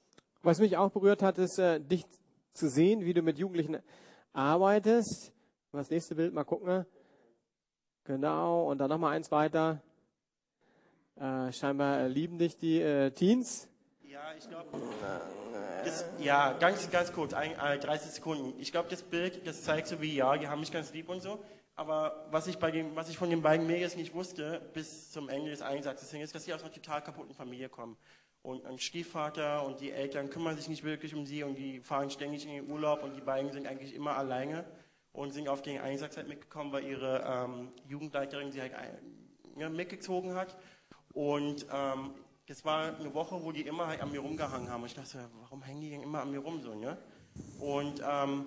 Was 0.41 0.59
mich 0.59 0.77
auch 0.77 0.89
berührt 0.89 1.21
hat, 1.21 1.37
ist, 1.37 1.59
äh, 1.59 1.79
dich 1.79 2.05
zu 2.53 2.69
sehen, 2.69 3.05
wie 3.05 3.13
du 3.13 3.21
mit 3.21 3.37
Jugendlichen 3.37 3.77
arbeitest. 4.33 5.31
Das 5.71 5.89
nächste 5.91 6.15
Bild 6.15 6.33
mal 6.33 6.43
gucken. 6.43 6.85
Genau, 8.03 8.71
und 8.71 8.79
dann 8.79 8.89
nochmal 8.89 9.15
eins 9.15 9.29
weiter. 9.31 9.81
Äh, 11.15 11.51
scheinbar 11.51 12.07
lieben 12.07 12.39
dich 12.39 12.57
die 12.57 12.81
äh, 12.81 13.11
Teens. 13.11 13.67
Ja, 14.01 14.33
ich 14.35 14.49
glaube, 14.49 14.67
ja, 16.19 16.53
ganz, 16.53 16.89
ganz 16.89 17.13
kurz, 17.13 17.33
ein, 17.33 17.51
äh, 17.51 17.77
30 17.77 18.11
Sekunden. 18.11 18.59
Ich 18.59 18.71
glaube, 18.71 18.89
das 18.89 19.03
Bild, 19.03 19.45
das 19.45 19.63
zeigt 19.63 19.87
so 19.87 20.01
wie, 20.01 20.15
ja, 20.15 20.35
die 20.37 20.47
haben 20.47 20.59
mich 20.59 20.71
ganz 20.71 20.91
lieb 20.91 21.07
und 21.07 21.21
so. 21.21 21.39
Aber 21.75 22.25
was 22.31 22.47
ich, 22.47 22.57
bei 22.57 22.71
dem, 22.71 22.95
was 22.95 23.09
ich 23.09 23.17
von 23.17 23.29
den 23.29 23.43
beiden 23.43 23.67
Mädels 23.67 23.95
nicht 23.95 24.13
wusste, 24.15 24.61
bis 24.73 25.11
zum 25.11 25.29
Ende 25.29 25.51
des 25.51 25.61
Einsatzes 25.61 26.11
ist, 26.11 26.33
dass 26.33 26.45
sie 26.45 26.53
aus 26.53 26.63
einer 26.63 26.73
total 26.73 27.03
kaputten 27.03 27.35
Familie 27.35 27.69
kommen 27.69 27.95
und 28.41 28.65
ein 28.65 28.79
Stiefvater 28.79 29.65
und 29.65 29.79
die 29.79 29.91
Eltern 29.91 30.29
kümmern 30.29 30.57
sich 30.57 30.67
nicht 30.67 30.83
wirklich 30.83 31.13
um 31.13 31.25
sie 31.25 31.43
und 31.43 31.55
die 31.55 31.79
fahren 31.79 32.09
ständig 32.09 32.45
in 32.45 32.53
den 32.53 32.69
Urlaub 32.71 33.03
und 33.03 33.15
die 33.15 33.21
beiden 33.21 33.51
sind 33.51 33.67
eigentlich 33.67 33.93
immer 33.93 34.17
alleine 34.17 34.65
und 35.13 35.31
sind 35.31 35.47
auf 35.47 35.61
den 35.61 35.79
Einsatz 35.79 36.17
halt 36.17 36.27
mitgekommen, 36.27 36.71
weil 36.71 36.85
ihre 36.85 37.23
ähm, 37.25 37.71
Jugendleiterin 37.87 38.51
sie 38.51 38.61
halt 38.61 38.73
ja, 39.57 39.69
mitgezogen 39.69 40.35
hat. 40.35 40.57
Und 41.13 41.65
ähm, 41.71 42.11
das 42.47 42.65
war 42.65 42.95
eine 42.95 43.13
Woche, 43.13 43.43
wo 43.43 43.51
die 43.51 43.61
immer 43.61 43.87
halt 43.87 44.01
an 44.01 44.11
mir 44.11 44.19
rumgehangen 44.19 44.69
haben. 44.69 44.81
Und 44.81 44.87
ich 44.87 44.95
dachte, 44.95 45.29
warum 45.41 45.61
hängen 45.61 45.81
die 45.81 45.89
denn 45.89 46.03
immer 46.03 46.21
an 46.21 46.31
mir 46.31 46.39
rum 46.39 46.61
so, 46.61 46.75
ne? 46.75 46.97
Und 47.59 48.01
ähm, 48.07 48.45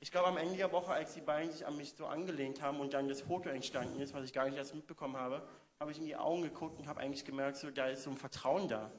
ich 0.00 0.10
glaube, 0.10 0.28
am 0.28 0.36
Ende 0.36 0.56
der 0.56 0.72
Woche, 0.72 0.92
als 0.92 1.14
die 1.14 1.20
beiden 1.20 1.50
sich 1.50 1.66
an 1.66 1.76
mich 1.76 1.94
so 1.94 2.06
angelehnt 2.06 2.60
haben 2.60 2.80
und 2.80 2.92
dann 2.94 3.08
das 3.08 3.22
Foto 3.22 3.48
entstanden 3.48 4.00
ist, 4.00 4.12
was 4.12 4.24
ich 4.24 4.32
gar 4.32 4.44
nicht 4.44 4.56
erst 4.56 4.74
mitbekommen 4.74 5.16
habe, 5.16 5.46
habe 5.80 5.92
ich 5.92 5.98
in 5.98 6.04
die 6.04 6.16
Augen 6.16 6.42
geguckt 6.42 6.78
und 6.78 6.86
habe 6.86 7.00
eigentlich 7.00 7.24
gemerkt, 7.24 7.56
so, 7.56 7.70
da 7.70 7.86
ist 7.86 8.02
so 8.02 8.10
ein 8.10 8.16
Vertrauen 8.16 8.68
da 8.68 8.90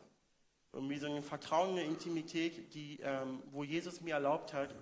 irgendwie 0.75 0.97
so 0.97 1.07
eine 1.07 1.21
vertrauende 1.23 1.81
Intimität, 1.81 2.73
die, 2.73 2.99
ähm, 3.01 3.41
wo 3.51 3.63
Jesus 3.63 4.01
mir 4.01 4.15
erlaubt 4.15 4.53
hat, 4.53 4.75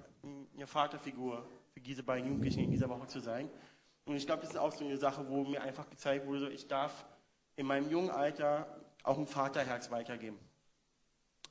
eine 0.56 0.66
Vaterfigur 0.66 1.48
für 1.74 1.82
diese 1.82 2.04
beiden 2.04 2.28
Jugendlichen 2.28 2.64
in 2.64 2.72
dieser 2.72 2.90
Woche 2.90 3.08
zu 3.08 3.20
sein. 3.20 3.50
Und 4.06 4.16
ich 4.16 4.26
glaube, 4.26 4.42
das 4.42 4.52
ist 4.52 4.58
auch 4.58 4.72
so 4.72 4.86
eine 4.86 4.98
Sache, 4.98 5.28
wo 5.30 5.44
mir 5.44 5.62
einfach 5.62 5.90
gezeigt 5.90 6.28
wurde, 6.28 6.52
ich 6.52 6.68
darf 6.68 7.06
in 7.56 7.66
meinem 7.66 7.90
jungen 7.90 8.10
Alter 8.10 8.68
auch 9.04 9.18
ein 9.18 9.28
Vaterherz 9.28 9.92
weitergeben. 9.92 10.38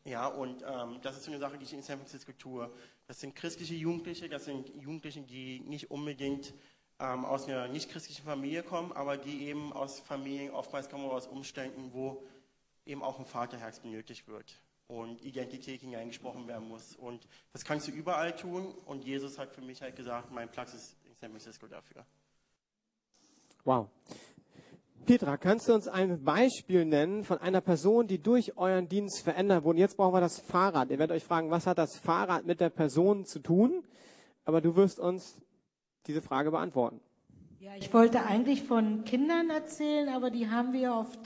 Ja, 0.04 0.26
und 0.26 0.64
ähm, 0.66 0.98
das 1.02 1.16
ist 1.16 1.24
so 1.24 1.30
eine 1.30 1.40
Sache, 1.40 1.58
die 1.58 1.64
ich 1.64 1.72
in 1.72 1.82
San 1.82 1.98
Francisco 1.98 2.32
tue. 2.32 2.70
Das 3.06 3.20
sind 3.20 3.34
christliche 3.34 3.74
Jugendliche, 3.74 4.28
das 4.28 4.44
sind 4.44 4.68
Jugendliche, 4.74 5.22
die 5.22 5.60
nicht 5.60 5.90
unbedingt 5.90 6.54
ähm, 6.98 7.24
aus 7.24 7.46
einer 7.46 7.68
nicht 7.68 7.90
christlichen 7.90 8.24
Familie 8.24 8.62
kommen, 8.62 8.92
aber 8.92 9.16
die 9.16 9.46
eben 9.46 9.72
aus 9.72 10.00
Familien, 10.00 10.52
oftmals 10.52 10.88
kommen 10.88 11.04
aus 11.04 11.26
Umständen, 11.26 11.92
wo 11.92 12.26
eben 12.84 13.02
auch 13.02 13.18
ein 13.18 13.26
Vaterherz 13.26 13.80
benötigt 13.80 14.26
wird 14.26 14.60
und 14.92 15.24
Identität 15.24 15.80
hineingesprochen 15.80 16.46
werden 16.46 16.68
muss. 16.68 16.94
Und 16.96 17.26
das 17.52 17.64
kannst 17.64 17.88
du 17.88 17.92
überall 17.92 18.36
tun. 18.36 18.74
Und 18.84 19.04
Jesus 19.04 19.38
hat 19.38 19.52
für 19.54 19.62
mich 19.62 19.80
halt 19.80 19.96
gesagt, 19.96 20.30
mein 20.30 20.50
Platz 20.50 20.74
ist 20.74 20.96
in 21.06 21.14
San 21.14 21.30
Francisco 21.30 21.66
dafür. 21.66 22.04
Wow. 23.64 23.88
Petra, 25.06 25.36
kannst 25.36 25.68
du 25.68 25.74
uns 25.74 25.88
ein 25.88 26.22
Beispiel 26.22 26.84
nennen 26.84 27.24
von 27.24 27.38
einer 27.38 27.60
Person, 27.60 28.06
die 28.06 28.18
durch 28.18 28.56
euren 28.56 28.88
Dienst 28.88 29.22
verändert 29.24 29.64
wurde? 29.64 29.78
Jetzt 29.78 29.96
brauchen 29.96 30.14
wir 30.14 30.20
das 30.20 30.40
Fahrrad. 30.40 30.90
Ihr 30.90 30.98
werdet 30.98 31.16
euch 31.16 31.24
fragen, 31.24 31.50
was 31.50 31.66
hat 31.66 31.78
das 31.78 31.96
Fahrrad 31.96 32.44
mit 32.44 32.60
der 32.60 32.70
Person 32.70 33.24
zu 33.24 33.40
tun? 33.40 33.84
Aber 34.44 34.60
du 34.60 34.76
wirst 34.76 35.00
uns 35.00 35.40
diese 36.06 36.20
Frage 36.20 36.50
beantworten. 36.50 37.00
Ja, 37.60 37.72
ich 37.76 37.92
wollte 37.94 38.24
eigentlich 38.24 38.64
von 38.64 39.04
Kindern 39.04 39.48
erzählen, 39.50 40.08
aber 40.10 40.30
die 40.30 40.50
haben 40.50 40.72
wir 40.72 40.94
oft 40.94 41.18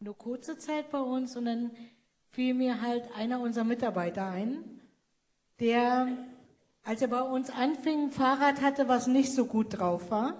nur 0.00 0.16
kurze 0.16 0.58
Zeit 0.58 0.90
bei 0.90 1.00
uns 1.00 1.36
und 1.36 1.44
dann 1.44 1.70
fiel 2.34 2.54
mir 2.54 2.82
halt 2.82 3.08
einer 3.16 3.40
unserer 3.40 3.64
Mitarbeiter 3.64 4.26
ein, 4.26 4.58
der, 5.60 6.08
als 6.82 7.00
er 7.00 7.08
bei 7.08 7.22
uns 7.22 7.48
anfing, 7.48 8.06
ein 8.06 8.10
Fahrrad 8.10 8.60
hatte, 8.60 8.88
was 8.88 9.06
nicht 9.06 9.32
so 9.32 9.46
gut 9.46 9.78
drauf 9.78 10.10
war. 10.10 10.36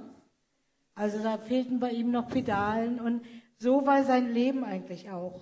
Also 0.97 1.23
da 1.23 1.39
fehlten 1.39 1.79
bei 1.79 1.91
ihm 1.91 2.11
noch 2.11 2.29
Pedalen 2.29 3.01
und 3.01 3.25
so 3.59 3.87
war 3.87 4.03
sein 4.05 4.33
Leben 4.33 4.65
eigentlich 4.65 5.11
auch. 5.11 5.41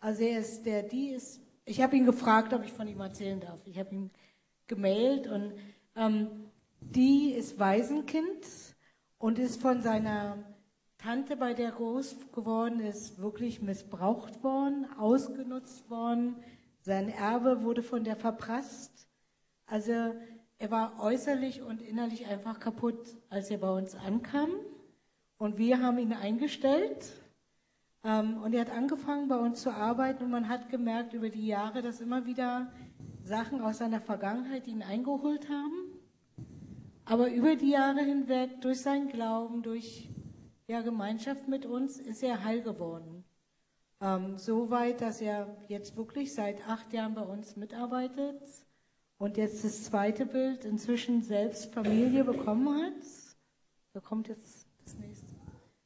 Also 0.00 0.22
er 0.22 0.40
ist 0.40 0.64
der, 0.64 0.82
die 0.82 1.10
ist, 1.10 1.40
ich 1.66 1.82
habe 1.82 1.96
ihn 1.96 2.06
gefragt, 2.06 2.54
ob 2.54 2.64
ich 2.64 2.72
von 2.72 2.88
ihm 2.88 3.00
erzählen 3.00 3.40
darf. 3.40 3.60
Ich 3.66 3.78
habe 3.78 3.94
ihn 3.94 4.10
gemeldet 4.66 5.30
und 5.30 5.52
ähm, 5.94 6.28
die 6.80 7.32
ist 7.32 7.58
Waisenkind 7.58 8.46
und 9.18 9.38
ist 9.38 9.60
von 9.60 9.82
seiner 9.82 10.38
Tante, 11.06 11.36
bei 11.36 11.54
der 11.54 11.70
groß 11.70 12.32
geworden 12.32 12.80
ist, 12.80 13.20
wirklich 13.20 13.62
missbraucht 13.62 14.42
worden, 14.42 14.88
ausgenutzt 14.98 15.88
worden. 15.88 16.34
Sein 16.80 17.08
Erbe 17.08 17.62
wurde 17.62 17.84
von 17.84 18.02
der 18.02 18.16
verprasst. 18.16 19.06
Also 19.66 19.92
er 20.58 20.70
war 20.72 21.00
äußerlich 21.00 21.62
und 21.62 21.80
innerlich 21.80 22.26
einfach 22.26 22.58
kaputt, 22.58 23.16
als 23.30 23.52
er 23.52 23.58
bei 23.58 23.70
uns 23.70 23.94
ankam. 23.94 24.50
Und 25.38 25.58
wir 25.58 25.80
haben 25.80 25.98
ihn 26.00 26.12
eingestellt. 26.12 27.12
Ähm, 28.02 28.42
und 28.42 28.52
er 28.52 28.62
hat 28.62 28.70
angefangen, 28.70 29.28
bei 29.28 29.36
uns 29.36 29.62
zu 29.62 29.70
arbeiten. 29.70 30.24
Und 30.24 30.32
man 30.32 30.48
hat 30.48 30.70
gemerkt 30.70 31.12
über 31.12 31.28
die 31.28 31.46
Jahre, 31.46 31.82
dass 31.82 32.00
immer 32.00 32.26
wieder 32.26 32.72
Sachen 33.22 33.60
aus 33.60 33.78
seiner 33.78 34.00
Vergangenheit 34.00 34.66
ihn 34.66 34.82
eingeholt 34.82 35.48
haben. 35.48 36.00
Aber 37.04 37.30
über 37.30 37.54
die 37.54 37.70
Jahre 37.70 38.00
hinweg, 38.00 38.60
durch 38.60 38.80
seinen 38.80 39.06
Glauben, 39.06 39.62
durch 39.62 40.10
ja, 40.66 40.80
Gemeinschaft 40.82 41.48
mit 41.48 41.64
uns 41.66 41.98
ist 41.98 42.22
er 42.22 42.44
heil 42.44 42.62
geworden. 42.62 43.24
Ähm, 44.00 44.36
so 44.36 44.70
weit, 44.70 45.00
dass 45.00 45.20
er 45.20 45.56
jetzt 45.68 45.96
wirklich 45.96 46.34
seit 46.34 46.66
acht 46.68 46.92
Jahren 46.92 47.14
bei 47.14 47.22
uns 47.22 47.56
mitarbeitet 47.56 48.42
und 49.18 49.36
jetzt 49.36 49.64
das 49.64 49.84
zweite 49.84 50.26
Bild 50.26 50.64
inzwischen 50.64 51.22
selbst 51.22 51.72
Familie 51.72 52.24
bekommen 52.24 52.82
hat. 52.82 53.02
Da 53.92 54.00
kommt 54.00 54.28
jetzt 54.28 54.66
das 54.84 54.94
nächste. 54.98 55.34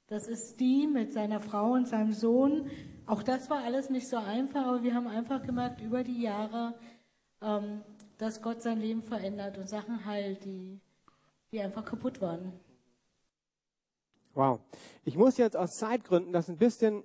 Das 0.08 0.26
ist 0.26 0.58
die 0.58 0.88
mit 0.88 1.12
seiner 1.12 1.40
Frau 1.40 1.72
und 1.74 1.86
seinem 1.86 2.12
Sohn. 2.12 2.68
Auch 3.06 3.22
das 3.22 3.48
war 3.48 3.62
alles 3.62 3.90
nicht 3.90 4.08
so 4.08 4.16
einfach, 4.16 4.66
aber 4.66 4.82
wir 4.82 4.94
haben 4.94 5.06
einfach 5.06 5.42
gemerkt 5.42 5.80
über 5.80 6.02
die 6.02 6.22
Jahre, 6.22 6.74
ähm, 7.40 7.82
dass 8.18 8.42
Gott 8.42 8.62
sein 8.62 8.80
Leben 8.80 9.02
verändert 9.02 9.56
und 9.56 9.68
Sachen 9.68 10.04
heilt, 10.04 10.44
die, 10.44 10.80
die 11.52 11.60
einfach 11.60 11.84
kaputt 11.84 12.20
waren. 12.20 12.52
Wow. 14.34 14.60
Ich 15.04 15.16
muss 15.16 15.36
jetzt 15.38 15.56
aus 15.56 15.76
Zeitgründen 15.76 16.32
das 16.32 16.48
ein 16.48 16.56
bisschen 16.56 17.02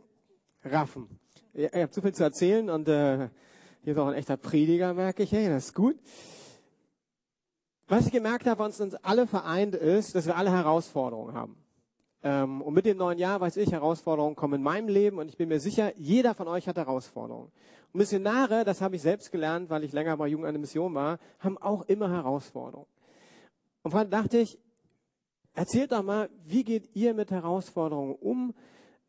raffen. 0.64 1.08
Ihr, 1.54 1.74
ihr 1.74 1.84
habt 1.84 1.94
zu 1.94 2.02
viel 2.02 2.14
zu 2.14 2.24
erzählen 2.24 2.70
und 2.70 2.88
äh, 2.88 3.30
hier 3.84 3.94
ist 3.94 3.98
auch 3.98 4.08
ein 4.08 4.14
echter 4.14 4.38
Prediger, 4.38 4.94
merke 4.94 5.24
ich. 5.24 5.32
Hey, 5.32 5.48
das 5.48 5.66
ist 5.66 5.74
gut. 5.74 5.96
Was 7.88 8.06
ich 8.06 8.12
gemerkt 8.12 8.46
habe, 8.48 8.60
was 8.60 8.80
uns 8.82 8.96
alle 8.96 9.28
vereint 9.28 9.76
ist, 9.76 10.16
dass 10.16 10.26
wir 10.26 10.36
alle 10.36 10.52
Herausforderungen 10.52 11.34
haben. 11.34 11.56
Ähm, 12.24 12.62
und 12.62 12.74
mit 12.74 12.86
dem 12.86 12.98
neuen 12.98 13.20
Jahr 13.20 13.40
weiß 13.40 13.58
ich, 13.58 13.72
Herausforderungen 13.72 14.36
kommen 14.36 14.56
in 14.56 14.64
meinem 14.64 14.88
Leben 14.88 15.20
und 15.20 15.30
ich 15.30 15.38
bin 15.38 15.50
mir 15.50 15.60
sicher, 15.60 15.94
jeder 15.96 16.34
von 16.34 16.48
euch 16.48 16.68
hat 16.68 16.78
Herausforderungen. 16.78 17.52
Und 17.94 18.00
Missionare, 18.00 18.64
das 18.66 18.82
habe 18.82 18.96
ich 18.96 19.04
selbst 19.04 19.32
gelernt, 19.32 19.70
weil 19.70 19.84
ich 19.84 19.94
länger 19.94 20.18
bei 20.18 20.28
Jugend 20.28 20.48
an 20.48 20.54
der 20.54 20.62
Mission 20.62 20.94
war, 20.94 21.20
haben 21.40 21.58
auch 21.60 21.84
immer 21.84 22.10
Herausforderungen. 22.10 22.88
Und 23.84 23.94
dann 23.94 24.10
dachte 24.10 24.40
ich, 24.40 24.58
erzählt 25.56 25.92
doch 25.92 26.04
mal, 26.04 26.30
wie 26.46 26.64
geht 26.64 26.96
ihr 26.96 27.14
mit 27.14 27.32
Herausforderungen 27.32 28.16
um? 28.16 28.54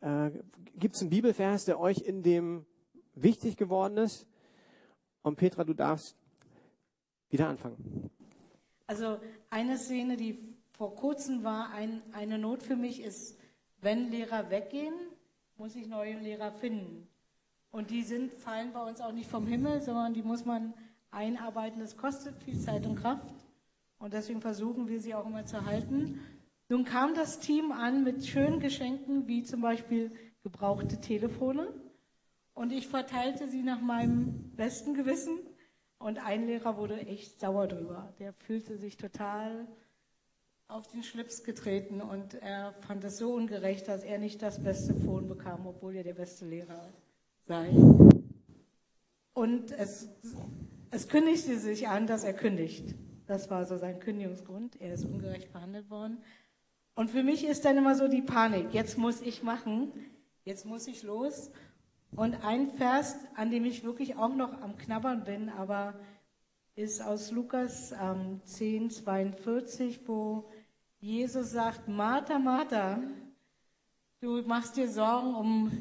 Äh, 0.01 0.31
Gibt 0.77 0.95
es 0.95 1.03
einen 1.03 1.11
Bibelvers, 1.11 1.65
der 1.65 1.79
euch 1.79 1.99
in 1.99 2.23
dem 2.23 2.65
wichtig 3.15 3.57
geworden 3.57 3.99
ist? 3.99 4.27
Und 5.23 5.37
Petra, 5.37 5.65
du 5.65 5.75
darfst 5.75 6.17
wieder 7.29 7.49
anfangen. 7.49 8.11
Also 8.87 9.19
eine 9.51 9.77
Szene, 9.77 10.17
die 10.17 10.39
vor 10.73 10.95
kurzem 10.95 11.43
war, 11.43 11.71
ein, 11.71 12.03
eine 12.13 12.39
Not 12.39 12.63
für 12.63 12.77
mich 12.77 13.03
ist, 13.03 13.39
wenn 13.81 14.11
Lehrer 14.11 14.51
weggehen, 14.51 14.95
muss 15.57 15.75
ich 15.75 15.89
neue 15.89 16.19
Lehrer 16.19 16.53
finden. 16.53 17.09
Und 17.71 17.91
die 17.91 18.03
sind, 18.03 18.33
fallen 18.35 18.73
bei 18.73 18.83
uns 18.83 19.01
auch 19.01 19.13
nicht 19.13 19.29
vom 19.29 19.47
Himmel, 19.47 19.81
sondern 19.81 20.15
die 20.15 20.23
muss 20.23 20.45
man 20.45 20.75
einarbeiten. 21.11 21.81
Das 21.81 21.97
kostet 21.97 22.37
viel 22.43 22.59
Zeit 22.61 22.87
und 22.87 22.97
Kraft. 22.97 23.27
Und 23.99 24.13
deswegen 24.13 24.41
versuchen 24.41 24.89
wir 24.89 25.01
sie 25.01 25.15
auch 25.15 25.27
immer 25.27 25.47
zu 25.47 25.65
halten. 25.65 26.21
Nun 26.69 26.85
kam 26.85 27.15
das 27.15 27.39
Team 27.39 27.71
an 27.71 28.03
mit 28.03 28.27
schönen 28.27 28.59
Geschenken, 28.59 29.29
wie 29.29 29.45
zum 29.45 29.61
Beispiel 29.61 30.11
gebrauchte 30.43 31.01
Telefone. 31.01 31.73
Und 32.55 32.73
ich 32.73 32.89
verteilte 32.89 33.49
sie 33.49 33.63
nach 33.63 33.81
meinem 33.81 34.51
besten 34.57 34.95
Gewissen. 34.95 35.39
Und 35.99 36.19
ein 36.19 36.47
Lehrer 36.47 36.77
wurde 36.77 36.99
echt 37.01 37.39
sauer 37.39 37.69
drüber. 37.69 38.13
Der 38.19 38.33
fühlte 38.33 38.79
sich 38.79 38.97
total 38.97 39.69
auf 40.69 40.89
den 40.89 41.05
Schlips 41.05 41.45
getreten 41.45 42.01
und 42.01 42.35
er 42.35 42.75
fand 42.81 43.05
es 43.05 43.19
so 43.19 43.33
ungerecht, 43.33 43.87
dass 43.87 44.03
er 44.03 44.19
nicht 44.19 44.43
das 44.43 44.63
beste 44.63 44.95
Phone 44.95 45.29
bekam, 45.29 45.65
obwohl 45.67 45.95
er 45.95 46.03
der 46.03 46.15
beste 46.15 46.45
Lehrer 46.45 46.93
sei. 47.45 47.71
Und 49.33 49.71
es, 49.71 50.09
es 50.91 51.09
kündigte 51.09 51.59
sich 51.59 51.87
an, 51.87 52.09
dass 52.09 52.25
er 52.25 52.35
kündigt. 52.35 52.97
Das 53.27 53.49
war 53.51 53.65
so 53.65 53.77
sein 53.77 54.01
Kündigungsgrund. 54.01 54.81
Er 54.81 54.95
ist 54.95 55.05
ungerecht 55.05 55.53
behandelt 55.53 55.89
worden. 55.89 56.19
Und 56.97 57.11
für 57.11 57.23
mich 57.23 57.45
ist 57.45 57.67
dann 57.67 57.77
immer 57.77 57.95
so 57.95 58.09
die 58.09 58.23
Panik. 58.23 58.73
Jetzt 58.73 58.97
muss 58.97 59.21
ich 59.21 59.43
machen. 59.43 59.93
Jetzt 60.45 60.65
muss 60.65 60.89
ich 60.89 61.03
los. 61.03 61.51
Und 62.17 62.43
ein 62.43 62.71
Vers, 62.71 63.17
an 63.35 63.51
dem 63.51 63.67
ich 63.67 63.85
wirklich 63.85 64.17
auch 64.17 64.35
noch 64.35 64.63
am 64.63 64.79
Knabbern 64.79 65.25
bin, 65.25 65.51
aber 65.51 65.95
ist 66.75 67.03
aus 67.03 67.31
Lukas 67.31 67.93
ähm, 67.93 68.41
10, 68.45 68.91
42, 68.91 70.01
wo 70.09 70.49
Jesus 70.99 71.51
sagt, 71.51 71.87
Martha, 71.87 72.39
Martha, 72.39 72.99
du 74.21 74.41
machst 74.43 74.79
dir 74.79 74.89
Sorgen 74.89 75.35
um 75.35 75.73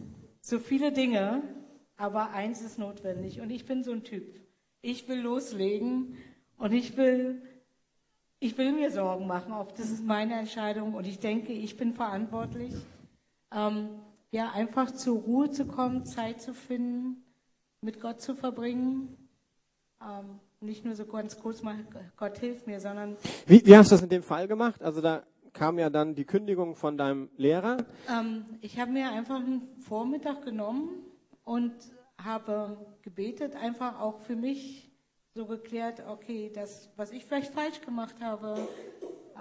so 0.42 0.60
viele 0.60 0.92
Dinge, 0.92 1.44
aber 1.96 2.32
eins 2.32 2.62
ist 2.62 2.78
notwendig. 2.78 3.40
Und 3.40 3.52
ich 3.52 3.66
bin 3.66 3.86
so 3.86 3.94
ein 3.94 4.04
Typ. 4.04 4.36
Ich 4.82 5.08
will 5.08 5.22
loslegen 5.22 6.18
und 6.58 6.74
ich 6.74 6.98
will, 6.98 7.42
ich 8.46 8.58
will 8.60 8.74
mir 8.74 8.92
Sorgen 8.92 9.26
machen. 9.26 9.54
Das 9.76 9.90
ist 9.90 10.06
meine 10.06 10.36
Entscheidung 10.36 10.94
und 10.94 11.08
ich 11.08 11.20
denke, 11.20 11.52
ich 11.52 11.78
bin 11.78 11.94
verantwortlich. 11.94 12.74
Ähm, 13.52 13.90
ja, 14.30 14.52
einfach 14.52 14.92
zur 14.92 15.20
Ruhe 15.20 15.50
zu 15.50 15.66
kommen, 15.66 16.06
Zeit 16.06 16.42
zu 16.42 16.54
finden, 16.54 17.24
mit 17.82 18.00
Gott 18.00 18.22
zu 18.22 18.36
verbringen. 18.36 19.18
Ähm, 20.00 20.40
nicht 20.62 20.86
nur 20.86 20.94
so 20.94 21.06
ganz 21.06 21.40
kurz 21.40 21.64
mal, 21.64 21.76
Gott 22.18 22.38
hilft 22.38 22.68
mir, 22.68 22.80
sondern. 22.80 23.18
Wie, 23.48 23.66
wie 23.66 23.76
hast 23.76 23.92
du 23.92 23.96
das 23.96 24.04
in 24.04 24.10
dem 24.10 24.24
Fall 24.24 24.48
gemacht? 24.48 24.84
Also 24.84 25.02
da 25.02 25.24
kam 25.54 25.80
ja 25.80 25.90
dann 25.90 26.14
die 26.14 26.26
Kündigung 26.26 26.76
von 26.76 26.98
deinem 26.98 27.30
Lehrer. 27.38 27.78
Ähm, 28.08 28.46
ich 28.62 28.80
habe 28.80 28.92
mir 28.92 29.10
einfach 29.10 29.38
einen 29.38 29.76
Vormittag 29.80 30.44
genommen 30.44 30.90
und 31.44 31.74
habe 32.24 32.78
gebetet, 33.02 33.56
einfach 33.56 34.00
auch 34.00 34.20
für 34.20 34.36
mich 34.36 34.92
so 35.36 35.46
geklärt, 35.46 36.02
okay, 36.08 36.50
das, 36.54 36.90
was 36.96 37.12
ich 37.12 37.26
vielleicht 37.26 37.54
falsch 37.54 37.82
gemacht 37.82 38.16
habe, 38.22 38.68
äh, 39.36 39.40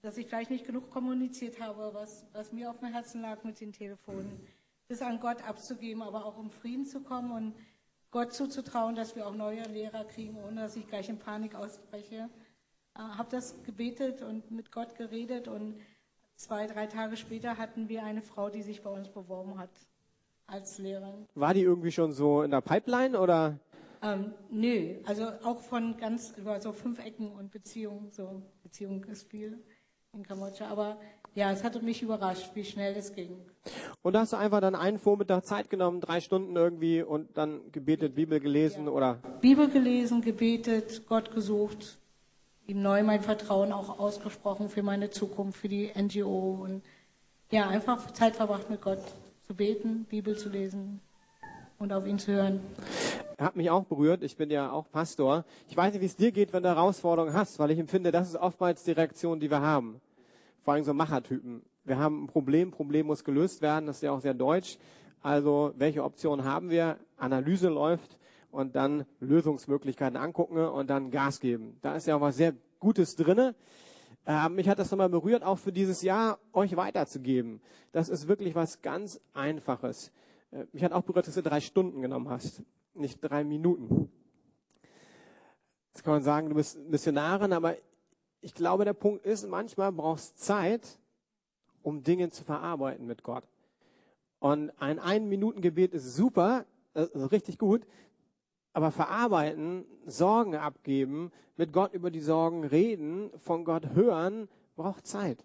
dass 0.00 0.16
ich 0.16 0.26
vielleicht 0.26 0.50
nicht 0.50 0.66
genug 0.66 0.90
kommuniziert 0.90 1.60
habe, 1.60 1.90
was, 1.92 2.24
was 2.32 2.52
mir 2.52 2.70
auf 2.70 2.78
dem 2.78 2.88
Herzen 2.88 3.20
lag 3.20 3.44
mit 3.44 3.60
den 3.60 3.72
Telefonen, 3.72 4.40
das 4.88 5.02
an 5.02 5.20
Gott 5.20 5.46
abzugeben, 5.46 6.02
aber 6.02 6.24
auch 6.24 6.38
um 6.38 6.50
Frieden 6.50 6.86
zu 6.86 7.00
kommen 7.00 7.32
und 7.32 7.54
Gott 8.10 8.32
zuzutrauen, 8.32 8.94
dass 8.94 9.14
wir 9.14 9.26
auch 9.26 9.34
neue 9.34 9.62
Lehrer 9.64 10.04
kriegen, 10.04 10.38
ohne 10.42 10.62
dass 10.62 10.74
ich 10.74 10.88
gleich 10.88 11.10
in 11.10 11.18
Panik 11.18 11.54
ausbreche. 11.54 12.30
Äh, 12.96 13.00
habe 13.00 13.28
das 13.30 13.62
gebetet 13.62 14.22
und 14.22 14.50
mit 14.50 14.72
Gott 14.72 14.96
geredet 14.96 15.48
und 15.48 15.76
zwei, 16.34 16.66
drei 16.66 16.86
Tage 16.86 17.18
später 17.18 17.58
hatten 17.58 17.90
wir 17.90 18.04
eine 18.04 18.22
Frau, 18.22 18.48
die 18.48 18.62
sich 18.62 18.82
bei 18.82 18.90
uns 18.90 19.10
beworben 19.10 19.58
hat 19.58 19.70
als 20.46 20.78
Lehrerin. 20.78 21.28
War 21.34 21.52
die 21.52 21.62
irgendwie 21.62 21.92
schon 21.92 22.12
so 22.12 22.42
in 22.42 22.50
der 22.50 22.62
Pipeline 22.62 23.20
oder? 23.20 23.60
Ähm, 24.02 24.32
nö, 24.50 24.96
also 25.04 25.26
auch 25.44 25.60
von 25.60 25.96
ganz 25.98 26.32
über 26.36 26.60
so 26.60 26.72
fünf 26.72 26.98
Ecken 27.04 27.30
und 27.30 27.50
Beziehungen, 27.50 28.10
so 28.10 28.42
Beziehung 28.62 29.04
ist 29.04 29.28
viel 29.28 29.58
in 30.12 30.22
Kambodscha. 30.22 30.68
Aber 30.68 30.96
ja, 31.34 31.52
es 31.52 31.62
hatte 31.62 31.80
mich 31.80 32.02
überrascht, 32.02 32.50
wie 32.54 32.64
schnell 32.64 32.96
es 32.96 33.14
ging. 33.14 33.36
Und 34.02 34.14
da 34.14 34.20
hast 34.20 34.32
du 34.32 34.36
einfach 34.36 34.60
dann 34.60 34.74
einen 34.74 34.98
Vormittag 34.98 35.44
Zeit 35.44 35.70
genommen, 35.70 36.00
drei 36.00 36.20
Stunden 36.20 36.56
irgendwie 36.56 37.02
und 37.02 37.36
dann 37.36 37.70
gebetet, 37.72 38.14
Bibel 38.14 38.40
gelesen 38.40 38.86
ja. 38.86 38.90
oder? 38.90 39.18
Bibel 39.40 39.68
gelesen, 39.68 40.22
gebetet, 40.22 41.06
Gott 41.06 41.32
gesucht, 41.32 41.98
ihm 42.66 42.82
neu 42.82 43.02
mein 43.02 43.20
Vertrauen 43.20 43.72
auch 43.72 43.98
ausgesprochen 43.98 44.68
für 44.70 44.82
meine 44.82 45.10
Zukunft, 45.10 45.58
für 45.58 45.68
die 45.68 45.90
NGO 45.94 46.58
und 46.62 46.82
ja, 47.50 47.68
einfach 47.68 48.12
Zeit 48.12 48.36
verbracht 48.36 48.70
mit 48.70 48.80
Gott 48.80 49.02
zu 49.46 49.54
beten, 49.54 50.04
Bibel 50.08 50.36
zu 50.36 50.48
lesen 50.48 51.00
und 51.78 51.92
auf 51.92 52.06
ihn 52.06 52.18
zu 52.18 52.32
hören. 52.32 52.60
Hat 53.40 53.56
mich 53.56 53.70
auch 53.70 53.84
berührt. 53.84 54.22
Ich 54.22 54.36
bin 54.36 54.50
ja 54.50 54.70
auch 54.70 54.90
Pastor. 54.90 55.46
Ich 55.66 55.74
weiß 55.74 55.94
nicht, 55.94 56.02
wie 56.02 56.06
es 56.06 56.14
dir 56.14 56.30
geht, 56.30 56.52
wenn 56.52 56.62
du 56.62 56.68
Herausforderungen 56.68 57.32
hast, 57.32 57.58
weil 57.58 57.70
ich 57.70 57.78
empfinde, 57.78 58.12
das 58.12 58.28
ist 58.28 58.36
oftmals 58.36 58.84
die 58.84 58.92
Reaktion, 58.92 59.40
die 59.40 59.50
wir 59.50 59.62
haben. 59.62 60.02
Vor 60.62 60.74
allem 60.74 60.84
so 60.84 60.92
Machertypen. 60.92 61.62
Wir 61.84 61.98
haben 61.98 62.24
ein 62.24 62.26
Problem, 62.26 62.70
Problem 62.70 63.06
muss 63.06 63.24
gelöst 63.24 63.62
werden. 63.62 63.86
Das 63.86 63.96
ist 63.96 64.02
ja 64.02 64.12
auch 64.12 64.20
sehr 64.20 64.34
deutsch. 64.34 64.76
Also, 65.22 65.72
welche 65.78 66.04
Optionen 66.04 66.44
haben 66.44 66.68
wir? 66.68 66.98
Analyse 67.16 67.70
läuft 67.70 68.18
und 68.50 68.76
dann 68.76 69.06
Lösungsmöglichkeiten 69.20 70.18
angucken 70.18 70.58
und 70.58 70.90
dann 70.90 71.10
Gas 71.10 71.40
geben. 71.40 71.78
Da 71.80 71.96
ist 71.96 72.06
ja 72.06 72.16
auch 72.16 72.20
was 72.20 72.36
sehr 72.36 72.52
Gutes 72.78 73.16
drinne. 73.16 73.54
Äh, 74.26 74.50
mich 74.50 74.68
hat 74.68 74.78
das 74.78 74.90
nochmal 74.90 75.08
berührt, 75.08 75.44
auch 75.44 75.58
für 75.58 75.72
dieses 75.72 76.02
Jahr 76.02 76.38
euch 76.52 76.76
weiterzugeben. 76.76 77.62
Das 77.92 78.10
ist 78.10 78.28
wirklich 78.28 78.54
was 78.54 78.82
ganz 78.82 79.18
Einfaches. 79.32 80.12
Äh, 80.50 80.66
mich 80.72 80.84
hat 80.84 80.92
auch 80.92 81.02
berührt, 81.02 81.26
dass 81.26 81.36
du 81.36 81.42
drei 81.42 81.60
Stunden 81.60 82.02
genommen 82.02 82.28
hast, 82.28 82.62
nicht 82.94 83.20
drei 83.20 83.44
Minuten. 83.44 84.10
Jetzt 85.92 86.04
kann 86.04 86.14
man 86.14 86.22
sagen, 86.22 86.48
du 86.48 86.54
bist 86.54 86.78
Missionarin, 86.88 87.52
aber 87.52 87.76
ich 88.40 88.54
glaube, 88.54 88.84
der 88.84 88.94
Punkt 88.94 89.24
ist, 89.24 89.46
manchmal 89.48 89.92
brauchst 89.92 90.38
Zeit, 90.38 90.98
um 91.82 92.02
Dinge 92.02 92.30
zu 92.30 92.44
verarbeiten 92.44 93.06
mit 93.06 93.22
Gott. 93.22 93.44
Und 94.38 94.70
ein 94.80 94.98
Ein-Minuten-Gebet 94.98 95.92
ist 95.92 96.14
super, 96.14 96.64
äh, 96.94 97.02
richtig 97.02 97.58
gut, 97.58 97.86
aber 98.72 98.90
verarbeiten, 98.90 99.84
Sorgen 100.06 100.54
abgeben, 100.56 101.32
mit 101.56 101.72
Gott 101.72 101.92
über 101.92 102.10
die 102.10 102.20
Sorgen 102.20 102.64
reden, 102.64 103.30
von 103.38 103.64
Gott 103.64 103.90
hören, 103.94 104.48
braucht 104.76 105.06
Zeit. 105.06 105.44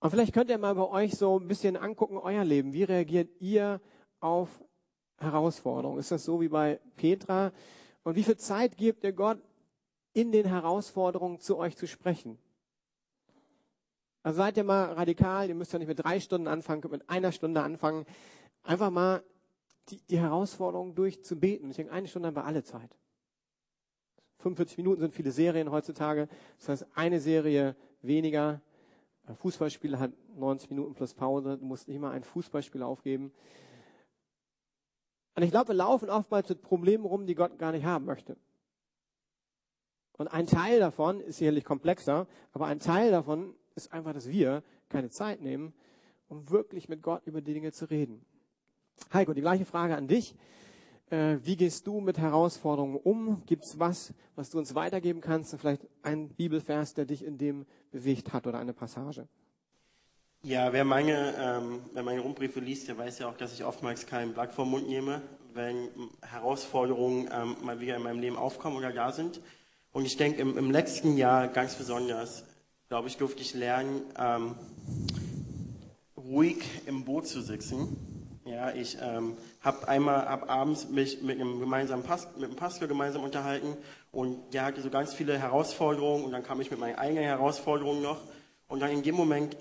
Und 0.00 0.10
vielleicht 0.10 0.34
könnt 0.34 0.50
ihr 0.50 0.58
mal 0.58 0.74
bei 0.74 0.88
euch 0.88 1.14
so 1.14 1.38
ein 1.38 1.48
bisschen 1.48 1.76
angucken, 1.76 2.18
euer 2.18 2.44
Leben. 2.44 2.72
Wie 2.72 2.82
reagiert 2.82 3.30
ihr 3.40 3.80
auf 4.20 4.62
Herausforderungen? 5.22 5.98
Ist 5.98 6.10
das 6.10 6.24
so 6.24 6.40
wie 6.40 6.48
bei 6.48 6.80
Petra? 6.96 7.52
Und 8.02 8.16
wie 8.16 8.24
viel 8.24 8.36
Zeit 8.36 8.76
gebt 8.76 9.04
ihr 9.04 9.12
Gott, 9.12 9.38
in 10.12 10.32
den 10.32 10.46
Herausforderungen 10.46 11.40
zu 11.40 11.56
euch 11.56 11.76
zu 11.76 11.86
sprechen? 11.86 12.38
Also 14.22 14.36
seid 14.36 14.56
ihr 14.56 14.64
mal 14.64 14.92
radikal, 14.92 15.48
ihr 15.48 15.54
müsst 15.54 15.72
ja 15.72 15.78
nicht 15.78 15.88
mit 15.88 16.04
drei 16.04 16.20
Stunden 16.20 16.46
anfangen, 16.46 16.80
könnt 16.80 16.92
mit 16.92 17.10
einer 17.10 17.32
Stunde 17.32 17.62
anfangen. 17.62 18.04
Einfach 18.62 18.90
mal 18.90 19.22
die, 19.88 20.00
die 20.08 20.18
Herausforderung 20.18 20.94
durchzubeten. 20.94 21.70
Ich 21.70 21.76
denke, 21.76 21.92
eine 21.92 22.06
Stunde 22.06 22.28
haben 22.28 22.36
wir 22.36 22.44
alle 22.44 22.62
Zeit. 22.62 22.96
45 24.38 24.76
Minuten 24.78 25.00
sind 25.00 25.14
viele 25.14 25.32
Serien 25.32 25.70
heutzutage. 25.70 26.28
Das 26.58 26.68
heißt, 26.68 26.86
eine 26.94 27.20
Serie 27.20 27.76
weniger. 28.00 28.60
Ein 29.26 29.36
Fußballspieler 29.36 29.98
hat 29.98 30.12
90 30.36 30.70
Minuten 30.70 30.94
plus 30.94 31.14
Pause. 31.14 31.58
Du 31.58 31.64
musst 31.64 31.88
nicht 31.88 32.00
mal 32.00 32.10
ein 32.12 32.24
Fußballspiel 32.24 32.82
aufgeben. 32.82 33.32
Und 35.34 35.42
ich 35.42 35.50
glaube, 35.50 35.68
wir 35.68 35.74
laufen 35.74 36.10
oftmals 36.10 36.48
mit 36.48 36.62
Problemen 36.62 37.04
rum, 37.04 37.26
die 37.26 37.34
Gott 37.34 37.58
gar 37.58 37.72
nicht 37.72 37.84
haben 37.84 38.04
möchte. 38.04 38.36
Und 40.18 40.28
ein 40.28 40.46
Teil 40.46 40.78
davon 40.78 41.20
ist 41.20 41.38
sicherlich 41.38 41.64
komplexer, 41.64 42.26
aber 42.52 42.66
ein 42.66 42.78
Teil 42.78 43.10
davon 43.10 43.54
ist 43.74 43.92
einfach, 43.92 44.12
dass 44.12 44.28
wir 44.28 44.62
keine 44.88 45.10
Zeit 45.10 45.40
nehmen, 45.40 45.72
um 46.28 46.50
wirklich 46.50 46.88
mit 46.88 47.02
Gott 47.02 47.26
über 47.26 47.40
die 47.40 47.54
Dinge 47.54 47.72
zu 47.72 47.86
reden. 47.86 48.24
Heiko, 49.12 49.32
die 49.32 49.40
gleiche 49.40 49.64
Frage 49.64 49.96
an 49.96 50.06
dich. 50.06 50.34
Äh, 51.10 51.38
wie 51.42 51.56
gehst 51.56 51.86
du 51.86 52.00
mit 52.00 52.18
Herausforderungen 52.18 52.96
um? 52.96 53.42
Gibt 53.46 53.64
es 53.64 53.78
was, 53.78 54.14
was 54.34 54.50
du 54.50 54.58
uns 54.58 54.74
weitergeben 54.74 55.20
kannst? 55.20 55.54
Vielleicht 55.58 55.86
ein 56.02 56.28
Bibelvers, 56.28 56.94
der 56.94 57.06
dich 57.06 57.24
in 57.24 57.38
dem 57.38 57.66
bewegt 57.90 58.32
hat 58.32 58.46
oder 58.46 58.58
eine 58.58 58.72
Passage? 58.74 59.28
Ja, 60.44 60.72
wer 60.72 60.84
meine, 60.84 61.34
ähm, 61.38 61.80
wer 61.92 62.02
meine 62.02 62.20
Rundbriefe 62.20 62.60
liest, 62.60 62.88
der 62.88 62.98
weiß 62.98 63.20
ja 63.20 63.28
auch, 63.28 63.36
dass 63.36 63.52
ich 63.54 63.64
oftmals 63.64 64.06
kein 64.06 64.34
Blatt 64.34 64.52
vom 64.52 64.70
Mund 64.70 64.88
nehme, 64.88 65.22
wenn 65.54 65.88
Herausforderungen 66.20 67.30
ähm, 67.32 67.56
mal 67.62 67.80
wieder 67.80 67.96
in 67.96 68.02
meinem 68.02 68.20
Leben 68.20 68.36
aufkommen 68.36 68.76
oder 68.76 68.92
da 68.92 69.12
sind. 69.12 69.40
Und 69.92 70.04
ich 70.04 70.16
denke, 70.16 70.40
im, 70.40 70.58
im 70.58 70.70
letzten 70.70 71.16
Jahr 71.16 71.48
ganz 71.48 71.76
besonders, 71.76 72.44
glaube 72.88 73.08
ich, 73.08 73.16
durfte 73.16 73.42
ich 73.42 73.54
lernen, 73.54 74.02
ähm, 74.18 74.54
ruhig 76.16 76.64
im 76.86 77.04
Boot 77.04 77.28
zu 77.28 77.40
sitzen 77.40 77.96
ja, 78.44 78.72
ich 78.72 78.98
ähm, 79.00 79.36
habe 79.60 79.86
einmal 79.86 80.26
ab 80.26 80.50
abends 80.50 80.88
mich 80.88 81.22
mit 81.22 81.40
einem 81.40 81.60
gemeinsamen 81.60 82.02
Past 82.02 82.36
mit 82.36 82.48
einem 82.48 82.56
Pastor 82.56 82.88
gemeinsam 82.88 83.22
unterhalten 83.22 83.76
und 84.10 84.52
der 84.52 84.64
hatte 84.64 84.82
so 84.82 84.90
ganz 84.90 85.14
viele 85.14 85.38
Herausforderungen 85.38 86.24
und 86.24 86.32
dann 86.32 86.42
kam 86.42 86.60
ich 86.60 86.70
mit 86.70 86.80
meinen 86.80 86.96
eigenen 86.96 87.22
Herausforderungen 87.22 88.02
noch 88.02 88.20
und 88.66 88.80
dann 88.80 88.90
in 88.90 89.04
dem 89.04 89.14
Moment, 89.14 89.56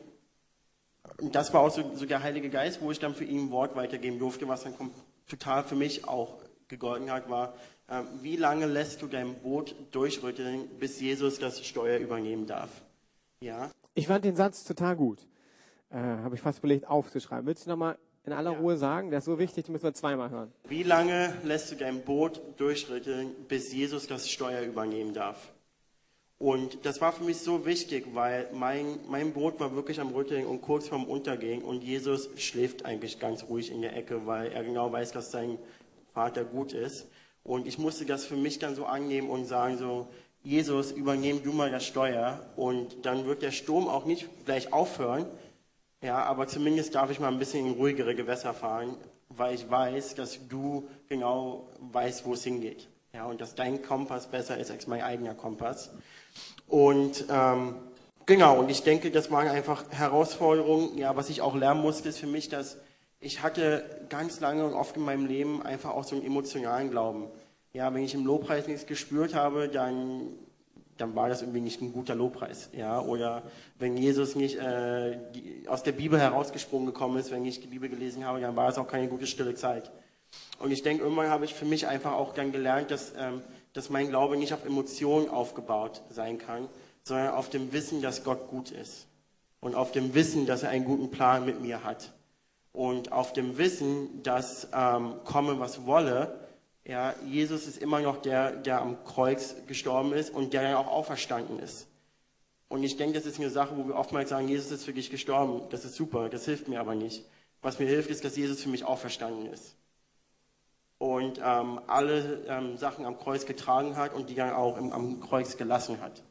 das 1.21 1.53
war 1.53 1.61
auch 1.61 1.71
so, 1.71 1.95
so 1.95 2.05
der 2.05 2.23
Heilige 2.23 2.49
Geist, 2.49 2.81
wo 2.81 2.91
ich 2.91 2.99
dann 2.99 3.15
für 3.15 3.23
ihn 3.23 3.47
ein 3.47 3.51
Wort 3.51 3.75
weitergeben 3.75 4.19
durfte, 4.19 4.47
was 4.47 4.63
dann 4.63 4.73
total 5.27 5.63
für 5.63 5.75
mich 5.75 6.07
auch 6.07 6.35
gegolten 6.67 7.11
hat, 7.11 7.29
war, 7.29 7.53
äh, 7.87 8.01
wie 8.21 8.37
lange 8.37 8.65
lässt 8.65 9.01
du 9.01 9.07
dein 9.07 9.35
Boot 9.35 9.75
durchrütteln, 9.91 10.67
bis 10.79 10.99
Jesus 10.99 11.39
das 11.39 11.65
Steuer 11.65 11.99
übernehmen 11.99 12.47
darf? 12.47 12.69
Ja. 13.41 13.69
Ich 13.93 14.07
fand 14.07 14.25
den 14.25 14.35
Satz 14.35 14.63
total 14.63 14.95
gut. 14.95 15.27
Äh, 15.89 15.97
habe 15.97 16.35
ich 16.35 16.41
fast 16.41 16.59
überlegt 16.59 16.87
aufzuschreiben. 16.87 17.45
Willst 17.45 17.65
du 17.65 17.69
nochmal 17.69 17.97
in 18.23 18.33
aller 18.33 18.53
ja. 18.53 18.59
Ruhe 18.59 18.77
sagen? 18.77 19.09
Der 19.09 19.19
ist 19.19 19.25
so 19.25 19.37
wichtig, 19.37 19.65
den 19.65 19.73
müssen 19.73 19.83
wir 19.83 19.93
zweimal 19.93 20.29
hören. 20.29 20.51
Wie 20.69 20.83
lange 20.83 21.33
lässt 21.43 21.71
du 21.71 21.75
dein 21.75 22.01
Boot 22.03 22.41
durchrütteln, 22.57 23.35
bis 23.47 23.73
Jesus 23.73 24.07
das 24.07 24.29
Steuer 24.29 24.61
übernehmen 24.61 25.13
darf? 25.13 25.51
Und 26.41 26.87
das 26.87 27.01
war 27.01 27.11
für 27.11 27.23
mich 27.23 27.37
so 27.37 27.67
wichtig, 27.67 28.07
weil 28.13 28.49
mein, 28.51 28.97
mein 29.07 29.31
Boot 29.31 29.59
war 29.59 29.75
wirklich 29.75 30.01
am 30.01 30.09
Rütteln 30.09 30.47
und 30.47 30.63
kurz 30.63 30.87
vorm 30.87 31.03
Untergehen 31.05 31.61
und 31.61 31.83
Jesus 31.83 32.29
schläft 32.35 32.83
eigentlich 32.83 33.19
ganz 33.19 33.43
ruhig 33.43 33.71
in 33.71 33.83
der 33.83 33.95
Ecke, 33.95 34.25
weil 34.25 34.51
er 34.51 34.63
genau 34.63 34.91
weiß, 34.91 35.11
dass 35.11 35.29
sein 35.29 35.59
Vater 36.15 36.43
gut 36.43 36.73
ist. 36.73 37.05
Und 37.43 37.67
ich 37.67 37.77
musste 37.77 38.05
das 38.05 38.25
für 38.25 38.35
mich 38.35 38.57
dann 38.57 38.73
so 38.73 38.85
annehmen 38.85 39.29
und 39.29 39.45
sagen 39.45 39.77
so, 39.77 40.07
Jesus, 40.41 40.91
übernehm 40.91 41.43
du 41.43 41.53
mal 41.53 41.69
das 41.69 41.85
Steuer 41.85 42.43
und 42.55 43.05
dann 43.05 43.27
wird 43.27 43.43
der 43.43 43.51
Sturm 43.51 43.87
auch 43.87 44.05
nicht 44.05 44.27
gleich 44.45 44.73
aufhören, 44.73 45.27
ja, 46.01 46.23
aber 46.23 46.47
zumindest 46.47 46.95
darf 46.95 47.11
ich 47.11 47.19
mal 47.19 47.31
ein 47.31 47.37
bisschen 47.37 47.67
in 47.67 47.73
ruhigere 47.73 48.15
Gewässer 48.15 48.55
fahren, 48.55 48.97
weil 49.29 49.53
ich 49.53 49.69
weiß, 49.69 50.15
dass 50.15 50.39
du 50.47 50.89
genau 51.07 51.69
weißt, 51.91 52.25
wo 52.25 52.33
es 52.33 52.43
hingeht. 52.43 52.87
Ja, 53.13 53.25
und 53.25 53.41
dass 53.41 53.53
dein 53.53 53.83
Kompass 53.83 54.25
besser 54.25 54.57
ist 54.57 54.71
als 54.71 54.87
mein 54.87 55.03
eigener 55.03 55.35
Kompass. 55.35 55.91
Und 56.67 57.25
ähm, 57.29 57.75
genau, 58.25 58.59
und 58.59 58.69
ich 58.69 58.83
denke, 58.83 59.11
das 59.11 59.31
waren 59.31 59.47
einfach 59.47 59.85
Herausforderungen. 59.91 60.97
Ja, 60.97 61.15
was 61.15 61.29
ich 61.29 61.41
auch 61.41 61.55
lernen 61.55 61.81
musste, 61.81 62.09
ist 62.09 62.19
für 62.19 62.27
mich, 62.27 62.49
dass 62.49 62.77
ich 63.19 63.43
hatte 63.43 63.83
ganz 64.09 64.39
lange 64.39 64.65
und 64.65 64.73
oft 64.73 64.97
in 64.97 65.03
meinem 65.03 65.25
Leben 65.25 65.61
einfach 65.61 65.91
auch 65.91 66.03
so 66.03 66.15
einen 66.15 66.25
emotionalen 66.25 66.89
Glauben. 66.89 67.27
Ja, 67.73 67.93
wenn 67.93 68.03
ich 68.03 68.13
im 68.13 68.25
Lobpreis 68.25 68.67
nichts 68.67 68.85
gespürt 68.85 69.35
habe, 69.35 69.69
dann 69.69 70.29
dann 71.01 71.15
war 71.15 71.29
das 71.29 71.41
irgendwie 71.41 71.61
nicht 71.61 71.81
ein 71.81 71.91
guter 71.91 72.15
Lobpreis. 72.15 72.69
Ja? 72.73 73.01
Oder 73.01 73.41
wenn 73.79 73.97
Jesus 73.97 74.35
nicht 74.35 74.57
äh, 74.57 75.17
die, 75.33 75.67
aus 75.67 75.83
der 75.83 75.93
Bibel 75.93 76.19
herausgesprungen 76.19 76.85
gekommen 76.85 77.17
ist, 77.17 77.31
wenn 77.31 77.43
ich 77.45 77.59
die 77.59 77.67
Bibel 77.67 77.89
gelesen 77.89 78.25
habe, 78.25 78.39
dann 78.39 78.55
war 78.55 78.69
es 78.69 78.77
auch 78.77 78.87
keine 78.87 79.07
gute 79.07 79.25
stille 79.25 79.55
Zeit. 79.55 79.91
Und 80.59 80.71
ich 80.71 80.83
denke, 80.83 81.03
irgendwann 81.03 81.29
habe 81.29 81.45
ich 81.45 81.53
für 81.53 81.65
mich 81.65 81.87
einfach 81.87 82.13
auch 82.13 82.33
dann 82.33 82.51
gelernt, 82.51 82.91
dass, 82.91 83.13
ähm, 83.17 83.41
dass 83.73 83.89
mein 83.89 84.09
Glaube 84.09 84.37
nicht 84.37 84.53
auf 84.53 84.65
Emotionen 84.65 85.29
aufgebaut 85.29 86.01
sein 86.09 86.37
kann, 86.37 86.67
sondern 87.03 87.29
auf 87.33 87.49
dem 87.49 87.73
Wissen, 87.73 88.01
dass 88.01 88.23
Gott 88.23 88.47
gut 88.49 88.71
ist. 88.71 89.07
Und 89.59 89.75
auf 89.75 89.91
dem 89.91 90.13
Wissen, 90.13 90.45
dass 90.45 90.63
er 90.63 90.69
einen 90.69 90.85
guten 90.85 91.11
Plan 91.11 91.45
mit 91.45 91.61
mir 91.61 91.83
hat. 91.83 92.11
Und 92.73 93.11
auf 93.11 93.33
dem 93.33 93.57
Wissen, 93.57 94.23
dass 94.23 94.67
ähm, 94.73 95.15
komme, 95.23 95.59
was 95.59 95.85
wolle, 95.85 96.39
ja, 96.83 97.13
Jesus 97.27 97.67
ist 97.67 97.77
immer 97.77 97.99
noch 97.99 98.21
der, 98.21 98.51
der 98.51 98.81
am 98.81 99.03
Kreuz 99.03 99.55
gestorben 99.67 100.13
ist 100.13 100.33
und 100.33 100.53
der 100.53 100.63
dann 100.63 100.75
auch 100.75 100.87
auferstanden 100.87 101.59
ist. 101.59 101.87
Und 102.69 102.83
ich 102.83 102.97
denke, 102.97 103.19
das 103.19 103.25
ist 103.25 103.39
eine 103.39 103.49
Sache, 103.49 103.75
wo 103.77 103.87
wir 103.87 103.95
oftmals 103.95 104.29
sagen, 104.29 104.47
Jesus 104.47 104.71
ist 104.71 104.85
für 104.85 104.93
dich 104.93 105.09
gestorben. 105.09 105.61
Das 105.69 105.85
ist 105.85 105.95
super, 105.95 106.29
das 106.29 106.45
hilft 106.45 106.69
mir 106.69 106.79
aber 106.79 106.95
nicht. 106.95 107.25
Was 107.61 107.79
mir 107.79 107.85
hilft, 107.87 108.09
ist, 108.09 108.23
dass 108.23 108.37
Jesus 108.37 108.63
für 108.63 108.69
mich 108.69 108.85
auferstanden 108.85 109.51
ist. 109.51 109.75
Und 111.01 111.41
ähm, 111.43 111.81
alle 111.87 112.43
ähm, 112.47 112.77
Sachen 112.77 113.07
am 113.07 113.17
Kreuz 113.17 113.47
getragen 113.47 113.97
hat 113.97 114.13
und 114.13 114.29
die 114.29 114.35
dann 114.35 114.51
auch 114.51 114.77
im, 114.77 114.93
am 114.93 115.19
Kreuz 115.19 115.57
gelassen 115.57 115.99
hat. 115.99 116.21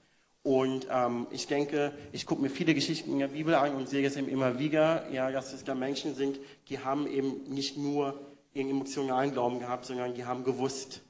Und 0.45 0.87
ähm, 0.89 1.27
ich 1.33 1.49
denke, 1.49 1.93
ich 2.13 2.25
gucke 2.25 2.41
mir 2.41 2.51
viele 2.51 2.73
Geschichten 2.73 3.11
in 3.11 3.19
der 3.19 3.27
Bibel 3.27 3.57
an 3.57 3.75
und 3.75 3.89
sehe 3.89 4.07
es 4.07 4.17
eben 4.17 4.29
immer 4.29 4.61
wieder, 4.61 5.11
ja, 5.11 5.33
dass 5.33 5.53
es 5.53 5.65
da 5.65 5.75
Menschen 5.75 6.15
sind, 6.15 6.39
die 6.69 6.79
haben 6.79 7.09
eben 7.09 7.43
nicht 7.53 7.79
nur 7.79 8.21
ihren 8.55 8.71
emotionalen 8.71 9.33
Glauben 9.33 9.59
gehabt, 9.59 9.87
sondern 9.87 10.15
die 10.15 10.25
haben 10.25 10.45
gewusst, 10.45 11.01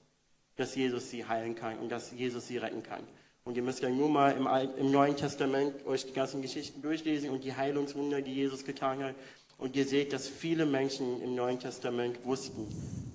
dass 0.56 0.74
Jesus 0.74 1.11
sie 1.11 1.26
heilen 1.26 1.54
kann 1.54 1.78
und 1.80 1.92
dass 1.92 2.12
Jesus 2.12 2.48
sie 2.48 2.56
retten 2.56 2.82
kann. 2.82 3.02
Und 3.44 3.58
ihr 3.58 3.62
müsst 3.62 3.82
ja 3.82 3.90
nur 3.90 4.08
mal 4.08 4.30
im, 4.30 4.46
Alt, 4.46 4.78
im 4.78 4.90
Neuen 4.90 5.16
Testament 5.16 5.84
euch 5.84 6.06
die 6.06 6.14
ganzen 6.14 6.40
Geschichten 6.40 6.80
durchlesen 6.80 7.28
und 7.28 7.44
die 7.44 7.54
Heilungswunder, 7.54 8.22
die 8.22 8.32
Jesus 8.32 8.64
getan 8.64 9.04
hat. 9.04 9.14
Und 9.61 9.76
ihr 9.76 9.84
seht, 9.84 10.14
dass 10.14 10.26
viele 10.26 10.64
Menschen 10.64 11.22
im 11.22 11.34
Neuen 11.34 11.61
Testament 11.61 12.24
wussten. 12.24 12.66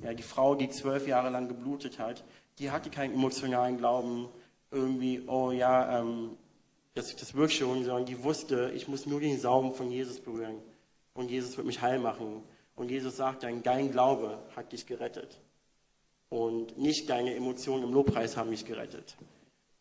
Ja, 0.04 0.14
die 0.14 0.24
Frau, 0.24 0.54
die 0.54 0.70
zwölf 0.70 1.08
Jahre 1.08 1.32
lang 1.32 1.48
geblutet 1.48 1.98
hat, 1.98 2.24
die 2.60 2.70
hatte 2.70 2.91
keinen 2.91 3.16
emotionalen 3.16 3.80
Glauben, 3.80 4.30
irgendwie, 4.70 5.24
oh 5.28 5.52
ja, 5.52 6.00
ähm, 6.00 6.38
das, 6.93 7.16
das 7.16 7.34
wirkt 7.34 7.54
schon, 7.54 7.84
sondern 7.84 8.06
die 8.06 8.24
wusste, 8.24 8.72
ich 8.76 8.88
muss 8.88 9.08
nur 9.08 9.20
den 9.20 9.39
Saum 9.39 9.74
von 9.74 9.89
Jesus 9.91 10.20
berühren. 10.20 10.58
Und 11.16 11.32
Jesus 11.32 11.58
wird 11.58 11.66
mich 11.66 11.82
heil 11.82 11.98
machen. 11.98 12.43
Und 12.76 12.91
Jesus 12.91 13.18
sagt 13.18 13.41
dann, 13.41 13.64
dein 13.64 13.91
Glaube 13.91 14.38
hat 14.56 14.72
dich 14.72 14.86
gerettet. 14.86 15.39
Und 16.30 16.78
nicht 16.78 17.10
deine 17.10 17.34
Emotionen 17.34 17.84
im 17.84 17.93
Lobpreis 17.93 18.38
haben 18.38 18.52
mich 18.52 18.66
gerettet. 18.66 19.16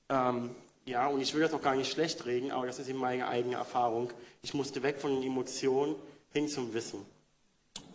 Ähm, 0.09 0.55
ja, 0.87 1.09
und 1.09 1.21
ich 1.21 1.35
will 1.35 1.43
das 1.43 1.53
auch 1.53 1.62
gar 1.62 1.77
nicht 1.77 1.93
schlecht 1.93 2.25
reden, 2.25 2.53
aber 2.53 2.67
das 2.67 2.79
ist 2.79 2.89
eben 2.89 2.99
meine 2.99 3.29
eigene 3.29 3.57
Erfahrung. 3.57 4.12
Ich 4.43 4.55
musste 4.55 4.83
weg 4.83 4.99
von 4.99 5.12
den 5.12 5.23
Emotionen 5.23 5.97
hin 6.35 6.49
zum 6.49 6.74
Wissen. 6.74 7.07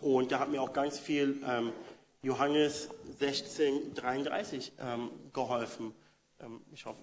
Und 0.00 0.32
da 0.32 0.40
hat 0.40 0.50
mir 0.50 0.60
auch 0.62 0.72
ganz 0.72 0.98
viel 0.98 1.40
ähm, 1.46 1.72
Johannes 2.22 2.88
16, 3.18 3.94
33 3.94 4.72
ähm, 4.80 5.10
geholfen. 5.32 5.94
Ähm, 6.40 6.62
ich 6.72 6.86
hoffe. 6.86 6.98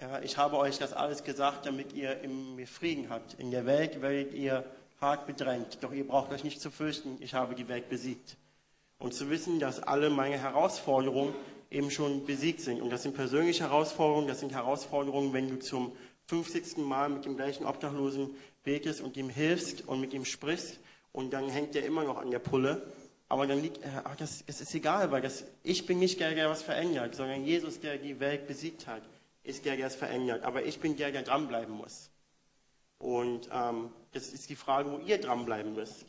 Ja, 0.00 0.20
ich 0.22 0.38
habe 0.38 0.56
euch 0.56 0.78
das 0.78 0.94
alles 0.94 1.22
gesagt, 1.22 1.66
damit 1.66 1.92
ihr 1.92 2.20
in 2.22 2.56
mir 2.56 2.66
Frieden 2.66 3.10
habt. 3.10 3.34
In 3.34 3.50
der 3.50 3.66
Welt 3.66 4.00
werdet 4.00 4.32
ihr 4.32 4.64
hart 5.00 5.26
bedrängt, 5.26 5.78
doch 5.82 5.92
ihr 5.92 6.06
braucht 6.06 6.32
euch 6.32 6.42
nicht 6.42 6.60
zu 6.60 6.70
fürchten, 6.70 7.18
ich 7.20 7.34
habe 7.34 7.54
die 7.54 7.68
Welt 7.68 7.88
besiegt. 7.88 8.36
Und 8.98 9.12
zu 9.12 9.28
wissen, 9.30 9.58
dass 9.58 9.82
alle 9.82 10.10
meine 10.10 10.38
Herausforderungen 10.38 11.34
eben 11.70 11.90
schon 11.90 12.24
besiegt 12.24 12.60
sind. 12.60 12.80
Und 12.80 12.90
das 12.90 13.02
sind 13.02 13.14
persönliche 13.14 13.64
Herausforderungen, 13.64 14.28
das 14.28 14.40
sind 14.40 14.52
Herausforderungen, 14.52 15.32
wenn 15.32 15.48
du 15.48 15.58
zum 15.58 15.92
50. 16.28 16.78
Mal 16.78 17.08
mit 17.10 17.24
dem 17.24 17.36
gleichen 17.36 17.66
Obdachlosen 17.66 18.30
betest 18.64 19.00
und 19.00 19.16
ihm 19.16 19.28
hilfst 19.28 19.86
und 19.86 20.00
mit 20.00 20.14
ihm 20.14 20.24
sprichst 20.24 20.78
und 21.12 21.32
dann 21.32 21.48
hängt 21.48 21.74
der 21.74 21.84
immer 21.84 22.04
noch 22.04 22.18
an 22.18 22.30
der 22.30 22.38
Pulle. 22.38 22.82
Aber 23.28 23.46
dann 23.46 23.62
liegt, 23.62 23.80
ach, 24.04 24.16
das, 24.16 24.44
das 24.46 24.60
ist 24.60 24.74
egal, 24.74 25.10
weil 25.10 25.22
das, 25.22 25.44
ich 25.62 25.86
bin 25.86 25.98
nicht 25.98 26.20
der, 26.20 26.34
der 26.34 26.50
was 26.50 26.62
verändert, 26.62 27.14
sondern 27.14 27.44
Jesus, 27.44 27.80
der 27.80 27.96
die 27.96 28.20
Welt 28.20 28.46
besiegt 28.46 28.86
hat, 28.86 29.02
ist 29.42 29.64
der, 29.64 29.76
der 29.76 29.86
es 29.86 29.96
verändert. 29.96 30.44
Aber 30.44 30.64
ich 30.64 30.80
bin 30.80 30.96
der, 30.96 31.12
der 31.12 31.22
dranbleiben 31.22 31.74
muss. 31.74 32.10
Und 32.98 33.48
ähm, 33.52 33.90
das 34.12 34.28
ist 34.28 34.50
die 34.50 34.56
Frage, 34.56 34.90
wo 34.92 34.98
ihr 34.98 35.18
dranbleiben 35.18 35.74
müsst. 35.74 36.04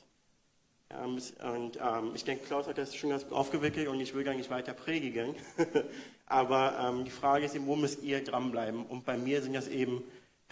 Ähm, 0.92 1.18
und 1.56 1.78
ähm, 1.78 2.12
ich 2.14 2.24
denke, 2.24 2.46
Klaus 2.46 2.68
hat 2.68 2.78
das 2.78 2.96
schon 2.96 3.10
ganz 3.10 3.24
aufgewickelt 3.32 3.88
und 3.88 4.00
ich 4.00 4.14
will 4.14 4.24
gar 4.24 4.36
nicht 4.36 4.50
weiter 4.50 4.74
predigen. 4.74 5.36
Aber 6.26 6.78
ähm, 6.80 7.06
die 7.06 7.12
Frage 7.12 7.46
ist 7.46 7.56
eben, 7.56 7.68
wo 7.68 7.76
müsst 7.76 8.04
ihr 8.04 8.24
dranbleiben? 8.24 8.86
Und 8.86 9.06
bei 9.06 9.18
mir 9.18 9.42
sind 9.42 9.54
das 9.54 9.68
eben 9.68 10.04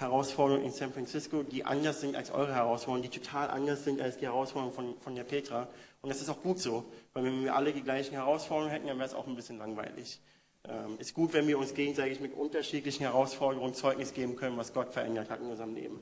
Herausforderungen 0.01 0.65
in 0.65 0.71
San 0.71 0.91
Francisco, 0.91 1.43
die 1.43 1.63
anders 1.63 2.01
sind 2.01 2.15
als 2.15 2.31
eure 2.31 2.53
Herausforderungen, 2.53 3.03
die 3.09 3.19
total 3.19 3.49
anders 3.49 3.83
sind 3.83 4.01
als 4.01 4.17
die 4.17 4.25
Herausforderungen 4.25 4.73
von, 4.73 4.99
von 4.99 5.15
der 5.15 5.23
Petra. 5.23 5.67
Und 6.01 6.09
das 6.09 6.21
ist 6.21 6.29
auch 6.29 6.41
gut 6.41 6.59
so, 6.59 6.85
weil 7.13 7.23
wenn 7.23 7.43
wir 7.43 7.55
alle 7.55 7.71
die 7.71 7.81
gleichen 7.81 8.13
Herausforderungen 8.13 8.71
hätten, 8.71 8.87
dann 8.87 8.97
wäre 8.97 9.07
es 9.07 9.13
auch 9.13 9.27
ein 9.27 9.35
bisschen 9.35 9.57
langweilig. 9.57 10.19
Ähm, 10.63 10.97
ist 10.99 11.13
gut, 11.13 11.33
wenn 11.33 11.47
wir 11.47 11.57
uns 11.57 11.73
gegenseitig 11.73 12.19
mit 12.19 12.33
unterschiedlichen 12.33 13.03
Herausforderungen 13.03 13.73
Zeugnis 13.73 14.13
geben 14.13 14.35
können, 14.35 14.57
was 14.57 14.73
Gott 14.73 14.93
verändert 14.93 15.29
hat 15.29 15.39
in 15.39 15.47
unserem 15.47 15.73
Leben. 15.73 15.99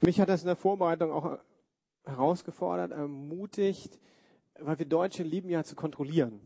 Mich 0.00 0.20
hat 0.20 0.28
das 0.28 0.42
in 0.42 0.46
der 0.46 0.56
Vorbereitung 0.56 1.12
auch 1.12 1.38
herausgefordert, 2.04 2.92
ermutigt, 2.92 3.98
weil 4.58 4.78
wir 4.78 4.86
Deutsche 4.86 5.22
lieben 5.22 5.48
ja 5.48 5.64
zu 5.64 5.74
kontrollieren. 5.74 6.40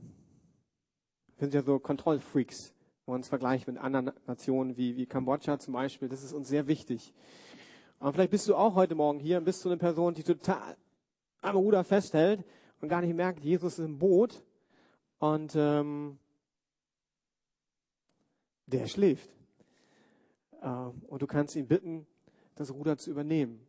Wir 1.37 1.47
sind 1.47 1.55
ja 1.55 1.63
so 1.63 1.79
Kontrollfreaks, 1.79 2.73
wenn 3.09 3.13
man 3.15 3.21
uns 3.21 3.29
vergleicht 3.29 3.67
mit 3.67 3.79
anderen 3.79 4.13
Nationen 4.27 4.77
wie, 4.77 4.95
wie 4.99 5.07
Kambodscha 5.07 5.59
zum 5.59 5.73
Beispiel. 5.73 6.11
Das 6.11 6.23
ist 6.23 6.35
uns 6.35 6.47
sehr 6.47 6.67
wichtig. 6.67 7.15
Aber 8.01 8.13
vielleicht 8.13 8.33
bist 8.33 8.47
du 8.47 8.55
auch 8.55 8.75
heute 8.75 8.95
Morgen 8.95 9.19
hier 9.19 9.39
und 9.39 9.45
bist 9.45 9.65
du 9.65 9.71
eine 9.71 9.79
Person, 9.79 10.13
die 10.13 10.23
total 10.23 10.77
am 11.41 11.57
Ruder 11.57 11.85
festhält 11.85 12.45
und 12.83 12.91
gar 12.91 13.01
nicht 13.01 13.15
merkt, 13.15 13.43
Jesus 13.43 13.79
ist 13.79 13.85
im 13.87 13.97
Boot 13.97 14.45
und 15.21 15.55
ähm, 15.57 16.19
der 18.67 18.87
schläft. 18.87 19.31
Ähm, 20.63 21.01
und 21.09 21.23
du 21.23 21.27
kannst 21.27 21.57
ihn 21.57 21.67
bitten, 21.67 22.07
das 22.57 22.75
Ruder 22.75 22.99
zu 22.99 23.11
übernehmen. 23.11 23.67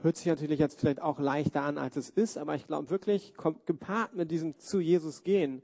Hört 0.00 0.16
sich 0.16 0.26
natürlich 0.26 0.60
jetzt 0.60 0.78
vielleicht 0.78 1.02
auch 1.02 1.18
leichter 1.18 1.62
an, 1.62 1.76
als 1.76 1.96
es 1.96 2.08
ist, 2.08 2.38
aber 2.38 2.54
ich 2.54 2.68
glaube 2.68 2.88
wirklich, 2.88 3.34
kommt 3.34 3.66
gepaart 3.66 4.14
mit 4.14 4.30
diesem 4.30 4.60
zu 4.60 4.78
Jesus 4.78 5.24
gehen, 5.24 5.60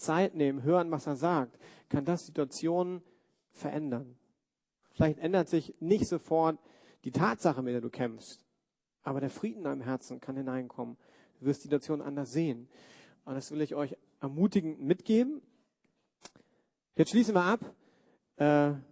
Zeit 0.00 0.34
nehmen, 0.34 0.62
hören, 0.62 0.90
was 0.90 1.06
er 1.06 1.16
sagt, 1.16 1.58
kann 1.88 2.04
das 2.04 2.26
Situationen 2.26 3.02
verändern. 3.52 4.16
Vielleicht 4.92 5.18
ändert 5.18 5.48
sich 5.48 5.74
nicht 5.80 6.06
sofort 6.06 6.58
die 7.04 7.12
Tatsache, 7.12 7.62
mit 7.62 7.74
der 7.74 7.80
du 7.80 7.90
kämpfst, 7.90 8.44
aber 9.02 9.20
der 9.20 9.30
Frieden 9.30 9.58
in 9.58 9.64
deinem 9.64 9.80
Herzen 9.82 10.20
kann 10.20 10.36
hineinkommen. 10.36 10.96
Du 11.38 11.46
wirst 11.46 11.60
die 11.60 11.68
Situation 11.68 12.02
anders 12.02 12.32
sehen. 12.32 12.68
Und 13.24 13.34
das 13.34 13.50
will 13.50 13.60
ich 13.60 13.74
euch 13.74 13.96
ermutigend 14.20 14.80
mitgeben. 14.80 15.40
Jetzt 16.96 17.10
schließen 17.10 17.34
wir 17.34 17.42
ab. 17.42 17.60
Äh, 18.36 18.44
wir 18.44 18.82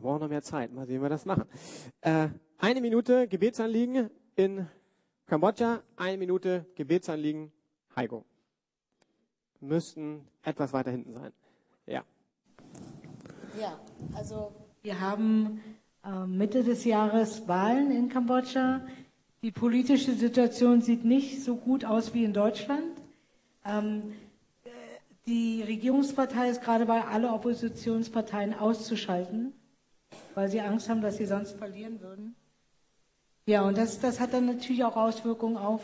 brauchen 0.00 0.20
noch 0.20 0.28
mehr 0.28 0.42
Zeit. 0.42 0.72
Mal 0.72 0.86
sehen, 0.86 1.00
wie 1.00 1.02
wir 1.02 1.10
das 1.10 1.26
machen. 1.26 1.44
Äh, 2.00 2.28
eine 2.58 2.80
Minute 2.80 3.28
Gebetsanliegen 3.28 4.10
in 4.34 4.66
Kambodscha, 5.26 5.82
eine 5.96 6.16
Minute 6.16 6.66
Gebetsanliegen 6.74 7.52
Heiko. 7.96 8.24
Müssten 9.60 10.26
etwas 10.42 10.72
weiter 10.72 10.90
hinten 10.90 11.14
sein. 11.14 11.32
Ja. 11.86 12.04
Ja, 13.60 13.78
also 14.14 14.52
wir 14.82 15.00
haben 15.00 15.60
äh, 16.04 16.26
Mitte 16.26 16.64
des 16.64 16.84
Jahres 16.84 17.46
Wahlen 17.46 17.90
in 17.90 18.08
Kambodscha. 18.08 18.80
Die 19.42 19.50
politische 19.50 20.12
Situation 20.12 20.80
sieht 20.80 21.04
nicht 21.04 21.42
so 21.42 21.56
gut 21.56 21.84
aus 21.84 22.14
wie 22.14 22.24
in 22.24 22.32
Deutschland. 22.32 23.00
Ähm, 23.64 24.12
die 25.26 25.62
Regierungspartei 25.62 26.48
ist 26.48 26.62
gerade 26.62 26.86
bei, 26.86 27.04
alle 27.04 27.32
Oppositionsparteien 27.32 28.54
auszuschalten, 28.54 29.52
weil 30.34 30.48
sie 30.48 30.60
Angst 30.60 30.88
haben, 30.88 31.02
dass 31.02 31.18
sie 31.18 31.26
sonst 31.26 31.52
verlieren 31.52 32.00
würden. 32.00 32.34
Ja, 33.46 33.62
und 33.62 33.76
das, 33.76 34.00
das 34.00 34.20
hat 34.20 34.32
dann 34.32 34.46
natürlich 34.46 34.84
auch 34.84 34.96
Auswirkungen 34.96 35.56
auf 35.56 35.82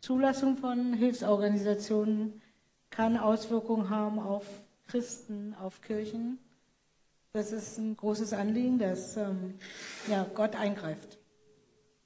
Zulassung 0.00 0.56
von 0.56 0.94
Hilfsorganisationen, 0.94 2.40
kann 2.90 3.16
Auswirkungen 3.16 3.90
haben 3.90 4.18
auf 4.18 4.44
Christen, 4.88 5.54
auf 5.60 5.80
Kirchen. 5.80 6.38
Das 7.32 7.52
ist 7.52 7.78
ein 7.78 7.96
großes 7.96 8.32
Anliegen, 8.32 8.78
dass 8.78 9.16
ähm, 9.16 9.54
ja, 10.08 10.26
Gott 10.34 10.56
eingreift. 10.56 11.18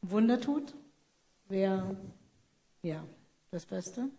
Wunder 0.03 0.41
tut, 0.41 0.74
wäre 1.49 1.97
ja 2.82 3.03
das 3.51 3.64
Beste. 3.64 4.11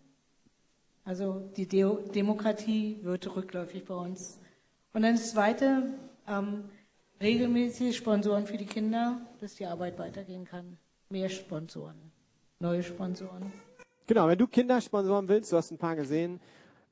Also 1.04 1.48
die 1.56 1.68
De 1.68 2.10
Demokratie 2.12 2.98
wird 3.02 3.36
rückläufig 3.36 3.84
bei 3.84 3.94
uns. 3.94 4.40
Und 4.92 5.02
dann 5.02 5.14
das 5.14 5.30
Zweite, 5.30 5.94
ähm, 6.26 6.64
regelmäßig 7.20 7.96
Sponsoren 7.96 8.46
für 8.46 8.56
die 8.56 8.66
Kinder, 8.66 9.20
dass 9.40 9.54
die 9.54 9.66
Arbeit 9.66 9.98
weitergehen 9.98 10.44
kann. 10.44 10.76
Mehr 11.08 11.28
Sponsoren, 11.28 12.10
neue 12.58 12.82
Sponsoren. 12.82 13.52
Genau, 14.08 14.26
wenn 14.26 14.38
du 14.38 14.46
Kinder 14.46 14.80
sponsoren 14.80 15.28
willst, 15.28 15.52
du 15.52 15.56
hast 15.56 15.70
ein 15.70 15.78
paar 15.78 15.96
gesehen, 15.96 16.40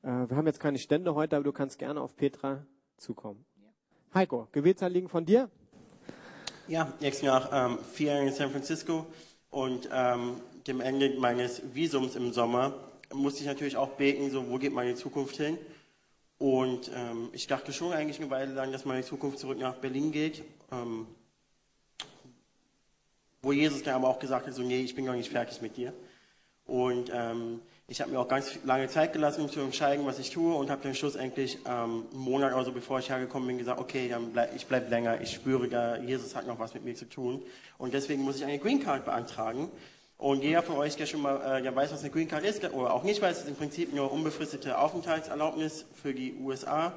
wir 0.05 0.37
haben 0.37 0.45
jetzt 0.45 0.59
keine 0.59 0.77
Stände 0.77 1.15
heute, 1.15 1.35
aber 1.35 1.43
du 1.43 1.51
kannst 1.51 1.79
gerne 1.79 1.99
auf 1.99 2.15
Petra 2.15 2.63
zukommen. 2.97 3.43
Heiko, 4.13 4.47
Gebetsanliegen 4.51 5.09
von 5.09 5.25
dir? 5.25 5.49
Ja, 6.67 6.93
jetzt 6.99 7.23
nach 7.23 7.49
ähm, 7.51 7.79
vier 7.91 8.13
Jahren 8.13 8.27
in 8.27 8.33
San 8.33 8.51
Francisco 8.51 9.07
und 9.49 9.89
ähm, 9.91 10.41
dem 10.67 10.79
Ende 10.79 11.19
meines 11.19 11.61
Visums 11.73 12.15
im 12.15 12.33
Sommer 12.33 12.73
musste 13.13 13.41
ich 13.41 13.47
natürlich 13.47 13.77
auch 13.77 13.89
beten, 13.89 14.29
so 14.29 14.47
wo 14.49 14.57
geht 14.57 14.73
meine 14.73 14.93
Zukunft 14.93 15.37
hin? 15.37 15.57
Und 16.37 16.91
ähm, 16.93 17.29
ich 17.31 17.47
dachte 17.47 17.73
schon 17.73 17.91
eigentlich 17.91 18.19
eine 18.19 18.29
Weile 18.29 18.53
lang, 18.53 18.71
dass 18.71 18.85
meine 18.85 19.03
Zukunft 19.03 19.39
zurück 19.39 19.57
nach 19.57 19.75
Berlin 19.75 20.11
geht. 20.11 20.43
Ähm, 20.71 21.07
wo 23.41 23.51
Jesus 23.51 23.83
dann 23.83 23.95
aber 23.95 24.09
auch 24.09 24.19
gesagt 24.19 24.47
hat, 24.47 24.53
so 24.53 24.61
nee, 24.61 24.81
ich 24.81 24.95
bin 24.95 25.05
noch 25.05 25.13
nicht 25.13 25.31
fertig 25.31 25.61
mit 25.61 25.77
dir. 25.77 25.93
Und 26.65 27.11
ähm, 27.13 27.61
ich 27.87 28.01
habe 28.01 28.11
mir 28.11 28.19
auch 28.19 28.27
ganz 28.27 28.57
lange 28.63 28.87
Zeit 28.87 29.13
gelassen, 29.13 29.41
um 29.41 29.49
zu 29.49 29.59
entscheiden, 29.59 30.05
was 30.07 30.17
ich 30.17 30.31
tue 30.31 30.55
und 30.55 30.71
habe 30.71 30.81
dann 30.81 30.95
schlussendlich 30.95 31.59
ähm, 31.65 32.05
einen 32.11 32.19
Monat 32.19 32.53
oder 32.53 32.65
so, 32.65 32.71
bevor 32.71 32.97
ich 32.97 33.09
hergekommen 33.09 33.47
bin, 33.47 33.57
gesagt, 33.59 33.79
okay, 33.79 34.09
dann 34.09 34.31
bleib, 34.31 34.55
ich 34.55 34.65
bleibe 34.65 34.89
länger. 34.89 35.21
Ich 35.21 35.33
spüre 35.33 35.67
da, 35.67 35.97
Jesus 35.97 36.35
hat 36.35 36.47
noch 36.47 36.57
was 36.57 36.73
mit 36.73 36.83
mir 36.83 36.95
zu 36.95 37.07
tun. 37.07 37.43
Und 37.77 37.93
deswegen 37.93 38.23
muss 38.23 38.37
ich 38.37 38.43
eine 38.43 38.57
Green 38.57 38.79
Card 38.79 39.05
beantragen. 39.05 39.69
Und 40.17 40.41
jeder 40.41 40.63
von 40.63 40.77
euch, 40.77 40.95
der 40.95 41.05
schon 41.05 41.21
mal 41.21 41.59
äh, 41.59 41.61
der 41.61 41.75
weiß, 41.75 41.91
was 41.91 42.01
eine 42.01 42.09
Green 42.09 42.27
Card 42.27 42.43
ist, 42.43 42.63
oder 42.73 42.91
auch 42.91 43.03
nicht 43.03 43.21
weiß, 43.21 43.41
ist 43.41 43.49
im 43.49 43.55
Prinzip 43.55 43.93
nur 43.93 44.11
unbefristete 44.11 44.79
Aufenthaltserlaubnis 44.79 45.85
für 45.93 46.15
die 46.15 46.33
USA, 46.41 46.91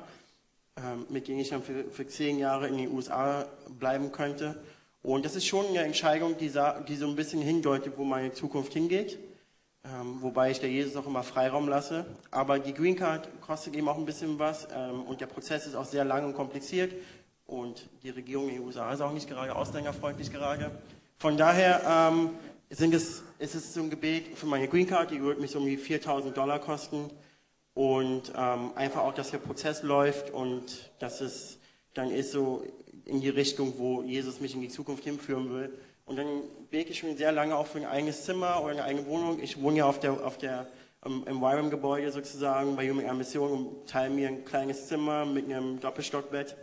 ähm, 0.78 1.04
mit 1.10 1.28
denen 1.28 1.40
ich 1.40 1.50
dann 1.50 1.62
für, 1.62 1.84
für 1.84 2.06
zehn 2.06 2.38
Jahre 2.38 2.66
in 2.66 2.78
den 2.78 2.90
USA 2.90 3.44
bleiben 3.78 4.10
könnte. 4.10 4.58
Und 5.02 5.26
das 5.26 5.36
ist 5.36 5.46
schon 5.46 5.66
eine 5.66 5.80
Entscheidung, 5.80 6.38
die, 6.38 6.50
die 6.88 6.96
so 6.96 7.06
ein 7.06 7.16
bisschen 7.16 7.42
hindeutet, 7.42 7.94
wo 7.98 8.04
meine 8.04 8.32
Zukunft 8.32 8.72
hingeht 8.72 9.18
ähm, 9.94 10.18
wobei 10.20 10.50
ich 10.50 10.60
der 10.60 10.70
Jesus 10.70 10.96
auch 10.96 11.06
immer 11.06 11.22
Freiraum 11.22 11.68
lasse. 11.68 12.04
Aber 12.30 12.58
die 12.58 12.74
Green 12.74 12.96
Card 12.96 13.28
kostet 13.40 13.74
eben 13.74 13.88
auch 13.88 13.96
ein 13.96 14.04
bisschen 14.04 14.38
was 14.38 14.68
ähm, 14.74 15.02
und 15.02 15.20
der 15.20 15.26
Prozess 15.26 15.66
ist 15.66 15.74
auch 15.74 15.84
sehr 15.84 16.04
lang 16.04 16.24
und 16.24 16.34
kompliziert 16.34 16.92
und 17.46 17.88
die 18.02 18.10
Regierung 18.10 18.48
in 18.48 18.56
den 18.56 18.64
USA 18.64 18.92
ist 18.92 19.00
auch 19.00 19.12
nicht 19.12 19.28
gerade 19.28 19.54
ausländerfreundlich 19.54 20.30
gerade. 20.30 20.70
Von 21.18 21.36
daher 21.36 22.10
ähm, 22.12 22.30
sind 22.70 22.94
es, 22.94 23.22
ist 23.38 23.54
es 23.54 23.74
so 23.74 23.80
ein 23.80 23.90
Gebet 23.90 24.36
für 24.36 24.46
meine 24.46 24.68
Green 24.68 24.86
Card, 24.86 25.10
die 25.10 25.22
wird 25.22 25.40
mich 25.40 25.52
so 25.52 25.58
um 25.58 25.66
die 25.66 25.76
4000 25.76 26.36
Dollar 26.36 26.58
kosten 26.58 27.10
und 27.74 28.32
ähm, 28.36 28.72
einfach 28.74 29.02
auch, 29.02 29.14
dass 29.14 29.30
der 29.30 29.38
Prozess 29.38 29.82
läuft 29.82 30.30
und 30.30 30.90
dass 30.98 31.20
es 31.20 31.58
dann 31.94 32.10
ist 32.10 32.32
so 32.32 32.64
in 33.06 33.20
die 33.20 33.28
Richtung, 33.30 33.74
wo 33.78 34.02
Jesus 34.02 34.40
mich 34.40 34.54
in 34.54 34.60
die 34.60 34.68
Zukunft 34.68 35.04
hinführen 35.04 35.50
will. 35.50 35.72
Und 36.08 36.16
dann 36.16 36.42
bete 36.70 36.90
ich 36.90 36.98
schon 36.98 37.16
sehr 37.18 37.32
lange 37.32 37.54
auch 37.54 37.66
für 37.66 37.78
ein 37.78 37.84
eigenes 37.84 38.24
Zimmer 38.24 38.62
oder 38.62 38.72
eine 38.72 38.84
eigene 38.84 39.06
Wohnung. 39.06 39.40
Ich 39.42 39.60
wohne 39.60 39.78
ja 39.78 39.86
auf 39.86 40.00
der, 40.00 40.12
auf 40.12 40.38
der, 40.38 40.66
im 41.04 41.40
Wyram-Gebäude 41.40 42.10
sozusagen 42.10 42.76
bei 42.76 42.88
Human 42.88 43.18
Mission 43.18 43.50
und 43.50 43.88
teile 43.88 44.08
mir 44.08 44.28
ein 44.28 44.44
kleines 44.44 44.88
Zimmer 44.88 45.26
mit 45.26 45.44
einem 45.44 45.78
Doppelstockbett. 45.80 46.56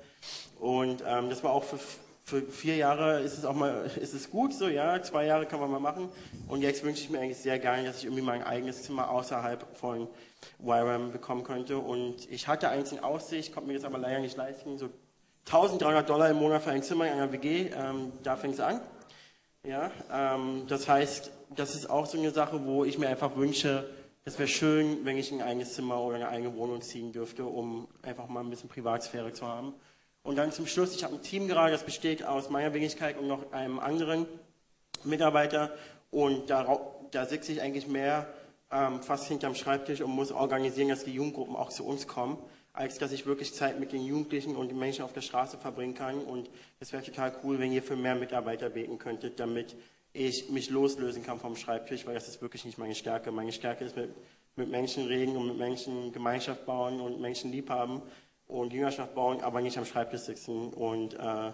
Und 0.59 1.03
ähm, 1.07 1.29
das 1.29 1.43
war 1.43 1.51
auch 1.51 1.63
für, 1.63 1.77
für 2.23 2.41
vier 2.41 2.75
Jahre 2.75 3.21
ist 3.21 3.37
es 3.37 3.45
auch 3.45 3.53
mal, 3.53 3.89
ist 4.01 4.15
es 4.15 4.31
gut, 4.31 4.51
so 4.51 4.67
ja, 4.67 4.99
zwei 5.03 5.27
Jahre 5.27 5.45
kann 5.45 5.59
man 5.59 5.69
mal 5.69 5.79
machen. 5.79 6.09
Und 6.47 6.63
jetzt 6.63 6.83
wünsche 6.83 7.03
ich 7.03 7.11
mir 7.11 7.19
eigentlich 7.19 7.37
sehr 7.37 7.59
gerne, 7.59 7.85
dass 7.85 7.99
ich 7.99 8.05
irgendwie 8.05 8.23
mein 8.23 8.43
eigenes 8.43 8.81
Zimmer 8.81 9.11
außerhalb 9.11 9.77
von 9.77 10.07
Wyram 10.57 11.11
bekommen 11.11 11.43
könnte. 11.43 11.77
Und 11.77 12.29
ich 12.31 12.47
hatte 12.47 12.69
eins 12.69 12.91
in 12.91 12.99
Aussicht, 12.99 13.53
konnte 13.53 13.67
mir 13.67 13.75
das 13.75 13.85
aber 13.85 13.99
leider 13.99 14.19
nicht 14.21 14.37
leisten. 14.37 14.79
So 14.79 14.89
1300 15.45 16.09
Dollar 16.09 16.31
im 16.31 16.37
Monat 16.37 16.63
für 16.63 16.71
ein 16.71 16.81
Zimmer 16.81 17.05
in 17.05 17.13
einer 17.13 17.31
WG, 17.31 17.69
ähm, 17.77 18.11
da 18.23 18.35
fängt 18.35 18.55
es 18.55 18.59
an. 18.59 18.81
Ja, 19.67 19.89
ähm, 20.13 20.65
das 20.67 20.87
heißt, 20.87 21.31
das 21.55 21.73
ist 21.73 21.89
auch 21.89 22.05
so 22.05 22.19
eine 22.19 22.29
Sache, 22.29 22.65
wo 22.65 22.85
ich 22.85 22.99
mir 22.99 23.07
einfach 23.07 23.35
wünsche, 23.35 23.89
es 24.23 24.37
wäre 24.37 24.47
schön, 24.47 24.99
wenn 25.05 25.17
ich 25.17 25.31
ein 25.31 25.41
eigenes 25.41 25.73
Zimmer 25.73 26.01
oder 26.01 26.17
eine 26.17 26.29
eigene 26.29 26.55
Wohnung 26.55 26.81
ziehen 26.81 27.11
dürfte, 27.11 27.45
um 27.45 27.87
einfach 28.03 28.27
mal 28.27 28.41
ein 28.41 28.49
bisschen 28.51 28.69
Privatsphäre 28.69 29.33
zu 29.33 29.47
haben. 29.47 29.73
Und 30.21 30.35
dann 30.37 30.51
zum 30.51 30.67
Schluss, 30.67 30.95
ich 30.95 31.03
habe 31.03 31.15
ein 31.15 31.21
Team 31.23 31.47
gerade, 31.47 31.71
das 31.71 31.83
besteht 31.83 32.23
aus 32.23 32.51
meiner 32.51 32.73
Wenigkeit 32.75 33.17
und 33.17 33.27
noch 33.27 33.51
einem 33.53 33.79
anderen 33.79 34.27
Mitarbeiter. 35.03 35.71
Und 36.11 36.49
da, 36.51 36.79
da 37.09 37.25
sitze 37.25 37.51
ich 37.51 37.61
eigentlich 37.61 37.87
mehr 37.87 38.27
ähm, 38.71 39.01
fast 39.01 39.27
hinterm 39.27 39.55
Schreibtisch 39.55 40.01
und 40.01 40.11
muss 40.11 40.31
organisieren, 40.31 40.89
dass 40.89 41.05
die 41.05 41.13
Jugendgruppen 41.13 41.55
auch 41.55 41.69
zu 41.69 41.85
uns 41.85 42.07
kommen 42.07 42.37
als 42.75 42.97
dass 42.97 43.11
ich 43.11 43.25
wirklich 43.25 43.53
Zeit 43.53 43.79
mit 43.79 43.91
den 43.91 44.05
Jugendlichen 44.05 44.55
und 44.55 44.69
den 44.69 44.77
Menschen 44.77 45.03
auf 45.03 45.13
der 45.13 45.21
Straße 45.21 45.57
verbringen 45.57 45.93
kann. 45.93 46.19
Und 46.19 46.49
es 46.79 46.91
wäre 46.91 47.03
total 47.03 47.33
cool, 47.43 47.59
wenn 47.59 47.71
ihr 47.71 47.81
für 47.81 47.95
mehr 47.95 48.15
Mitarbeiter 48.15 48.69
beten 48.69 48.97
könntet, 48.97 49.39
damit 49.39 49.75
ich 50.13 50.49
mich 50.49 50.69
loslösen 50.69 51.23
kann 51.23 51.39
vom 51.39 51.55
Schreibtisch, 51.55 52.05
weil 52.05 52.13
das 52.13 52.27
ist 52.27 52.41
wirklich 52.41 52.65
nicht 52.65 52.77
meine 52.77 52.95
Stärke. 52.95 53.31
Meine 53.31 53.51
Stärke 53.51 53.85
ist 53.85 53.95
mit, 53.95 54.09
mit 54.55 54.69
Menschen 54.69 55.07
reden 55.07 55.35
und 55.35 55.47
mit 55.47 55.57
Menschen 55.57 56.11
Gemeinschaft 56.11 56.65
bauen 56.65 56.99
und 57.01 57.19
Menschen 57.19 57.51
lieb 57.51 57.69
haben 57.69 58.01
und 58.47 58.73
Jüngerschaft 58.73 59.15
bauen, 59.15 59.41
aber 59.41 59.61
nicht 59.61 59.77
am 59.77 59.85
Schreibtisch 59.85 60.21
sitzen 60.21 60.69
und 60.73 61.15
äh, 61.15 61.51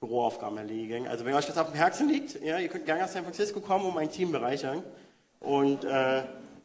Büroaufgaben 0.00 0.58
erledigen. 0.58 1.06
Also 1.06 1.24
wenn 1.24 1.34
euch 1.34 1.46
das 1.46 1.58
auf 1.58 1.68
dem 1.70 1.76
Herzen 1.76 2.08
liegt, 2.08 2.42
ja, 2.42 2.58
ihr 2.58 2.68
könnt 2.68 2.86
gerne 2.86 3.02
nach 3.02 3.08
San 3.08 3.22
Francisco 3.22 3.60
kommen 3.60 3.86
und 3.86 3.94
mein 3.94 4.10
Team 4.10 4.32
bereichern 4.32 4.82
und 5.38 5.84
äh, 5.84 6.22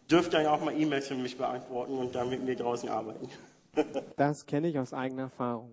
dürft 0.10 0.34
dann 0.34 0.46
auch 0.48 0.62
mal 0.62 0.80
E-Mails 0.80 1.08
für 1.08 1.16
mich 1.16 1.38
beantworten 1.38 1.98
und 1.98 2.16
dann 2.16 2.30
mit 2.30 2.44
mir 2.44 2.56
draußen 2.56 2.90
arbeiten. 2.90 3.30
Das 4.16 4.46
kenne 4.46 4.68
ich 4.68 4.80
aus 4.80 4.94
eigener 4.94 5.24
Erfahrung. 5.24 5.72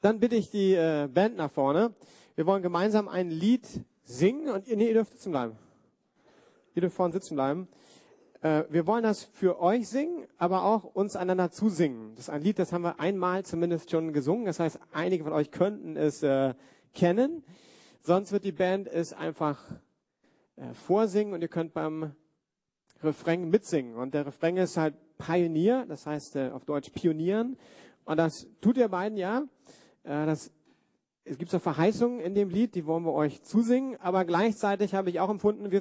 Dann 0.00 0.20
bitte 0.20 0.36
ich 0.36 0.50
die 0.50 0.74
äh, 0.74 1.08
Band 1.08 1.36
nach 1.36 1.50
vorne. 1.50 1.94
Wir 2.36 2.46
wollen 2.46 2.62
gemeinsam 2.62 3.08
ein 3.08 3.30
Lied 3.30 3.66
singen 4.02 4.50
und 4.50 4.66
ihr, 4.68 4.76
nee, 4.76 4.88
ihr 4.88 4.94
dürft 4.94 5.12
sitzen 5.12 5.30
bleiben. 5.30 5.56
Ihr 6.74 6.82
dürft 6.82 6.96
vorne 6.96 7.14
sitzen 7.14 7.36
bleiben. 7.36 7.68
Äh, 8.42 8.64
wir 8.68 8.86
wollen 8.86 9.02
das 9.02 9.24
für 9.24 9.60
euch 9.60 9.88
singen, 9.88 10.26
aber 10.36 10.64
auch 10.64 10.84
uns 10.84 11.16
einander 11.16 11.50
zusingen. 11.50 12.14
Das 12.16 12.26
ist 12.26 12.30
ein 12.30 12.42
Lied, 12.42 12.58
das 12.58 12.72
haben 12.72 12.82
wir 12.82 13.00
einmal 13.00 13.44
zumindest 13.44 13.90
schon 13.90 14.12
gesungen. 14.12 14.44
Das 14.44 14.60
heißt, 14.60 14.78
einige 14.92 15.24
von 15.24 15.32
euch 15.32 15.50
könnten 15.50 15.96
es 15.96 16.22
äh, 16.22 16.52
kennen. 16.92 17.42
Sonst 18.02 18.32
wird 18.32 18.44
die 18.44 18.52
Band 18.52 18.86
es 18.86 19.14
einfach 19.14 19.58
äh, 20.56 20.74
vorsingen 20.74 21.32
und 21.32 21.40
ihr 21.40 21.48
könnt 21.48 21.72
beim 21.72 22.14
Refrain 23.02 23.48
mitsingen. 23.48 23.96
Und 23.96 24.12
der 24.12 24.26
Refrain 24.26 24.58
ist 24.58 24.76
halt 24.76 24.94
Pioneer, 25.18 25.86
das 25.86 26.06
heißt 26.06 26.36
äh, 26.36 26.50
auf 26.50 26.64
Deutsch 26.64 26.90
Pionieren. 26.90 27.56
Und 28.04 28.18
das 28.18 28.46
tut 28.60 28.76
ihr 28.76 28.88
beiden 28.88 29.16
ja. 29.16 29.44
Äh, 30.02 30.26
das, 30.26 30.50
es 31.24 31.38
gibt 31.38 31.50
so 31.50 31.58
Verheißungen 31.58 32.20
in 32.20 32.34
dem 32.34 32.50
Lied, 32.50 32.74
die 32.74 32.86
wollen 32.86 33.04
wir 33.04 33.12
euch 33.12 33.42
zusingen. 33.42 33.98
Aber 34.00 34.24
gleichzeitig 34.24 34.94
habe 34.94 35.10
ich 35.10 35.20
auch 35.20 35.30
empfunden, 35.30 35.70
wir 35.70 35.80